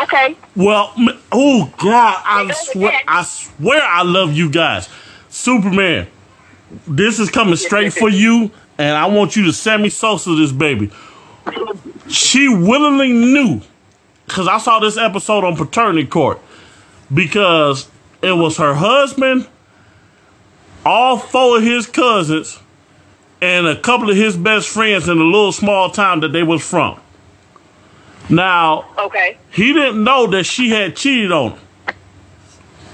okay. 0.02 0.36
Well, 0.56 0.92
oh 1.32 1.72
God, 1.78 2.22
I 2.24 2.52
swear. 2.52 3.00
I 3.06 3.22
swear, 3.22 3.82
I 3.82 4.02
love 4.02 4.32
you 4.34 4.50
guys. 4.50 4.88
Superman, 5.28 6.06
this 6.86 7.18
is 7.18 7.30
coming 7.30 7.56
straight 7.56 7.92
for 7.92 8.08
you, 8.08 8.50
and 8.80 8.96
I 8.96 9.06
want 9.08 9.36
you 9.36 9.44
to 9.44 9.52
send 9.52 9.80
Sammy 9.80 9.90
Sosa 9.90 10.34
this 10.34 10.52
baby. 10.52 10.90
She 12.08 12.48
willingly 12.48 13.12
knew, 13.12 13.60
because 14.26 14.48
I 14.48 14.56
saw 14.56 14.78
this 14.80 14.96
episode 14.96 15.44
on 15.44 15.54
paternity 15.54 16.06
court, 16.06 16.40
because 17.12 17.90
it 18.22 18.32
was 18.32 18.56
her 18.56 18.72
husband, 18.72 19.46
all 20.86 21.18
four 21.18 21.58
of 21.58 21.62
his 21.62 21.86
cousins, 21.86 22.58
and 23.42 23.66
a 23.66 23.78
couple 23.78 24.08
of 24.08 24.16
his 24.16 24.34
best 24.34 24.70
friends 24.70 25.10
in 25.10 25.18
a 25.18 25.24
little 25.24 25.52
small 25.52 25.90
town 25.90 26.20
that 26.20 26.32
they 26.32 26.42
was 26.42 26.66
from. 26.66 26.98
Now, 28.30 28.86
Okay. 28.96 29.36
he 29.50 29.74
didn't 29.74 30.02
know 30.02 30.26
that 30.28 30.44
she 30.44 30.70
had 30.70 30.96
cheated 30.96 31.32
on 31.32 31.52
him. 31.52 31.60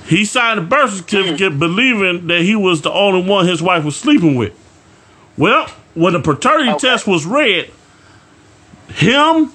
He 0.09 0.25
signed 0.25 0.59
a 0.59 0.63
birth 0.63 0.95
certificate 0.95 1.53
mm. 1.53 1.59
believing 1.61 2.27
that 2.27 2.41
he 2.41 2.57
was 2.57 2.83
the 2.83 2.91
only 2.91 3.23
one 3.29 3.47
his 3.47 3.63
wife 3.63 3.85
was 3.85 3.95
sleeping 3.95 4.35
with. 4.35 4.53
Well, 5.37 5.69
when 5.95 6.13
the 6.13 6.21
paternity 6.21 6.71
Okay. 6.71 6.89
test 6.89 7.07
was 7.07 7.27
read, 7.27 7.71
him, 8.89 9.51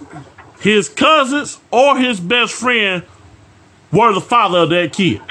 his 0.60 0.90
cousins, 0.90 1.58
or 1.72 1.98
his 1.98 2.20
best 2.20 2.54
friend 2.54 3.04
were 3.92 4.14
the 4.14 4.22
father 4.22 4.60
of 4.60 4.70
that 4.70 4.94
kid. 4.94 5.22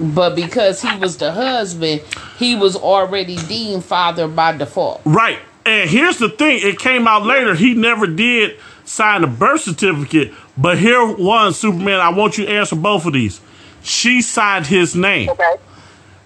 But 0.00 0.34
because 0.34 0.82
he 0.82 0.96
was 0.98 1.16
the 1.16 1.32
husband, 1.32 2.02
he 2.38 2.56
was 2.56 2.76
already 2.76 3.36
deemed 3.36 3.84
father 3.84 4.26
by 4.26 4.56
default. 4.56 5.00
Right. 5.04 5.38
And 5.64 5.88
here's 5.88 6.18
the 6.18 6.28
thing 6.28 6.60
it 6.62 6.78
came 6.78 7.06
out 7.06 7.24
later, 7.24 7.54
he 7.54 7.74
never 7.74 8.06
did 8.06 8.58
sign 8.84 9.22
a 9.22 9.28
birth 9.28 9.60
certificate. 9.62 10.32
But 10.56 10.78
here, 10.78 11.06
one, 11.06 11.52
Superman, 11.54 12.00
I 12.00 12.08
want 12.10 12.36
you 12.36 12.46
to 12.46 12.52
answer 12.52 12.74
both 12.74 13.06
of 13.06 13.12
these. 13.12 13.40
She 13.82 14.22
signed 14.22 14.66
his 14.66 14.96
name. 14.96 15.30
Okay. 15.30 15.54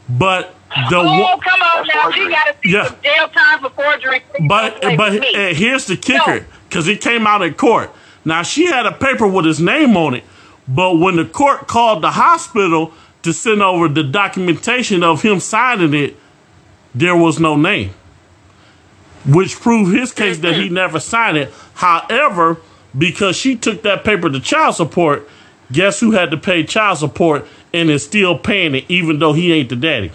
But 0.09 0.54
the 0.90 0.96
Oh, 0.96 1.20
wo- 1.20 1.36
come 1.38 1.60
on 1.62 1.86
now. 1.86 2.10
She 2.10 2.28
got 2.28 2.44
to 2.46 2.54
see 2.62 2.72
Yeah. 2.72 2.86
some 2.86 2.96
jail 3.02 3.28
time 3.28 3.60
for 3.60 3.70
forgery. 3.70 4.22
but 4.46 4.80
but 4.82 4.96
play 4.96 5.10
with 5.10 5.20
me. 5.20 5.34
uh, 5.50 5.54
here's 5.54 5.86
the 5.86 5.96
kicker, 5.96 6.40
No. 6.40 6.44
because 6.68 6.88
it 6.88 7.00
came 7.00 7.26
out 7.26 7.42
in 7.42 7.54
court. 7.54 7.90
Now 8.24 8.42
she 8.42 8.66
had 8.66 8.86
a 8.86 8.92
paper 8.92 9.26
with 9.26 9.44
his 9.44 9.60
name 9.60 9.96
on 9.96 10.14
it, 10.14 10.24
but 10.68 10.98
when 10.98 11.16
the 11.16 11.24
court 11.24 11.66
called 11.68 12.02
the 12.02 12.10
hospital 12.10 12.92
to 13.22 13.32
send 13.32 13.62
over 13.62 13.88
the 13.88 14.02
documentation 14.02 15.02
of 15.02 15.22
him 15.22 15.40
signing 15.40 15.94
it, 15.94 16.16
there 16.94 17.16
was 17.16 17.38
no 17.38 17.56
name, 17.56 17.90
which 19.24 19.60
proved 19.60 19.94
his 19.96 20.12
case 20.12 20.38
that 20.38 20.54
he 20.54 20.68
never 20.68 21.00
signed 21.00 21.36
it. 21.36 21.52
However, 21.74 22.58
because 22.96 23.36
she 23.36 23.56
took 23.56 23.82
that 23.82 24.04
paper 24.04 24.30
to 24.30 24.40
child 24.40 24.74
support, 24.74 25.28
guess 25.72 26.00
who 26.00 26.12
had 26.12 26.30
to 26.30 26.36
pay 26.36 26.64
child 26.64 26.98
support 26.98 27.46
and 27.74 27.90
is 27.90 28.04
still 28.04 28.38
paying 28.38 28.74
it, 28.74 28.84
even 28.88 29.18
though 29.18 29.32
he 29.32 29.52
ain't 29.52 29.68
the 29.68 29.76
daddy. 29.76 30.10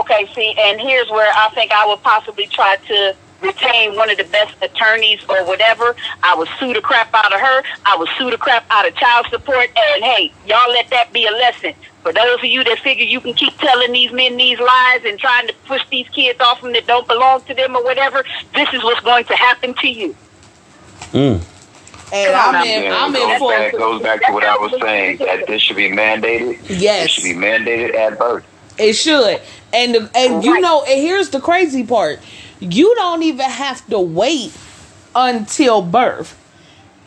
Okay, 0.00 0.28
see, 0.34 0.54
and 0.58 0.80
here's 0.80 1.08
where 1.10 1.30
I 1.34 1.50
think 1.50 1.72
I 1.72 1.86
would 1.86 2.02
possibly 2.02 2.46
try 2.46 2.76
to 2.88 3.16
retain 3.40 3.94
one 3.94 4.10
of 4.10 4.18
the 4.18 4.24
best 4.24 4.54
attorneys 4.62 5.20
or 5.28 5.44
whatever. 5.44 5.94
I 6.22 6.34
would 6.34 6.48
sue 6.58 6.74
the 6.74 6.80
crap 6.80 7.10
out 7.14 7.32
of 7.32 7.40
her. 7.40 7.62
I 7.86 7.96
would 7.96 8.08
sue 8.18 8.30
the 8.30 8.38
crap 8.38 8.66
out 8.70 8.86
of 8.86 8.94
child 8.96 9.26
support. 9.30 9.66
And 9.76 10.04
hey, 10.04 10.32
y'all 10.46 10.70
let 10.70 10.90
that 10.90 11.12
be 11.12 11.26
a 11.26 11.30
lesson. 11.30 11.74
For 12.02 12.12
those 12.12 12.38
of 12.38 12.44
you 12.44 12.64
that 12.64 12.78
figure 12.80 13.04
you 13.04 13.20
can 13.20 13.34
keep 13.34 13.56
telling 13.58 13.92
these 13.92 14.12
men 14.12 14.36
these 14.36 14.58
lies 14.58 15.04
and 15.04 15.18
trying 15.18 15.46
to 15.46 15.54
push 15.66 15.82
these 15.88 16.08
kids 16.08 16.40
off 16.40 16.62
them 16.62 16.72
that 16.72 16.86
don't 16.86 17.06
belong 17.06 17.42
to 17.42 17.54
them 17.54 17.76
or 17.76 17.84
whatever, 17.84 18.24
this 18.54 18.72
is 18.72 18.82
what's 18.82 19.00
going 19.00 19.24
to 19.26 19.36
happen 19.36 19.74
to 19.74 19.88
you. 19.88 20.16
Mm. 21.12 21.42
And 22.10 22.32
Come 22.34 22.48
on 22.48 22.54
I'm 22.56 22.66
in, 22.66 22.82
Yeah, 22.84 23.04
I'm 23.04 23.14
it 23.14 23.22
in 23.22 23.28
goes 23.28 23.38
for 23.38 23.50
back, 23.50 23.72
goes 23.72 24.02
back 24.02 24.26
to 24.26 24.32
what 24.32 24.44
I 24.44 24.56
was 24.56 24.80
saying 24.80 25.18
that 25.18 25.46
this 25.46 25.62
should 25.62 25.76
be 25.76 25.90
mandated. 25.90 26.58
Yes, 26.62 26.70
It 26.70 26.80
yes. 26.80 27.10
should 27.10 27.24
be 27.24 27.34
mandated 27.34 27.94
at 27.94 28.18
birth. 28.18 28.44
It 28.78 28.94
should. 28.94 29.40
And 29.72 29.94
the, 29.94 30.10
and 30.14 30.44
you 30.44 30.60
know, 30.60 30.82
and 30.84 31.00
here's 31.00 31.30
the 31.30 31.40
crazy 31.40 31.84
part. 31.84 32.20
You 32.60 32.94
don't 32.96 33.22
even 33.22 33.48
have 33.48 33.86
to 33.88 34.00
wait 34.00 34.52
until 35.14 35.82
birth. 35.82 36.36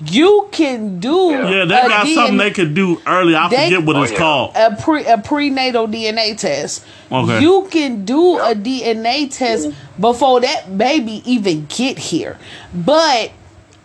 You 0.03 0.47
can 0.51 0.99
do 0.99 1.29
Yeah, 1.29 1.65
they 1.65 1.75
got 1.75 2.05
DNA 2.07 2.15
something 2.15 2.37
they 2.37 2.49
could 2.51 2.73
do 2.73 2.99
early. 3.05 3.35
I 3.35 3.49
They- 3.49 3.65
forget 3.65 3.83
what 3.85 3.95
Oh, 3.97 4.01
it's 4.03 4.11
yeah. 4.11 4.17
called. 4.17 4.51
a 4.55 4.75
pre 4.75 5.05
a 5.05 5.17
prenatal 5.19 5.87
DNA 5.87 6.33
test. 6.35 6.83
Okay. 7.11 7.39
You 7.41 7.67
can 7.69 8.03
do 8.03 8.39
a 8.39 8.55
DNA 8.55 9.27
test 9.27 9.69
before 9.99 10.39
that 10.41 10.75
baby 10.75 11.21
even 11.25 11.67
get 11.69 11.99
here. 11.99 12.37
But 12.73 13.29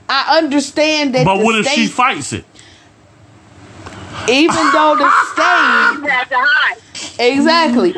I 0.08 0.38
understand 0.38 1.14
that 1.14 1.26
But 1.26 1.38
the 1.38 1.44
what 1.44 1.56
if 1.58 1.68
she 1.68 1.86
fights 1.86 2.32
it? 2.32 2.44
Even 4.28 4.70
though 4.72 4.96
the 4.96 5.10
state 5.32 6.00
You 6.02 6.06
have 6.08 6.28
to 6.28 6.36
hide. 6.38 6.76
exactly, 7.18 7.94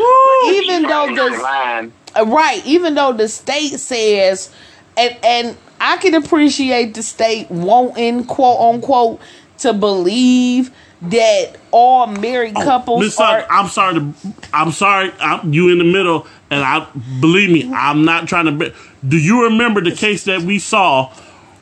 even 0.47 0.83
though 0.85 1.15
the 1.15 1.39
line, 1.43 1.93
Uh, 2.17 2.25
Right, 2.27 2.65
even 2.67 2.95
though 2.95 3.13
the 3.13 3.29
state 3.29 3.79
says, 3.79 4.51
and 4.97 5.17
and 5.23 5.57
I 5.81 5.97
can 5.99 6.15
appreciate 6.15 6.95
the 6.95 7.03
state 7.03 7.51
wanting 7.51 8.25
quote 8.25 8.75
unquote 8.75 9.21
to 9.59 9.73
believe 9.73 10.71
that 11.01 11.57
all 11.71 12.07
married 12.09 12.55
couples 12.55 13.01
Miss 13.05 13.21
are. 13.21 13.47
I'm 13.49 13.69
sorry. 13.69 13.95
To, 13.95 14.15
I'm 14.53 14.73
sorry. 14.73 15.13
I'm, 15.21 15.53
you 15.53 15.69
in 15.71 15.79
the 15.79 15.85
middle, 15.85 16.27
and 16.51 16.63
I 16.65 16.87
believe 17.21 17.51
me. 17.51 17.73
I'm 17.73 18.05
not 18.05 18.27
trying 18.27 18.47
to. 18.47 18.53
Be, 18.53 18.73
do 19.07 19.17
you 19.17 19.45
remember 19.45 19.81
the 19.81 19.93
case 19.93 20.25
that 20.25 20.43
we 20.43 20.59
saw 20.59 21.13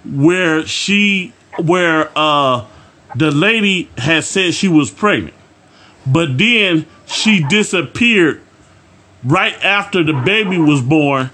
where 0.05 0.67
she, 0.67 1.35
where 1.59 2.11
uh, 2.17 2.65
the 3.17 3.31
lady 3.31 3.89
had 3.97 4.25
said 4.25 4.55
she 4.55 4.69
was 4.69 4.91
pregnant, 4.91 5.35
but 6.07 6.37
then 6.39 6.87
she 7.07 7.43
disappeared 7.49 8.41
right 9.25 9.55
after 9.65 10.03
the 10.03 10.13
baby 10.13 10.59
was 10.59 10.83
born, 10.83 11.31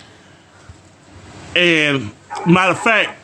and 1.57 2.11
matter 2.47 2.72
of 2.72 2.80
fact, 2.80 3.18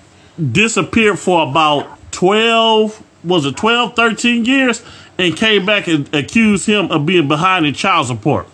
disappeared 0.53 1.19
for 1.19 1.49
about 1.49 1.99
12, 2.13 3.03
was 3.25 3.47
it 3.47 3.57
12, 3.57 3.95
13 3.97 4.45
years, 4.45 4.85
and 5.19 5.37
came 5.37 5.67
back 5.67 5.89
and 5.89 6.13
accused 6.15 6.67
him 6.67 6.91
of 6.91 7.07
being 7.07 7.29
behind 7.29 7.67
in 7.67 7.75
child 7.75 8.07
support. 8.07 8.47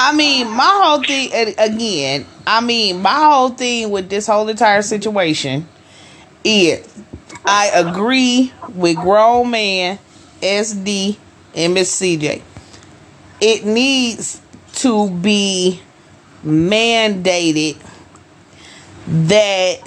I 0.00 0.14
mean, 0.14 0.48
my 0.48 0.80
whole 0.82 1.02
thing 1.02 1.54
again. 1.58 2.24
I 2.46 2.60
mean, 2.60 3.02
my 3.02 3.14
whole 3.14 3.50
thing 3.50 3.90
with 3.90 4.08
this 4.08 4.26
whole 4.26 4.48
entire 4.48 4.82
situation 4.82 5.66
is 6.44 7.02
I 7.50 7.68
agree 7.74 8.52
with 8.74 9.00
grown 9.00 9.50
man, 9.50 9.98
SD, 10.42 11.16
and 11.54 11.72
Miss 11.72 11.98
CJ. 11.98 12.42
It 13.40 13.64
needs 13.64 14.42
to 14.74 15.08
be 15.10 15.80
mandated 16.44 17.78
that 19.06 19.78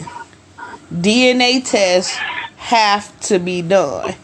DNA 0.92 1.64
tests 1.64 2.16
have 2.58 3.18
to 3.22 3.38
be 3.38 3.62
done 3.62 4.16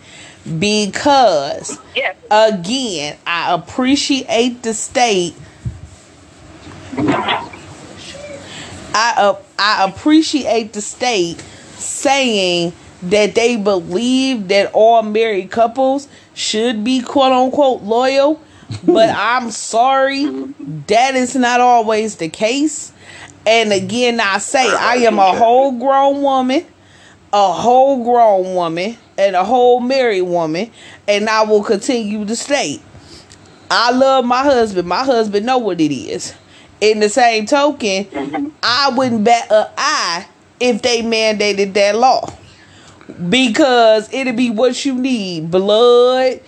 because 0.60 1.80
Yes. 1.96 2.16
again, 2.32 3.18
I 3.28 3.54
appreciate 3.54 4.64
the 4.64 4.74
state. 4.74 5.36
I 8.94 9.14
uh, 9.18 9.36
I 9.60 9.86
appreciate 9.86 10.74
the 10.74 10.82
state 10.82 11.40
saying 11.78 12.74
that 13.04 13.36
they 13.36 13.58
believe 13.58 14.48
that 14.48 14.72
all 14.74 15.02
married 15.04 15.52
couples 15.52 16.08
should 16.34 16.84
be 16.84 17.02
quote 17.02 17.32
unquote 17.32 17.84
loyal, 17.84 18.42
but 18.84 19.10
I'm 19.10 19.52
sorry, 19.52 20.26
that 20.88 21.16
is 21.16 21.36
not 21.36 21.60
always 21.60 22.16
the 22.16 22.30
case. 22.30 22.92
And 23.46 23.72
again, 23.72 24.20
I 24.20 24.40
say 24.40 24.68
I 24.68 24.96
am 24.96 25.20
a 25.20 25.34
whole 25.34 25.72
grown 25.80 26.22
woman 26.22 26.66
a 27.34 27.52
whole 27.52 28.04
grown 28.04 28.56
woman 28.56 28.98
and 29.18 29.36
a 29.36 29.44
whole 29.44 29.80
married 29.80 30.22
woman, 30.24 30.72
and 31.08 31.30
I 31.30 31.44
will 31.44 31.64
continue 31.64 32.26
to 32.26 32.36
state. 32.36 32.82
I 33.70 33.92
love 33.92 34.26
my 34.26 34.44
husband. 34.44 34.88
My 34.88 35.04
husband 35.04 35.46
know 35.46 35.58
what 35.58 35.82
it 35.82 35.94
is. 35.94 36.34
In 36.80 37.00
the 37.00 37.10
same 37.10 37.46
token, 37.46 38.06
mm-hmm. 38.06 38.50
I 38.64 38.92
wouldn't 38.96 39.24
bat 39.24 39.52
a 39.52 39.70
eye 39.78 40.28
if 40.60 40.82
they 40.82 41.02
mandated 41.02 41.74
that 41.74 41.96
law. 41.96 42.32
Because 43.30 44.12
it'll 44.14 44.34
be 44.34 44.50
what 44.50 44.86
you 44.86 44.96
need 44.96 45.50
blood, 45.52 46.42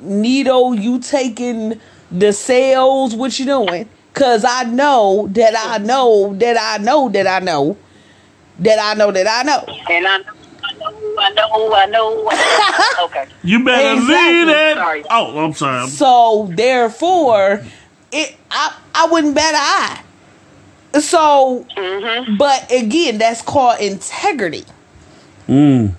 needle, 0.00 0.74
you 0.74 0.98
taking 1.00 1.80
the 2.10 2.32
cells, 2.32 3.14
what 3.14 3.38
you 3.38 3.46
doing. 3.46 3.88
Cause 4.12 4.44
I 4.44 4.64
know 4.64 5.28
that 5.32 5.54
I 5.56 5.78
know 5.78 6.34
that 6.38 6.56
I 6.60 6.82
know 6.82 7.08
that 7.10 7.26
I 7.26 7.38
know 7.38 7.76
that 8.58 8.78
I 8.78 8.94
know 8.94 9.10
that 9.12 9.26
I 9.26 9.42
know. 9.44 9.64
And 9.88 10.06
I 10.06 10.18
know, 10.18 10.24
I 11.18 11.30
know, 11.32 11.74
I 11.74 11.86
know, 11.86 12.28
I 12.28 12.98
know. 12.98 13.04
okay. 13.06 13.26
You 13.44 13.64
better 13.64 13.92
Exactly. 14.00 14.34
leave 14.38 14.46
that. 14.48 14.76
Sorry. 14.76 15.04
Oh, 15.10 15.38
I'm 15.44 15.54
sorry. 15.54 15.88
So 15.88 16.50
therefore, 16.52 17.62
it 18.10 18.36
I 18.50 18.76
I 18.94 19.06
wouldn't 19.10 19.34
bet 19.34 19.54
an 19.54 19.60
eye. 19.60 20.02
So, 21.00 21.64
Mhm. 21.76 22.36
but 22.36 22.70
again, 22.72 23.18
that's 23.18 23.42
called 23.42 23.80
integrity. 23.80 24.64
Mm. 25.48 25.94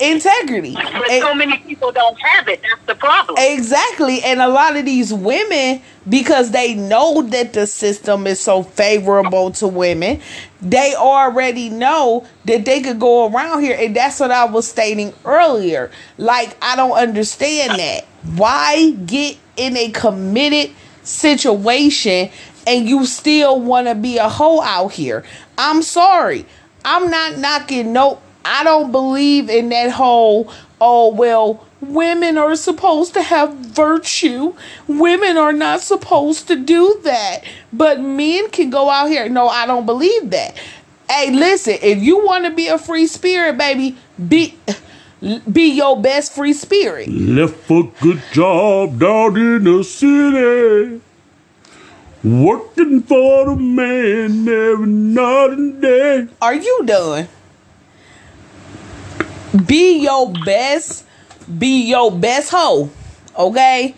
Integrity. 0.00 0.72
But 0.72 1.10
And- 1.10 1.22
so 1.22 1.34
many 1.34 1.58
people 1.58 1.92
don't 1.92 2.18
have 2.20 2.48
it. 2.48 2.62
That's 2.62 2.86
the 2.86 2.94
problem. 2.94 3.36
Exactly. 3.38 4.22
And 4.22 4.40
a 4.40 4.48
lot 4.48 4.76
of 4.76 4.86
these 4.86 5.12
women, 5.12 5.82
because 6.08 6.52
they 6.52 6.74
know 6.74 7.20
that 7.22 7.52
the 7.52 7.66
system 7.66 8.26
is 8.26 8.40
so 8.40 8.62
favorable 8.62 9.50
to 9.52 9.68
women, 9.68 10.20
they 10.62 10.94
already 10.94 11.68
know 11.68 12.24
that 12.46 12.64
they 12.64 12.80
could 12.80 12.98
go 12.98 13.28
around 13.28 13.62
here. 13.62 13.76
And 13.78 13.94
that's 13.94 14.18
what 14.18 14.30
I 14.30 14.46
was 14.46 14.66
stating 14.66 15.12
earlier. 15.26 15.90
Like, 16.16 16.56
I 16.62 16.76
don't 16.76 16.92
understand 16.92 17.78
that. 17.78 18.06
Why 18.36 18.90
get 18.90 19.36
in 19.56 19.76
a 19.76 19.90
committed 19.90 20.70
situation 21.02 22.30
and 22.66 22.88
you 22.88 23.04
still 23.04 23.60
want 23.60 23.86
to 23.86 23.94
be 23.94 24.16
a 24.16 24.28
hoe 24.28 24.62
out 24.62 24.92
here? 24.92 25.24
I'm 25.58 25.82
sorry. 25.82 26.46
I'm 26.84 27.10
not 27.10 27.36
knocking 27.36 27.92
no 27.92 28.18
I 28.44 28.64
don't 28.64 28.90
believe 28.92 29.50
in 29.50 29.68
that 29.70 29.90
whole, 29.90 30.52
oh, 30.80 31.12
well, 31.12 31.66
women 31.80 32.38
are 32.38 32.56
supposed 32.56 33.14
to 33.14 33.22
have 33.22 33.54
virtue. 33.54 34.54
Women 34.86 35.36
are 35.36 35.52
not 35.52 35.80
supposed 35.80 36.48
to 36.48 36.56
do 36.56 37.00
that. 37.04 37.44
But 37.72 38.00
men 38.00 38.50
can 38.50 38.70
go 38.70 38.90
out 38.90 39.08
here. 39.08 39.28
No, 39.28 39.48
I 39.48 39.66
don't 39.66 39.86
believe 39.86 40.30
that. 40.30 40.56
Hey, 41.08 41.30
listen, 41.32 41.78
if 41.82 42.02
you 42.02 42.24
want 42.24 42.44
to 42.44 42.50
be 42.50 42.68
a 42.68 42.78
free 42.78 43.06
spirit, 43.06 43.58
baby, 43.58 43.96
be 44.28 44.56
be 45.52 45.72
your 45.72 46.00
best 46.00 46.34
free 46.34 46.52
spirit. 46.52 47.08
Left 47.08 47.70
a 47.70 47.90
good 48.00 48.22
job 48.32 48.98
down 48.98 49.36
in 49.36 49.64
the 49.64 49.84
city. 49.84 51.00
Working 52.22 53.02
for 53.02 53.46
the 53.46 53.56
man 53.56 54.48
every 54.48 54.86
night 54.86 55.50
and 55.50 55.82
day. 55.82 56.28
Are 56.40 56.54
you 56.54 56.82
done? 56.84 57.28
Be 59.66 59.98
your 59.98 60.32
best, 60.44 61.04
be 61.58 61.88
your 61.88 62.12
best 62.12 62.50
hoe, 62.50 62.90
okay? 63.36 63.94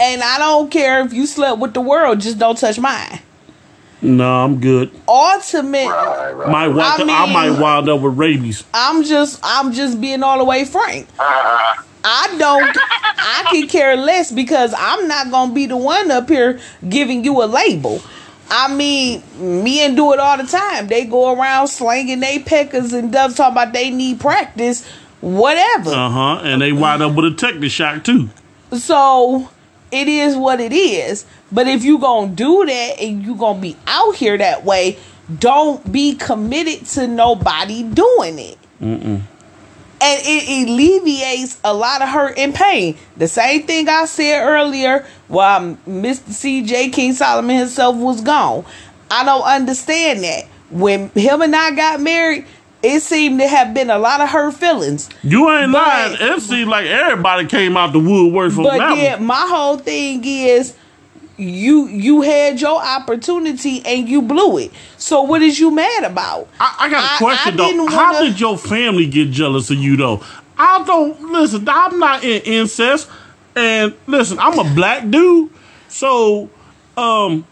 And 0.00 0.22
I 0.22 0.38
don't 0.38 0.70
care 0.70 1.04
if 1.04 1.12
you 1.12 1.26
slept 1.26 1.60
with 1.60 1.74
the 1.74 1.80
world, 1.80 2.20
just 2.20 2.38
don't 2.38 2.58
touch 2.58 2.78
mine. 2.78 3.20
No, 4.02 4.44
I'm 4.44 4.60
good. 4.60 4.90
Ultimate, 5.08 5.86
Right, 5.86 6.32
right. 6.32 6.50
Might 6.50 6.68
wind, 6.68 7.10
I 7.10 7.24
I, 7.24 7.32
might 7.32 7.58
wind 7.58 7.88
up 7.88 8.00
with 8.02 8.18
rabies. 8.18 8.64
I'm 8.74 9.02
just, 9.02 9.40
I'm 9.42 9.72
just 9.72 10.00
being 10.00 10.22
all 10.22 10.38
the 10.38 10.44
way 10.44 10.64
frank. 10.64 11.08
Uh, 11.18 11.74
I 12.04 12.36
don't, 12.38 12.76
I 12.76 13.46
can 13.50 13.66
care 13.66 13.96
less 13.96 14.30
because 14.30 14.74
I'm 14.76 15.08
not 15.08 15.30
gonna 15.30 15.54
be 15.54 15.66
the 15.66 15.76
one 15.76 16.10
up 16.10 16.28
here 16.28 16.60
giving 16.86 17.24
you 17.24 17.42
a 17.42 17.46
label. 17.46 18.02
I 18.50 18.74
mean, 18.74 19.22
men 19.38 19.94
do 19.94 20.12
it 20.12 20.20
all 20.20 20.36
the 20.36 20.44
time. 20.44 20.86
They 20.86 21.04
go 21.04 21.34
around 21.34 21.68
slanging 21.68 22.20
they 22.20 22.38
peckers 22.38 22.92
and 22.92 23.12
doves 23.12 23.34
talking 23.36 23.52
about 23.52 23.72
they 23.72 23.90
need 23.90 24.20
practice, 24.20 24.86
whatever. 25.20 25.90
Uh 25.90 26.10
huh. 26.10 26.40
And 26.42 26.60
they 26.60 26.72
wind 26.72 27.02
up 27.02 27.14
with 27.14 27.24
a 27.24 27.34
tetanus 27.34 27.72
shock 27.72 28.04
too. 28.04 28.28
So 28.72 29.50
it 29.90 30.08
is 30.08 30.36
what 30.36 30.60
it 30.60 30.72
is. 30.72 31.26
But 31.50 31.68
if 31.68 31.84
you 31.84 31.98
gonna 31.98 32.32
do 32.32 32.64
that 32.66 33.00
and 33.00 33.24
you 33.24 33.34
gonna 33.36 33.60
be 33.60 33.76
out 33.86 34.16
here 34.16 34.36
that 34.36 34.64
way, 34.64 34.98
don't 35.38 35.90
be 35.90 36.14
committed 36.14 36.86
to 36.86 37.06
nobody 37.06 37.82
doing 37.82 38.38
it. 38.38 38.58
And 40.06 40.20
it 40.22 40.68
alleviates 40.68 41.58
a 41.64 41.72
lot 41.72 42.02
of 42.02 42.08
hurt 42.10 42.36
and 42.38 42.54
pain. 42.54 42.96
The 43.16 43.26
same 43.26 43.62
thing 43.62 43.88
I 43.88 44.04
said 44.04 44.42
earlier 44.46 45.06
while 45.28 45.78
Mr. 45.88 46.28
C.J. 46.30 46.90
King 46.90 47.14
Solomon 47.14 47.56
himself 47.56 47.96
was 47.96 48.20
gone. 48.20 48.66
I 49.10 49.24
don't 49.24 49.42
understand 49.44 50.22
that. 50.24 50.44
When 50.70 51.08
him 51.10 51.40
and 51.40 51.56
I 51.56 51.70
got 51.70 52.00
married, 52.02 52.44
it 52.82 53.00
seemed 53.00 53.40
to 53.40 53.48
have 53.48 53.72
been 53.72 53.88
a 53.88 53.98
lot 53.98 54.20
of 54.20 54.28
hurt 54.28 54.52
feelings. 54.54 55.08
You 55.22 55.50
ain't 55.50 55.72
But- 55.72 55.86
lying. 55.86 56.16
It 56.36 56.42
seemed 56.42 56.68
like 56.68 56.84
everybody 56.86 57.46
came 57.46 57.76
out 57.78 57.92
the 57.94 57.98
woodwork 57.98 58.52
for 58.52 58.64
But 58.64 58.78
that 58.78 59.18
one. 59.20 59.26
my 59.26 59.46
whole 59.48 59.78
thing 59.78 60.22
is 60.24 60.74
you 61.36 61.88
you 61.88 62.20
had 62.22 62.60
your 62.60 62.80
opportunity 62.82 63.84
and 63.84 64.08
you 64.08 64.22
blew 64.22 64.58
it. 64.58 64.70
So 64.98 65.22
what 65.22 65.42
is 65.42 65.58
you 65.58 65.70
mad 65.70 66.04
about? 66.04 66.48
I, 66.60 66.76
I 66.80 66.88
got 66.90 67.14
a 67.14 67.18
question 67.18 67.54
I 67.54 67.56
though. 67.56 67.66
didn't 67.66 67.88
How 67.92 68.12
wanna- 68.12 68.26
did 68.30 68.40
your 68.40 68.56
family 68.58 69.06
get 69.06 69.30
jealous 69.30 69.70
of 69.70 69.76
you 69.78 69.96
though? 69.96 70.22
I 70.56 70.84
don't 70.84 71.20
listen. 71.32 71.68
I'm 71.68 71.98
not 71.98 72.22
in 72.22 72.40
incest, 72.42 73.08
and 73.56 73.92
listen, 74.06 74.38
I'm 74.38 74.56
a 74.58 74.74
black 74.74 75.10
dude. 75.10 75.50
So, 75.88 76.48
um, 76.96 77.44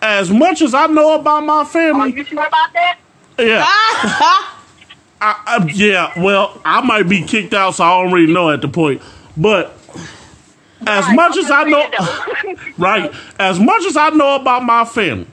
as 0.00 0.30
much 0.30 0.62
as 0.62 0.72
I 0.74 0.86
know 0.86 1.14
about 1.16 1.44
my 1.44 1.58
Are 1.58 1.64
family, 1.66 2.12
you 2.12 2.24
sure 2.24 2.46
about 2.46 2.72
that? 2.72 2.98
yeah, 3.38 3.64
I, 3.68 4.46
I, 5.20 5.70
yeah. 5.74 6.12
Well, 6.22 6.60
I 6.64 6.80
might 6.82 7.08
be 7.08 7.22
kicked 7.22 7.54
out, 7.54 7.74
so 7.74 7.84
I 7.84 8.02
don't 8.02 8.12
really 8.12 8.32
know 8.32 8.50
at 8.50 8.60
the 8.60 8.68
point. 8.68 9.02
But 9.36 9.76
as 10.86 11.04
Right, 11.06 11.14
much 11.16 11.36
as 11.36 11.50
I 11.50 11.64
know, 11.64 12.54
right? 12.78 13.12
As 13.38 13.58
much 13.58 13.84
as 13.84 13.96
I 13.96 14.10
know 14.10 14.36
about 14.36 14.62
my 14.64 14.84
family, 14.84 15.26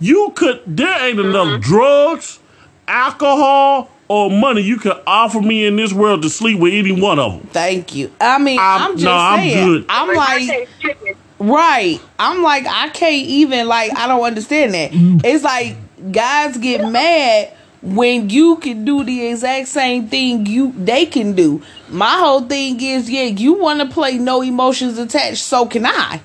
you 0.00 0.32
could 0.36 0.60
there 0.66 1.06
ain't 1.08 1.18
enough 1.18 1.46
mm-hmm. 1.48 1.60
drugs, 1.60 2.38
alcohol, 2.86 3.90
or 4.08 4.30
money 4.30 4.62
you 4.62 4.76
could 4.78 5.00
offer 5.06 5.40
me 5.40 5.66
in 5.66 5.76
this 5.76 5.92
world 5.92 6.22
to 6.22 6.30
sleep 6.30 6.58
with 6.58 6.72
any 6.72 6.92
one 6.92 7.18
of 7.18 7.32
them. 7.32 7.46
Thank 7.48 7.94
you. 7.94 8.10
I 8.20 8.38
mean, 8.38 8.58
I'm- 8.58 8.82
I'm, 8.82 8.92
just 8.92 9.04
no, 9.04 9.12
I'm 9.12 9.48
good. 9.66 9.86
I'm 9.88 10.08
Like, 10.08 10.18
I 10.18 10.36
like 10.38 10.48
taste 10.48 10.70
chicken. 10.80 11.14
right. 11.38 12.00
I'm 12.18 12.42
like 12.42 12.66
I 12.66 12.88
can't 12.90 13.26
even 13.26 13.66
like 13.68 13.96
I 13.96 14.06
don't 14.08 14.22
understand 14.22 14.74
that. 14.74 14.92
Mm. 14.92 15.20
It's 15.24 15.44
like 15.44 15.76
guys 16.12 16.56
get 16.58 16.88
mad 16.90 17.52
when 17.82 18.28
you 18.30 18.56
can 18.56 18.84
do 18.84 19.04
the 19.04 19.28
exact 19.28 19.68
same 19.68 20.08
thing 20.08 20.46
you 20.46 20.72
they 20.72 21.06
can 21.06 21.34
do. 21.34 21.62
My 21.88 22.18
whole 22.18 22.42
thing 22.42 22.80
is 22.80 23.08
yeah, 23.08 23.24
you 23.24 23.54
want 23.54 23.80
to 23.80 23.86
play 23.86 24.18
no 24.18 24.42
emotions 24.42 24.98
attached, 24.98 25.42
so 25.42 25.66
can 25.66 25.86
I. 25.86 26.20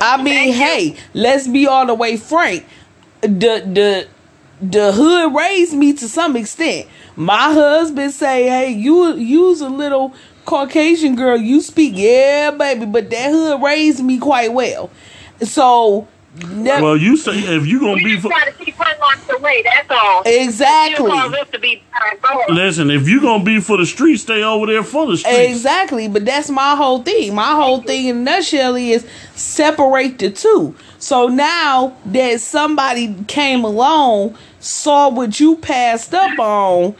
I 0.00 0.22
mean, 0.22 0.52
hey, 0.52 0.96
let's 1.14 1.48
be 1.48 1.66
all 1.66 1.86
the 1.86 1.94
way 1.94 2.16
frank. 2.16 2.66
The 3.22 3.28
the 3.28 4.08
the 4.60 4.92
hood 4.92 5.34
raised 5.34 5.74
me 5.74 5.92
to 5.94 6.08
some 6.08 6.36
extent. 6.36 6.86
My 7.16 7.52
husband 7.52 8.12
say, 8.12 8.46
"Hey, 8.46 8.70
you 8.70 9.14
you's 9.16 9.60
a 9.60 9.68
little 9.68 10.14
Caucasian 10.44 11.16
girl. 11.16 11.36
You 11.36 11.60
speak, 11.60 11.94
yeah, 11.96 12.50
baby." 12.50 12.86
But 12.86 13.10
that 13.10 13.30
hood 13.30 13.62
raised 13.62 14.04
me 14.04 14.18
quite 14.18 14.52
well. 14.52 14.90
So, 15.42 16.08
Well, 16.42 16.96
you 16.96 17.16
say 17.16 17.38
if 17.38 17.66
you 17.66 17.80
gonna 17.80 17.94
We 17.94 18.04
be 18.04 18.16
just 18.16 18.26
try 18.26 18.44
to 18.44 18.64
keep 18.64 18.74
her 18.76 18.98
locked 19.00 19.32
away. 19.32 19.62
That's 19.64 19.90
all. 19.90 20.22
exactly, 20.24 21.10
be 21.60 21.82
listen, 22.48 22.90
if 22.90 23.08
you 23.08 23.20
gonna 23.20 23.44
be 23.44 23.60
for 23.60 23.76
the 23.76 23.86
streets, 23.86 24.22
stay 24.22 24.42
over 24.42 24.66
there 24.66 24.82
for 24.82 25.06
the 25.06 25.16
streets. 25.16 25.38
exactly. 25.38 26.08
But 26.08 26.24
that's 26.24 26.50
my 26.50 26.74
whole 26.74 27.02
thing. 27.02 27.34
My 27.34 27.52
whole 27.52 27.82
thing 27.82 28.06
in 28.06 28.16
a 28.18 28.20
nutshell 28.20 28.76
is 28.76 29.06
separate 29.34 30.18
the 30.18 30.30
two. 30.30 30.74
So 30.98 31.28
now 31.28 31.96
that 32.06 32.40
somebody 32.40 33.14
came 33.28 33.64
along, 33.64 34.36
saw 34.60 35.08
what 35.08 35.40
you 35.40 35.56
passed 35.56 36.14
up 36.14 36.38
on, 36.38 36.94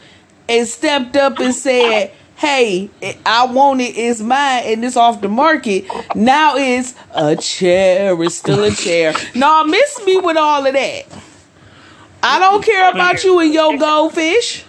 and 0.48 0.66
stepped 0.66 1.16
up 1.16 1.38
and 1.38 1.54
said, 1.54 2.12
"Hey, 2.36 2.90
I 3.24 3.46
want 3.46 3.80
it. 3.80 3.96
It's 3.96 4.20
mine, 4.20 4.62
and 4.66 4.84
it's 4.84 4.96
off 4.96 5.20
the 5.20 5.28
market." 5.28 5.84
Now 6.14 6.54
it's 6.56 6.94
a 7.14 7.34
chair. 7.36 8.20
It's 8.22 8.34
still 8.36 8.64
a 8.64 8.70
chair. 8.70 9.14
No, 9.34 9.64
miss 9.64 10.00
me 10.04 10.18
with 10.18 10.36
all 10.36 10.66
of 10.66 10.72
that. 10.72 11.04
I 12.22 12.38
don't 12.38 12.64
care 12.64 12.90
about 12.90 13.22
you 13.22 13.38
and 13.40 13.52
your 13.52 13.76
goldfish. 13.78 14.64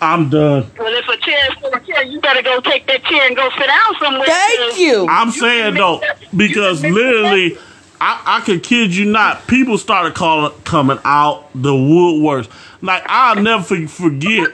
I'm 0.00 0.30
done. 0.30 0.70
Well, 0.78 0.94
if 0.94 1.08
a 1.08 1.16
chair 1.18 1.38
is 1.50 1.58
for 1.58 1.76
a 1.76 1.84
chair, 1.84 2.04
you 2.04 2.20
better 2.20 2.40
go 2.42 2.60
take 2.60 2.86
that 2.86 3.04
chair 3.04 3.26
and 3.26 3.36
go 3.36 3.50
sit 3.50 3.66
down 3.66 3.94
somewhere. 4.00 4.24
Thank 4.26 4.78
you. 4.78 5.06
I'm 5.08 5.30
saying 5.30 5.74
though, 5.74 6.00
because 6.34 6.82
literally, 6.82 7.58
I, 8.00 8.22
I 8.24 8.40
could 8.40 8.62
kid 8.62 8.94
you 8.96 9.04
not, 9.06 9.46
people 9.46 9.76
started 9.76 10.14
calling 10.14 10.52
coming 10.62 10.98
out 11.04 11.50
the 11.54 11.72
woodworks. 11.72 12.48
Like 12.80 13.02
I'll 13.06 13.42
never 13.42 13.62
for- 13.62 13.88
forget. 13.88 14.48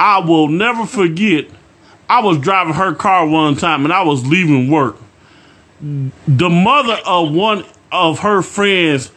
I 0.00 0.18
will 0.20 0.48
never 0.48 0.86
forget. 0.86 1.46
I 2.08 2.22
was 2.22 2.38
driving 2.38 2.72
her 2.72 2.94
car 2.94 3.26
one 3.26 3.54
time 3.54 3.84
and 3.84 3.92
I 3.92 4.02
was 4.02 4.26
leaving 4.26 4.70
work. 4.70 4.96
The 5.80 6.48
mother 6.48 6.98
of 7.04 7.32
one 7.32 7.64
of 7.92 8.20
her 8.20 8.40
friends 8.40 9.12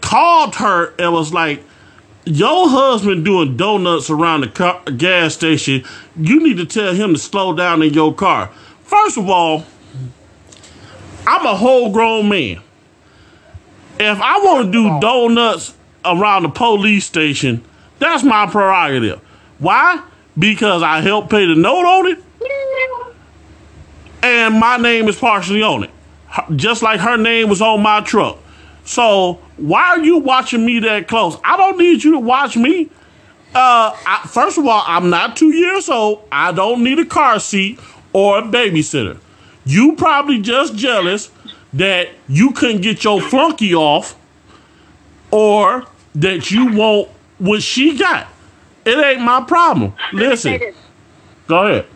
called 0.00 0.56
her 0.56 0.92
and 0.98 1.12
was 1.12 1.32
like, 1.32 1.62
your 2.24 2.68
husband 2.68 3.24
doing 3.24 3.56
donuts 3.56 4.10
around 4.10 4.42
the 4.42 4.48
car, 4.48 4.82
gas 4.96 5.34
station, 5.34 5.84
you 6.16 6.42
need 6.42 6.58
to 6.58 6.66
tell 6.66 6.92
him 6.92 7.14
to 7.14 7.18
slow 7.18 7.54
down 7.54 7.80
in 7.82 7.94
your 7.94 8.12
car. 8.12 8.48
First 8.82 9.16
of 9.16 9.30
all, 9.30 9.64
I'm 11.26 11.46
a 11.46 11.56
whole 11.56 11.92
grown 11.92 12.28
man. 12.28 12.60
If 14.00 14.20
I 14.20 14.38
want 14.38 14.66
to 14.66 14.72
do 14.72 15.00
donuts 15.00 15.74
around 16.04 16.42
the 16.42 16.48
police 16.50 17.06
station, 17.06 17.64
that's 17.98 18.24
my 18.24 18.46
prerogative. 18.46 19.20
Why? 19.58 20.02
Because 20.38 20.82
I 20.82 21.00
helped 21.00 21.30
pay 21.30 21.46
the 21.46 21.54
note 21.54 21.84
on 21.84 22.06
it, 22.06 22.18
and 24.22 24.54
my 24.54 24.76
name 24.76 25.08
is 25.08 25.16
partially 25.16 25.62
on 25.62 25.84
it, 25.84 25.90
just 26.56 26.82
like 26.82 27.00
her 27.00 27.16
name 27.16 27.48
was 27.48 27.60
on 27.60 27.82
my 27.82 28.00
truck. 28.00 28.38
So 28.84 29.40
why 29.56 29.88
are 29.88 29.98
you 29.98 30.18
watching 30.18 30.64
me 30.64 30.78
that 30.80 31.08
close? 31.08 31.36
I 31.44 31.56
don't 31.56 31.78
need 31.78 32.04
you 32.04 32.12
to 32.12 32.18
watch 32.18 32.56
me. 32.56 32.88
Uh, 33.54 33.96
I, 34.06 34.26
first 34.28 34.58
of 34.58 34.66
all, 34.66 34.84
I'm 34.86 35.10
not 35.10 35.36
two 35.36 35.54
years 35.54 35.88
old. 35.88 36.26
I 36.30 36.52
don't 36.52 36.84
need 36.84 36.98
a 36.98 37.04
car 37.04 37.40
seat 37.40 37.80
or 38.12 38.38
a 38.38 38.42
babysitter. 38.42 39.18
You 39.64 39.96
probably 39.96 40.40
just 40.40 40.74
jealous 40.76 41.30
that 41.72 42.10
you 42.28 42.52
couldn't 42.52 42.80
get 42.80 43.04
your 43.04 43.20
flunky 43.20 43.74
off, 43.74 44.16
or 45.30 45.84
that 46.14 46.50
you 46.50 46.72
want 46.72 47.08
what 47.38 47.62
she 47.62 47.98
got. 47.98 48.28
It 48.88 48.98
ain't 49.04 49.20
my 49.20 49.42
problem. 49.42 49.92
Listen, 50.12 50.58
go 51.46 51.66
ahead. 51.66 51.86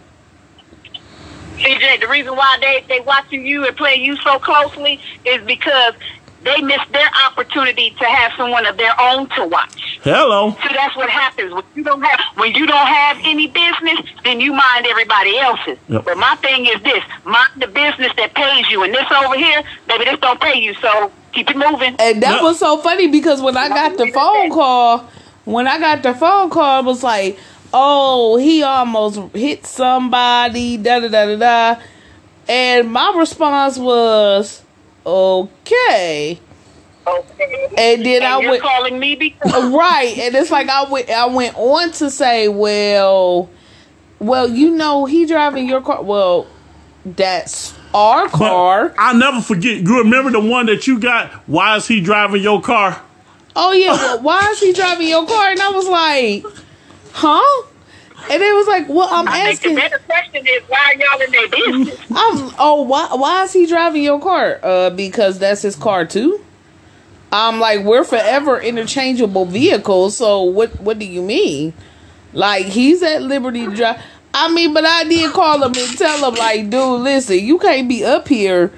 CJ, 1.56 2.00
the 2.00 2.08
reason 2.08 2.36
why 2.36 2.58
they 2.60 2.84
they 2.88 3.00
watching 3.00 3.46
you 3.46 3.66
and 3.66 3.74
playing 3.76 4.04
you 4.04 4.16
so 4.16 4.38
closely 4.38 5.00
is 5.24 5.40
because 5.46 5.94
they 6.42 6.60
missed 6.60 6.90
their 6.92 7.08
opportunity 7.28 7.90
to 7.90 8.04
have 8.04 8.32
someone 8.36 8.66
of 8.66 8.76
their 8.76 8.92
own 9.00 9.28
to 9.30 9.46
watch. 9.46 10.00
Hello. 10.02 10.50
So 10.62 10.68
that's 10.74 10.96
what 10.96 11.08
happens 11.08 11.54
when 11.54 11.62
you 11.74 11.84
don't 11.84 12.02
have 12.02 12.20
when 12.34 12.52
you 12.54 12.66
don't 12.66 12.86
have 12.86 13.16
any 13.22 13.46
business, 13.46 14.00
then 14.24 14.40
you 14.40 14.52
mind 14.52 14.86
everybody 14.86 15.38
else's. 15.38 15.78
Yep. 15.88 16.04
But 16.04 16.18
my 16.18 16.34
thing 16.36 16.66
is 16.66 16.82
this: 16.82 17.02
mind 17.24 17.52
the 17.56 17.68
business 17.68 18.12
that 18.16 18.34
pays 18.34 18.68
you, 18.70 18.82
and 18.82 18.92
this 18.92 19.10
over 19.12 19.36
here, 19.36 19.62
baby, 19.88 20.04
this 20.04 20.18
don't 20.20 20.40
pay 20.40 20.58
you. 20.60 20.74
So 20.74 21.10
keep 21.32 21.48
it 21.48 21.56
moving. 21.56 21.96
And 22.00 22.22
that 22.22 22.42
No. 22.42 22.48
was 22.48 22.58
so 22.58 22.76
funny 22.78 23.06
because 23.06 23.40
when 23.40 23.56
I 23.56 23.68
got 23.68 23.96
the 23.96 24.08
phone 24.08 24.50
call, 24.50 25.08
when 25.44 25.66
I 25.66 25.78
got 25.78 26.02
the 26.02 26.14
phone 26.14 26.50
call, 26.50 26.80
it 26.80 26.86
was 26.86 27.02
like, 27.02 27.38
oh, 27.72 28.36
he 28.36 28.62
almost 28.62 29.34
hit 29.34 29.66
somebody, 29.66 30.76
da 30.76 31.00
da 31.00 31.08
da 31.08 31.26
da 31.26 31.36
da. 31.36 31.82
And 32.48 32.92
my 32.92 33.14
response 33.16 33.78
was, 33.78 34.62
okay. 35.06 36.40
Okay. 37.04 37.68
And 37.76 38.06
then 38.06 38.22
I 38.22 38.34
And 38.34 38.42
you're 38.42 38.50
went 38.52 38.62
calling 38.62 38.98
me 38.98 39.16
because 39.16 39.72
right, 39.74 40.16
and 40.18 40.34
it's 40.36 40.50
like 40.50 40.68
I 40.68 40.84
went 40.88 41.10
I 41.10 41.26
went 41.26 41.56
on 41.56 41.90
to 41.92 42.10
say, 42.10 42.46
well, 42.48 43.50
well, 44.20 44.48
you 44.48 44.70
know, 44.70 45.04
he 45.04 45.26
driving 45.26 45.68
your 45.68 45.80
car. 45.80 46.02
Well, 46.02 46.46
that's 47.04 47.74
our 47.92 48.28
But 48.28 48.38
car. 48.38 48.94
I'll 48.96 49.16
never 49.16 49.40
forget. 49.40 49.78
You 49.78 49.98
remember 49.98 50.30
the 50.30 50.40
one 50.40 50.66
that 50.66 50.86
you 50.86 51.00
got? 51.00 51.32
Why 51.48 51.76
is 51.76 51.88
he 51.88 52.00
driving 52.00 52.42
your 52.42 52.62
car? 52.62 53.02
Oh 53.56 53.72
yeah, 53.72 53.92
well, 53.92 54.22
why 54.22 54.48
is 54.50 54.60
he 54.60 54.72
driving 54.72 55.08
your 55.08 55.26
car? 55.26 55.50
And 55.50 55.60
I 55.60 55.70
was 55.70 55.88
like, 55.88 56.44
huh? 57.12 57.66
And 58.30 58.42
it 58.42 58.54
was 58.54 58.66
like, 58.68 58.88
well, 58.88 59.08
I'm 59.10 59.26
I 59.28 59.54
think 59.54 59.60
the 59.60 59.74
better 59.74 59.98
question 59.98 60.46
is 60.46 60.62
why 60.68 60.78
are 60.78 60.94
y'all 60.94 61.20
in 61.20 61.30
their 61.32 61.48
business? 61.48 62.00
I'm 62.14 62.54
oh 62.58 62.82
why 62.82 63.08
why 63.12 63.44
is 63.44 63.52
he 63.52 63.66
driving 63.66 64.02
your 64.02 64.20
car? 64.20 64.60
Uh, 64.62 64.90
because 64.90 65.38
that's 65.38 65.62
his 65.62 65.76
car 65.76 66.04
too. 66.04 66.44
I'm 67.32 67.58
like 67.60 67.84
we're 67.84 68.04
forever 68.04 68.60
interchangeable 68.60 69.46
vehicles. 69.46 70.16
So 70.16 70.42
what 70.42 70.78
what 70.80 70.98
do 70.98 71.06
you 71.06 71.22
mean? 71.22 71.72
Like 72.32 72.66
he's 72.66 73.02
at 73.02 73.22
liberty 73.22 73.66
to 73.66 73.74
drive. 73.74 74.02
I 74.34 74.52
mean, 74.52 74.72
but 74.72 74.84
I 74.84 75.04
did 75.04 75.32
call 75.32 75.62
him 75.62 75.72
and 75.74 75.98
tell 75.98 76.30
him 76.30 76.38
like, 76.38 76.70
dude, 76.70 77.00
listen, 77.00 77.38
you 77.38 77.58
can't 77.58 77.88
be 77.88 78.04
up 78.04 78.28
here, 78.28 78.72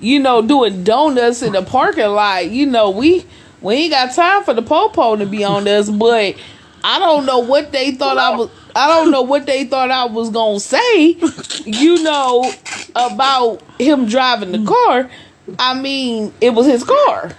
you 0.00 0.18
know, 0.18 0.42
doing 0.42 0.82
donuts 0.82 1.42
in 1.42 1.52
the 1.52 1.62
parking 1.62 2.08
lot. 2.08 2.50
You 2.50 2.66
know, 2.66 2.90
we 2.90 3.24
we 3.60 3.74
ain't 3.74 3.92
got 3.92 4.14
time 4.14 4.44
for 4.44 4.54
the 4.54 4.62
popo 4.62 5.16
to 5.16 5.26
be 5.26 5.44
on 5.44 5.66
us. 5.68 5.90
But 5.90 6.36
I 6.84 6.98
don't 6.98 7.26
know 7.26 7.38
what 7.40 7.72
they 7.72 7.92
thought 7.92 8.18
I 8.18 8.36
was. 8.36 8.50
I 8.74 8.88
don't 8.88 9.10
know 9.10 9.22
what 9.22 9.46
they 9.46 9.64
thought 9.64 9.90
I 9.90 10.04
was 10.04 10.30
gonna 10.30 10.60
say. 10.60 11.16
You 11.64 12.02
know 12.02 12.52
about 12.94 13.62
him 13.78 14.06
driving 14.06 14.52
the 14.52 14.64
car. 14.64 15.10
I 15.58 15.80
mean, 15.80 16.32
it 16.40 16.50
was 16.50 16.66
his 16.66 16.84
car. 16.84 17.32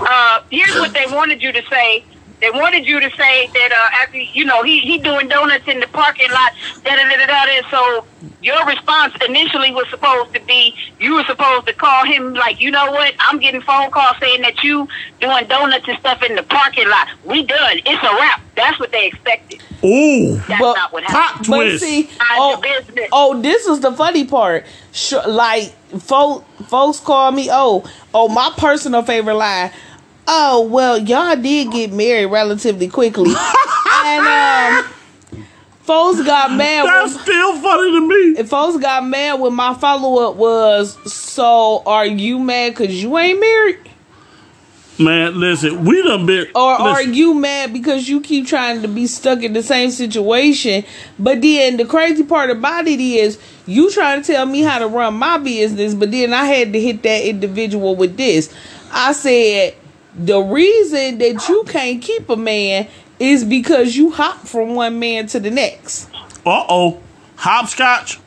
uh, 0.00 0.42
here's 0.50 0.74
what 0.76 0.92
they 0.92 1.06
wanted 1.06 1.42
you 1.42 1.52
to 1.52 1.62
say. 1.70 2.04
They 2.44 2.50
wanted 2.50 2.84
you 2.86 3.00
to 3.00 3.08
say 3.16 3.46
that 3.46 3.72
uh, 3.72 4.02
after 4.02 4.18
you 4.18 4.44
know 4.44 4.62
he 4.62 4.80
he 4.80 4.98
doing 4.98 5.28
donuts 5.28 5.66
in 5.66 5.80
the 5.80 5.86
parking 5.86 6.30
lot. 6.30 6.52
Da 6.84 6.94
da 6.94 7.08
da 7.08 7.16
da 7.16 7.26
da. 7.26 7.46
da. 7.46 7.70
So 7.70 8.04
your 8.42 8.66
response 8.66 9.14
initially 9.26 9.72
was 9.72 9.88
supposed 9.88 10.34
to 10.34 10.40
be 10.40 10.74
you 11.00 11.14
were 11.14 11.24
supposed 11.24 11.66
to 11.68 11.72
call 11.72 12.04
him 12.04 12.34
like 12.34 12.60
you 12.60 12.70
know 12.70 12.90
what 12.90 13.14
I'm 13.18 13.38
getting 13.38 13.62
phone 13.62 13.90
calls 13.90 14.18
saying 14.20 14.42
that 14.42 14.62
you 14.62 14.86
doing 15.22 15.46
donuts 15.46 15.88
and 15.88 15.98
stuff 16.00 16.22
in 16.22 16.36
the 16.36 16.42
parking 16.42 16.86
lot. 16.90 17.08
We 17.24 17.44
done. 17.44 17.78
It's 17.78 18.02
a 18.02 18.14
wrap. 18.14 18.42
That's 18.56 18.78
what 18.78 18.92
they 18.92 19.06
expected. 19.06 19.62
Ooh, 19.82 20.36
That's 20.46 20.60
But- 20.60 20.74
not 20.74 20.92
what 20.92 21.04
pop 21.04 21.12
happened. 21.14 21.46
But 21.48 21.56
twist. 21.56 21.82
see, 21.84 22.10
oh, 22.32 22.60
oh, 23.10 23.40
this 23.40 23.66
is 23.66 23.80
the 23.80 23.92
funny 23.92 24.24
part. 24.26 24.64
Sh- 24.92 25.14
like, 25.26 25.72
folk, 26.00 26.44
folks 26.68 27.00
call 27.00 27.32
me, 27.32 27.48
oh, 27.50 27.84
oh, 28.14 28.28
my 28.28 28.52
personal 28.56 29.02
favorite 29.02 29.34
line. 29.34 29.70
Oh, 30.26 30.66
well, 30.66 30.98
y'all 30.98 31.36
did 31.36 31.70
get 31.70 31.92
married 31.92 32.26
relatively 32.26 32.88
quickly, 32.88 33.34
and 34.04 34.26
um, 34.26 35.44
folks 35.82 36.22
got 36.22 36.52
mad. 36.52 36.86
That's 36.86 37.14
When, 37.14 37.24
still 37.24 37.60
funny 37.60 37.90
to 37.92 38.08
me. 38.08 38.40
If 38.40 38.48
folks 38.48 38.82
got 38.82 39.06
mad 39.06 39.34
when 39.34 39.54
my 39.54 39.74
follow 39.74 40.28
up 40.28 40.36
was, 40.36 41.12
"So, 41.12 41.82
are 41.84 42.06
you 42.06 42.38
mad 42.38 42.70
because 42.70 43.02
you 43.02 43.16
ain't 43.18 43.38
married?" 43.38 43.78
Man, 44.96 45.40
listen, 45.40 45.84
we 45.84 46.02
done 46.02 46.24
been. 46.24 46.46
Or 46.54 46.70
are 46.70 47.02
you 47.02 47.34
mad 47.34 47.72
because 47.72 48.08
you 48.08 48.20
keep 48.20 48.46
trying 48.46 48.80
to 48.82 48.88
be 48.88 49.08
stuck 49.08 49.42
in 49.42 49.52
the 49.52 49.62
same 49.62 49.90
situation? 49.90 50.84
But 51.18 51.42
then 51.42 51.78
the 51.78 51.84
crazy 51.84 52.22
part 52.22 52.50
about 52.50 52.86
it 52.86 53.00
is 53.00 53.40
you 53.66 53.90
trying 53.90 54.22
to 54.22 54.32
tell 54.32 54.46
me 54.46 54.60
how 54.60 54.78
to 54.78 54.86
run 54.86 55.14
my 55.14 55.38
business, 55.38 55.94
but 55.94 56.12
then 56.12 56.32
I 56.32 56.44
had 56.44 56.72
to 56.72 56.80
hit 56.80 57.02
that 57.02 57.24
individual 57.24 57.96
with 57.96 58.16
this. 58.16 58.54
I 58.92 59.12
said 59.12 59.74
the 60.14 60.40
reason 60.40 61.18
that 61.18 61.48
you 61.48 61.64
can't 61.66 62.00
keep 62.00 62.28
a 62.28 62.36
man 62.36 62.88
is 63.18 63.44
because 63.44 63.96
you 63.96 64.10
hop 64.10 64.46
from 64.46 64.74
one 64.74 64.98
man 64.98 65.26
to 65.28 65.40
the 65.40 65.50
next. 65.50 66.08
Uh 66.46 66.64
oh, 66.68 67.00
hopscotch. 67.36 68.20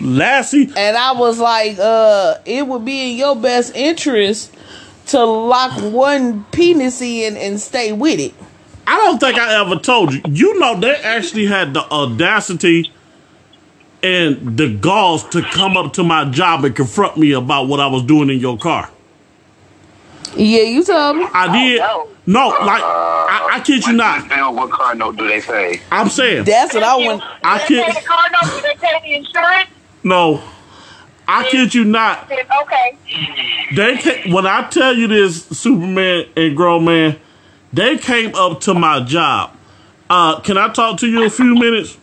Lassie. 0.00 0.70
And 0.76 0.96
I 0.96 1.12
was 1.12 1.38
like, 1.38 1.78
uh, 1.78 2.38
it 2.44 2.66
would 2.66 2.84
be 2.84 3.12
in 3.12 3.16
your 3.16 3.36
best 3.36 3.74
interest 3.74 4.54
to 5.06 5.24
lock 5.24 5.80
one 5.92 6.44
penis 6.52 7.00
in 7.00 7.36
and 7.36 7.60
stay 7.60 7.92
with 7.92 8.20
it. 8.20 8.34
I 8.86 8.96
don't 8.96 9.18
think 9.18 9.38
I 9.38 9.60
ever 9.60 9.76
told 9.76 10.12
you. 10.12 10.20
You 10.28 10.58
know, 10.58 10.78
they 10.78 10.94
actually 10.94 11.46
had 11.46 11.72
the 11.74 11.80
audacity 11.90 12.92
and 14.04 14.56
the 14.58 14.72
galls 14.76 15.24
to 15.30 15.40
come 15.42 15.76
up 15.76 15.94
to 15.94 16.04
my 16.04 16.24
job 16.26 16.64
and 16.64 16.76
confront 16.76 17.16
me 17.16 17.32
about 17.32 17.66
what 17.68 17.80
I 17.80 17.86
was 17.86 18.02
doing 18.02 18.28
in 18.30 18.38
your 18.38 18.58
car. 18.58 18.90
Yeah, 20.36 20.62
you 20.62 20.84
told 20.84 21.16
me. 21.16 21.26
I 21.32 21.50
did. 21.52 21.78
no. 21.80 22.08
No, 22.26 22.48
like 22.48 22.82
I, 22.82 23.50
I 23.54 23.60
kid 23.60 23.84
you 23.86 23.92
not. 23.92 24.28
Bill, 24.30 24.54
what 24.54 24.70
car 24.70 24.94
note 24.94 25.16
do 25.18 25.28
they 25.28 25.40
say? 25.40 25.80
I'm 25.92 26.08
saying 26.08 26.44
That's 26.44 26.72
what 26.72 26.82
I 26.82 26.96
want. 26.96 27.22
I 27.42 27.58
Did 27.58 27.78
they 27.78 27.82
can't- 27.82 27.94
pay 27.94 28.00
the 28.00 28.06
car 28.06 28.24
note? 28.32 28.62
Did 28.62 28.64
they 28.64 28.74
pay 28.86 29.00
the 29.02 29.14
insurance? 29.14 29.70
no. 30.02 30.42
I 31.26 31.48
kid 31.48 31.74
you 31.74 31.84
not. 31.84 32.30
Okay. 32.30 32.98
They 33.74 33.96
came, 33.96 34.32
when 34.34 34.46
I 34.46 34.68
tell 34.68 34.94
you 34.94 35.06
this, 35.06 35.46
Superman 35.46 36.26
and 36.36 36.54
grown 36.54 36.84
man, 36.84 37.16
they 37.72 37.96
came 37.96 38.34
up 38.34 38.60
to 38.62 38.74
my 38.74 39.00
job. 39.00 39.50
Uh, 40.10 40.40
can 40.40 40.58
I 40.58 40.70
talk 40.70 40.98
to 41.00 41.06
you 41.08 41.24
a 41.24 41.30
few 41.30 41.54
minutes? 41.54 41.96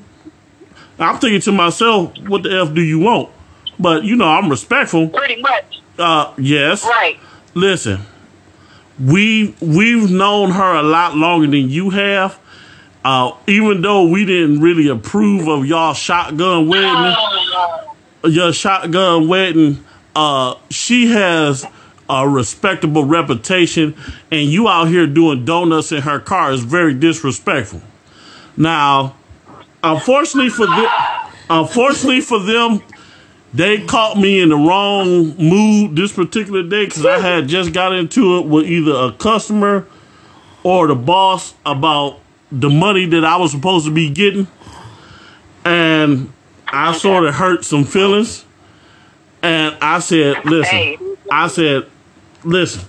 I'm 1.03 1.19
thinking 1.19 1.41
to 1.41 1.51
myself, 1.51 2.17
what 2.27 2.43
the 2.43 2.61
f 2.61 2.73
do 2.73 2.81
you 2.81 2.99
want? 2.99 3.29
But 3.79 4.03
you 4.03 4.15
know, 4.15 4.27
I'm 4.27 4.49
respectful. 4.49 5.09
Pretty 5.09 5.41
much. 5.41 5.81
Uh, 5.97 6.33
yes. 6.37 6.85
Right. 6.85 7.19
Listen, 7.53 8.01
we 8.99 9.55
we've 9.59 10.09
known 10.09 10.51
her 10.51 10.75
a 10.75 10.83
lot 10.83 11.15
longer 11.15 11.47
than 11.47 11.69
you 11.69 11.89
have. 11.89 12.39
Uh, 13.03 13.35
even 13.47 13.81
though 13.81 14.07
we 14.07 14.25
didn't 14.25 14.61
really 14.61 14.87
approve 14.87 15.47
of 15.47 15.65
y'all 15.65 15.93
shotgun 15.93 16.67
wedding, 16.67 17.15
your 18.23 18.53
shotgun 18.53 19.27
wedding, 19.27 19.83
uh, 20.15 20.53
she 20.69 21.07
has 21.07 21.65
a 22.07 22.29
respectable 22.29 23.05
reputation, 23.05 23.95
and 24.29 24.47
you 24.47 24.67
out 24.67 24.87
here 24.87 25.07
doing 25.07 25.45
donuts 25.45 25.91
in 25.91 26.01
her 26.03 26.19
car 26.19 26.51
is 26.51 26.63
very 26.63 26.93
disrespectful. 26.93 27.81
Now, 28.55 29.15
unfortunately 29.83 30.49
for 30.49 30.65
them, 30.65 30.87
unfortunately 31.49 32.21
for 32.21 32.39
them, 32.39 32.81
they 33.53 33.85
caught 33.85 34.17
me 34.17 34.39
in 34.39 34.49
the 34.49 34.55
wrong 34.55 35.35
mood 35.37 35.95
this 35.95 36.13
particular 36.13 36.63
day 36.63 36.85
because 36.85 37.05
I 37.05 37.19
had 37.19 37.47
just 37.47 37.73
got 37.73 37.93
into 37.93 38.37
it 38.37 38.45
with 38.45 38.65
either 38.65 38.93
a 38.93 39.11
customer 39.11 39.85
or 40.63 40.87
the 40.87 40.95
boss 40.95 41.53
about 41.65 42.19
the 42.51 42.69
money 42.69 43.05
that 43.07 43.25
I 43.25 43.37
was 43.37 43.51
supposed 43.51 43.85
to 43.85 43.91
be 43.91 44.09
getting. 44.09 44.47
And 45.65 46.31
I 46.67 46.93
sort 46.93 47.25
of 47.25 47.35
hurt 47.35 47.65
some 47.65 47.83
feelings. 47.83 48.45
And 49.41 49.75
I 49.81 49.99
said, 49.99 50.45
listen, 50.45 51.17
I 51.29 51.47
said, 51.47 51.87
listen, 52.43 52.87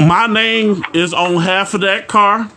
my 0.00 0.26
name 0.26 0.82
is 0.94 1.12
on 1.12 1.36
half 1.36 1.74
of 1.74 1.82
that 1.82 2.08
car. 2.08 2.50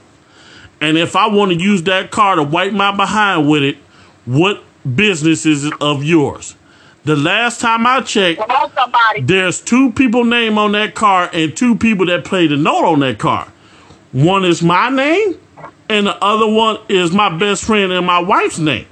And 0.82 0.98
if 0.98 1.16
I 1.16 1.28
want 1.28 1.52
to 1.52 1.58
use 1.60 1.84
that 1.84 2.12
car 2.12 2.36
to 2.36 2.44
wipe 2.44 2.74
my 2.74 2.96
behind 2.96 3.48
with 3.48 3.64
it, 3.64 3.78
what 4.26 4.64
business 4.96 5.46
is 5.46 5.64
it 5.66 5.74
of 5.80 6.04
yours? 6.04 6.56
The 7.04 7.16
last 7.16 7.62
time 7.62 7.86
I 7.88 8.02
checked, 8.02 8.40
Come 8.40 8.52
on, 8.52 8.72
somebody. 8.74 9.22
there's 9.22 9.62
two 9.62 9.92
people 9.92 10.24
name 10.24 10.58
on 10.58 10.72
that 10.74 10.94
car 10.96 11.30
and 11.34 11.56
two 11.56 11.76
people 11.76 12.06
that 12.08 12.26
played 12.26 12.52
a 12.52 12.58
note 12.58 12.86
on 12.86 13.00
that 13.00 13.18
car. 13.20 13.52
One 14.12 14.44
is 14.44 14.62
my 14.62 14.90
name, 14.90 15.40
and 15.90 16.08
the 16.08 16.16
other 16.24 16.48
one 16.48 16.78
is 16.90 17.12
my 17.12 17.36
best 17.38 17.64
friend 17.64 17.92
and 17.92 18.06
my 18.06 18.20
wife's 18.20 18.60
name. 18.60 18.86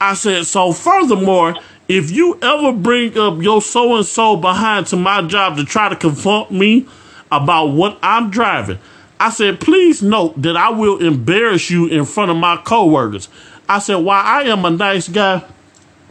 I 0.00 0.14
said, 0.14 0.46
so 0.46 0.72
furthermore, 0.72 1.56
if 1.88 2.10
you 2.10 2.38
ever 2.40 2.72
bring 2.72 3.18
up 3.18 3.42
your 3.42 3.60
so 3.60 3.96
and 3.96 4.06
so 4.06 4.36
behind 4.36 4.86
to 4.88 4.96
my 4.96 5.22
job 5.22 5.56
to 5.56 5.64
try 5.64 5.88
to 5.88 5.96
confront 5.96 6.50
me 6.52 6.86
about 7.32 7.66
what 7.66 7.98
I'm 8.02 8.30
driving, 8.30 8.78
I 9.20 9.28
said, 9.28 9.60
please 9.60 10.02
note 10.02 10.40
that 10.40 10.56
I 10.56 10.70
will 10.70 10.98
embarrass 10.98 11.68
you 11.68 11.86
in 11.86 12.06
front 12.06 12.30
of 12.30 12.38
my 12.38 12.56
coworkers. 12.56 13.28
I 13.68 13.78
said, 13.78 13.96
while 13.96 14.24
I 14.24 14.44
am 14.44 14.64
a 14.64 14.70
nice 14.70 15.08
guy, 15.08 15.44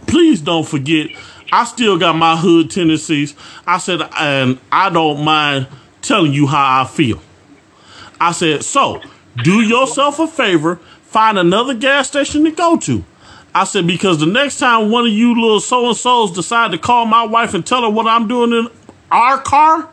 please 0.06 0.42
don't 0.42 0.68
forget, 0.68 1.10
I 1.52 1.66
still 1.66 1.98
got 1.98 2.16
my 2.16 2.38
hood 2.38 2.70
tendencies. 2.70 3.34
I 3.66 3.80
said, 3.80 4.02
and 4.16 4.60
I 4.72 4.92
don't 4.92 5.24
mind 5.26 5.68
telling 6.04 6.34
you 6.34 6.46
how 6.46 6.84
I 6.84 6.86
feel. 6.86 7.20
I 8.22 8.32
said, 8.32 8.64
so 8.64 9.02
do 9.44 9.62
yourself 9.62 10.20
a 10.20 10.28
favor, 10.28 10.76
find 11.02 11.40
another 11.40 11.74
gas 11.74 12.08
station 12.08 12.44
to 12.44 12.52
go 12.52 12.78
to. 12.78 13.04
I 13.56 13.64
said, 13.64 13.88
because 13.88 14.20
the 14.20 14.28
next 14.28 14.60
time 14.60 14.92
one 14.92 15.08
of 15.08 15.12
you 15.12 15.34
little 15.34 15.60
so 15.60 15.88
and 15.88 15.98
so's 15.98 16.32
decide 16.32 16.72
to 16.74 16.78
call 16.78 17.06
my 17.06 17.26
wife 17.26 17.56
and 17.56 17.66
tell 17.66 17.82
her 17.82 17.90
what 17.90 18.06
I'm 18.06 18.28
doing 18.28 18.52
in 18.54 18.68
our 19.10 19.42
car, 19.42 19.92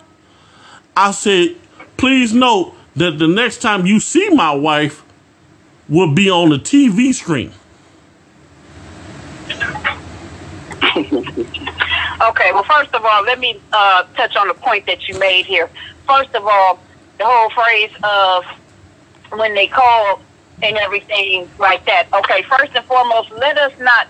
I 0.94 1.12
said, 1.12 1.56
please 1.96 2.34
note 2.34 2.74
that 2.96 3.18
the 3.18 3.28
next 3.28 3.58
time 3.58 3.86
you 3.86 4.00
see 4.00 4.30
my 4.30 4.54
wife 4.54 5.04
will 5.88 6.12
be 6.12 6.30
on 6.30 6.48
the 6.50 6.58
TV 6.58 7.14
screen. 7.14 7.52
Okay, 12.18 12.50
well, 12.50 12.64
first 12.64 12.94
of 12.94 13.04
all, 13.04 13.22
let 13.24 13.38
me 13.38 13.60
uh, 13.72 14.04
touch 14.16 14.36
on 14.36 14.48
the 14.48 14.54
point 14.54 14.86
that 14.86 15.06
you 15.06 15.18
made 15.18 15.44
here. 15.44 15.68
First 16.08 16.34
of 16.34 16.46
all, 16.46 16.78
the 17.18 17.24
whole 17.26 17.50
phrase 17.50 17.90
of 18.02 18.44
when 19.38 19.54
they 19.54 19.66
call 19.66 20.20
and 20.62 20.78
everything 20.78 21.48
like 21.58 21.84
that. 21.84 22.08
Okay, 22.14 22.42
first 22.42 22.72
and 22.74 22.84
foremost, 22.86 23.30
let 23.32 23.58
us 23.58 23.72
not 23.78 24.08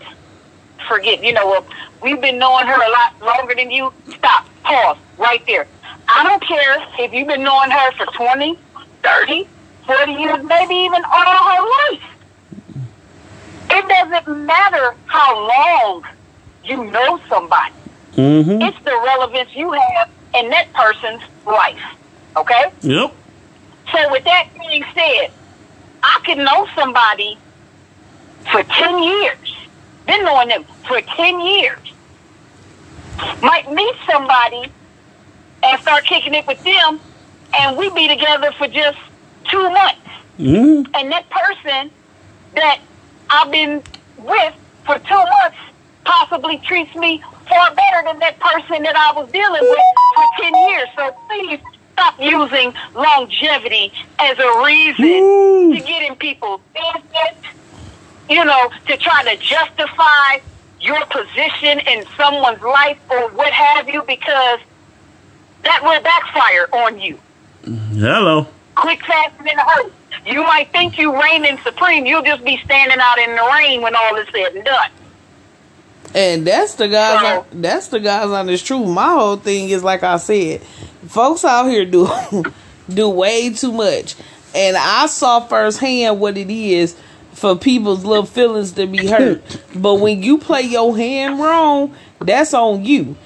forget, 0.86 1.22
you 1.24 1.32
know, 1.32 1.46
well, 1.46 1.66
we've 2.02 2.20
been 2.20 2.38
knowing 2.38 2.66
her 2.66 2.80
a 2.80 2.90
lot 2.90 3.20
longer 3.20 3.54
than 3.56 3.72
you. 3.72 3.92
Stop, 4.08 4.48
pause, 4.62 4.96
right 5.18 5.44
there. 5.46 5.66
I 6.08 6.22
don't 6.22 6.42
care 6.42 6.86
if 7.00 7.12
you've 7.12 7.26
been 7.26 7.42
knowing 7.42 7.70
her 7.70 7.92
for 7.92 8.06
20, 8.06 8.56
30, 9.06 9.46
40 9.86 10.12
years, 10.12 10.44
maybe 10.44 10.74
even 10.74 11.02
all 11.04 11.54
her 11.54 11.62
life. 11.90 12.02
It 13.70 13.88
doesn't 13.88 14.46
matter 14.46 14.94
how 15.06 15.46
long 15.46 16.04
you 16.64 16.90
know 16.90 17.20
somebody. 17.28 17.72
Mm-hmm. 18.14 18.62
It's 18.62 18.78
the 18.84 18.90
relevance 18.90 19.54
you 19.54 19.70
have 19.70 20.10
in 20.34 20.50
that 20.50 20.72
person's 20.72 21.22
life. 21.46 21.80
Okay? 22.36 22.72
Yep. 22.82 23.14
So 23.92 24.10
with 24.10 24.24
that 24.24 24.48
being 24.58 24.84
said, 24.92 25.30
I 26.02 26.20
could 26.24 26.38
know 26.38 26.66
somebody 26.74 27.38
for 28.50 28.64
10 28.64 29.02
years. 29.02 29.56
Been 30.06 30.24
knowing 30.24 30.48
them 30.48 30.64
for 30.86 31.00
10 31.00 31.40
years. 31.40 31.78
Might 33.40 33.70
meet 33.72 33.94
somebody 34.10 34.70
and 35.62 35.80
start 35.80 36.04
kicking 36.04 36.34
it 36.34 36.46
with 36.46 36.62
them 36.64 37.00
and 37.54 37.76
we 37.76 37.90
be 37.90 38.08
together 38.08 38.52
for 38.52 38.68
just 38.68 38.98
two 39.44 39.70
months. 39.70 40.00
Mm-hmm. 40.38 40.94
And 40.94 41.12
that 41.12 41.28
person 41.30 41.90
that 42.54 42.80
I've 43.30 43.50
been 43.50 43.82
with 44.18 44.54
for 44.84 44.98
two 44.98 45.14
months 45.14 45.58
possibly 46.04 46.58
treats 46.58 46.94
me 46.94 47.22
far 47.48 47.74
better 47.74 48.02
than 48.04 48.18
that 48.20 48.38
person 48.38 48.82
that 48.82 48.96
I 48.96 49.18
was 49.18 49.30
dealing 49.32 49.62
with 49.62 49.78
for 50.14 50.24
10 50.42 50.54
years. 50.68 50.88
So 50.96 51.16
please 51.28 51.60
stop 51.92 52.20
using 52.20 52.74
longevity 52.94 53.92
as 54.18 54.38
a 54.38 54.64
reason 54.64 55.04
Woo. 55.04 55.74
to 55.74 55.80
get 55.80 56.02
in 56.02 56.16
people's 56.16 56.60
business, 56.74 57.52
you 58.28 58.44
know, 58.44 58.70
to 58.86 58.96
try 58.96 59.24
to 59.24 59.36
justify 59.42 60.38
your 60.80 61.04
position 61.06 61.80
in 61.80 62.04
someone's 62.16 62.62
life 62.62 62.98
or 63.10 63.30
what 63.30 63.52
have 63.52 63.88
you, 63.88 64.02
because 64.02 64.60
that 65.64 65.80
will 65.82 66.00
backfire 66.02 66.68
on 66.72 67.00
you 67.00 67.18
Hello. 67.66 68.46
quick, 68.76 69.04
fast, 69.04 69.32
and 69.38 69.48
in 69.48 69.58
a 69.58 69.62
hurry. 69.62 69.90
You 70.24 70.42
might 70.42 70.70
think 70.72 70.98
you 70.98 71.20
reigning 71.20 71.58
supreme. 71.58 72.06
You'll 72.06 72.22
just 72.22 72.44
be 72.44 72.58
standing 72.64 72.98
out 73.00 73.18
in 73.18 73.34
the 73.34 73.42
rain 73.54 73.82
when 73.82 73.94
all 73.94 74.16
is 74.16 74.28
said 74.32 74.54
and 74.54 74.64
done. 74.64 74.90
And 76.14 76.46
that's 76.46 76.74
the 76.74 76.88
guys. 76.88 77.20
So- 77.20 77.40
on, 77.40 77.62
that's 77.62 77.88
the 77.88 78.00
guys 78.00 78.30
on 78.30 78.46
this 78.46 78.62
truth. 78.62 78.88
My 78.88 79.08
whole 79.10 79.36
thing 79.36 79.68
is 79.70 79.82
like 79.82 80.02
I 80.02 80.16
said, 80.16 80.62
folks 81.08 81.44
out 81.44 81.66
here 81.68 81.84
do 81.84 82.08
do 82.88 83.08
way 83.08 83.50
too 83.52 83.72
much, 83.72 84.14
and 84.54 84.76
I 84.76 85.06
saw 85.06 85.40
firsthand 85.40 86.20
what 86.20 86.36
it 86.38 86.50
is 86.50 86.96
for 87.32 87.56
people's 87.56 88.04
little 88.04 88.24
feelings 88.26 88.72
to 88.72 88.86
be 88.86 89.06
hurt. 89.06 89.42
but 89.74 89.94
when 89.96 90.22
you 90.22 90.38
play 90.38 90.62
your 90.62 90.96
hand 90.96 91.38
wrong, 91.40 91.94
that's 92.20 92.54
on 92.54 92.84
you. 92.84 93.16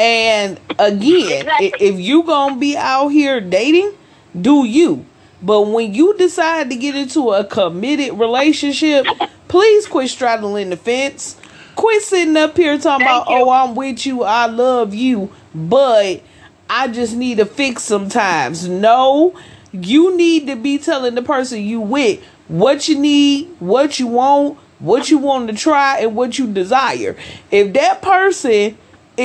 And 0.00 0.58
again, 0.78 1.42
Exactly. 1.46 1.74
if 1.78 2.00
you 2.00 2.22
gonna 2.22 2.56
be 2.56 2.74
out 2.74 3.08
here 3.08 3.38
dating, 3.38 3.92
do 4.40 4.64
you. 4.64 5.04
But 5.42 5.62
when 5.68 5.92
you 5.94 6.16
decide 6.16 6.70
to 6.70 6.76
get 6.76 6.96
into 6.96 7.30
a 7.32 7.44
committed 7.44 8.18
relationship, 8.18 9.04
please 9.48 9.86
quit 9.86 10.08
straddling 10.08 10.70
the 10.70 10.76
fence. 10.78 11.36
Quit 11.76 12.02
sitting 12.02 12.36
up 12.38 12.56
here 12.56 12.78
talking 12.78 13.06
Thank 13.06 13.26
about, 13.26 13.30
you. 13.30 13.44
oh, 13.44 13.50
I'm 13.50 13.74
with 13.74 14.06
you, 14.06 14.22
I 14.22 14.46
love 14.46 14.94
you, 14.94 15.30
but 15.54 16.22
I 16.70 16.88
just 16.88 17.14
need 17.14 17.36
to 17.36 17.44
fix 17.44 17.82
sometimes. 17.82 18.68
No, 18.68 19.38
you 19.72 20.16
need 20.16 20.46
to 20.46 20.56
be 20.56 20.78
telling 20.78 21.14
the 21.14 21.22
person 21.22 21.62
you 21.62 21.78
with 21.80 22.22
what 22.48 22.88
you 22.88 22.98
need, 22.98 23.48
what 23.60 23.98
you 24.00 24.06
want, 24.06 24.58
what 24.78 25.10
you 25.10 25.18
want 25.18 25.48
to 25.48 25.54
try, 25.54 26.00
and 26.00 26.16
what 26.16 26.38
you 26.38 26.46
desire. 26.50 27.16
If 27.50 27.74
that 27.74 28.00
person 28.02 28.78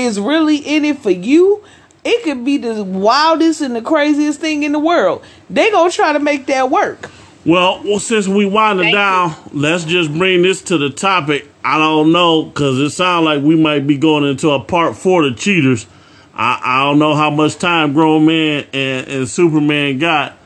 is 0.04 0.20
really 0.20 0.58
in 0.58 0.86
it 0.86 1.00
for 1.00 1.12
you, 1.12 1.64
it 2.04 2.24
could 2.24 2.44
be 2.46 2.58
the 2.58 2.84
wildest 2.84 3.62
and 3.62 3.76
the 3.76 3.82
craziest 3.82 4.40
thing 4.40 4.64
in 4.64 4.72
the 4.72 4.80
world. 4.80 5.24
They 5.50 5.72
gonna 5.72 5.92
try 5.92 6.14
to 6.14 6.20
make 6.20 6.46
that 6.48 6.70
work. 6.70 7.10
Well, 7.46 7.82
well, 7.84 8.00
since 8.00 8.28
we 8.28 8.46
winding 8.46 8.86
Thank 8.86 8.96
down, 8.96 9.36
let's 9.54 9.84
just 9.84 10.12
bring 10.12 10.42
this 10.42 10.64
to 10.64 10.78
the 10.80 10.90
topic. 10.90 11.48
I 11.64 11.78
don't 11.78 12.12
know 12.12 12.44
because 12.44 12.80
it 12.80 12.90
sounds 12.90 13.26
like 13.26 13.44
we 13.44 13.56
might 13.56 13.86
be 13.86 13.98
going 13.98 14.24
into 14.24 14.50
a 14.52 14.60
part 14.60 14.96
four 14.98 15.22
to 15.24 15.34
cheaters. 15.34 15.86
I, 16.34 16.60
I 16.64 16.84
don't 16.84 17.00
know 17.00 17.14
how 17.16 17.30
much 17.30 17.56
time 17.58 17.94
grown 17.94 18.26
man 18.26 18.66
and, 18.74 19.08
and 19.08 19.30
Superman 19.30 20.00
got. 20.00 20.38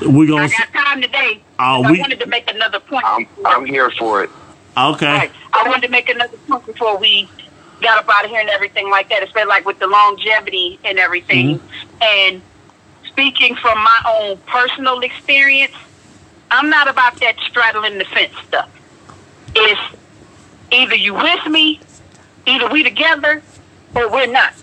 We 0.00 0.26
gonna 0.26 0.42
I 0.42 0.44
s- 0.44 0.52
got 0.58 0.72
time 0.84 1.02
today. 1.02 1.40
Oh, 1.58 1.82
I 1.82 1.90
we- 1.90 2.00
wanted 2.00 2.20
to 2.20 2.26
make 2.26 2.50
another 2.50 2.80
point. 2.80 3.04
I'm 3.06 3.26
I'm 3.44 3.64
here 3.64 3.90
for 3.90 4.22
it. 4.24 4.30
okay. 4.76 5.06
Right. 5.06 5.32
I 5.52 5.68
wanted 5.68 5.82
to 5.86 5.88
make 5.88 6.08
another 6.08 6.36
point 6.48 6.66
before 6.66 6.96
we 6.98 7.28
got 7.80 7.98
up 7.98 8.08
out 8.08 8.24
of 8.24 8.30
here 8.30 8.40
and 8.40 8.50
everything 8.50 8.90
like 8.90 9.08
that, 9.10 9.22
especially 9.22 9.48
like 9.48 9.64
with 9.64 9.78
the 9.78 9.86
longevity 9.86 10.78
and 10.84 10.98
everything. 10.98 11.58
Mm-hmm. 11.58 12.02
And 12.02 12.42
speaking 13.06 13.54
from 13.56 13.78
my 13.78 14.02
own 14.06 14.38
personal 14.46 15.00
experience, 15.00 15.74
I'm 16.50 16.70
not 16.70 16.88
about 16.88 17.18
that 17.20 17.36
straddling 17.48 17.98
the 17.98 18.04
fence 18.04 18.34
stuff. 18.46 18.70
It's 19.54 19.80
either 20.70 20.94
you 20.94 21.14
with 21.14 21.46
me, 21.46 21.80
either 22.46 22.68
we 22.68 22.82
together, 22.82 23.42
or 23.94 24.10
we're 24.10 24.26
not. 24.26 24.54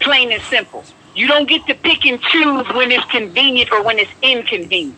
Plain 0.00 0.32
and 0.32 0.42
simple. 0.42 0.84
You 1.14 1.28
don't 1.28 1.48
get 1.48 1.66
to 1.66 1.74
pick 1.74 2.06
and 2.06 2.20
choose 2.20 2.66
when 2.68 2.90
it's 2.90 3.04
convenient 3.10 3.70
or 3.70 3.82
when 3.82 3.98
it's 3.98 4.10
inconvenient. 4.22 4.96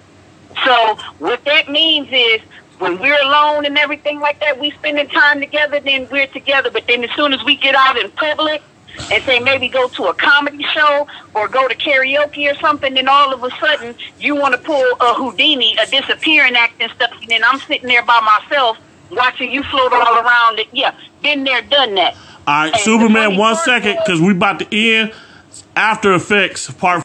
So 0.64 0.96
what 1.18 1.44
that 1.44 1.68
means 1.68 2.08
is 2.10 2.40
when 2.78 2.98
we're 2.98 3.20
alone 3.22 3.64
and 3.64 3.78
everything 3.78 4.20
like 4.20 4.40
that, 4.40 4.58
we 4.58 4.70
spending 4.72 5.08
time 5.08 5.40
together, 5.40 5.80
then 5.80 6.08
we're 6.10 6.26
together. 6.26 6.70
But 6.70 6.86
then 6.86 7.04
as 7.04 7.10
soon 7.12 7.32
as 7.32 7.44
we 7.44 7.56
get 7.56 7.74
out 7.74 7.96
in 7.96 8.10
public 8.10 8.62
and 9.10 9.22
say 9.24 9.40
maybe 9.40 9.68
go 9.68 9.88
to 9.88 10.04
a 10.04 10.14
comedy 10.14 10.64
show 10.64 11.06
or 11.34 11.48
go 11.48 11.68
to 11.68 11.74
karaoke 11.74 12.50
or 12.50 12.54
something, 12.60 12.94
then 12.94 13.08
all 13.08 13.32
of 13.32 13.42
a 13.42 13.50
sudden 13.58 13.94
you 14.18 14.36
want 14.36 14.54
to 14.54 14.60
pull 14.60 14.84
a 15.00 15.14
Houdini, 15.14 15.76
a 15.82 15.86
disappearing 15.86 16.54
act 16.56 16.74
and 16.80 16.90
stuff, 16.92 17.12
and 17.20 17.28
then 17.28 17.42
I'm 17.44 17.58
sitting 17.60 17.88
there 17.88 18.04
by 18.04 18.20
myself 18.20 18.78
watching 19.10 19.50
you 19.50 19.62
float 19.64 19.92
all 19.92 20.18
around. 20.18 20.58
It. 20.58 20.68
Yeah, 20.72 20.94
been 21.22 21.44
there, 21.44 21.62
done 21.62 21.94
that. 21.96 22.14
All 22.46 22.64
right, 22.64 22.72
And 22.72 22.80
Superman, 22.80 23.36
one 23.36 23.56
part 23.56 23.82
because 23.82 24.20
we 24.20 24.32
about 24.32 24.58
to 24.60 24.76
end 24.76 25.12
After 25.76 26.12
Effects 26.14 26.70
Part 26.70 26.92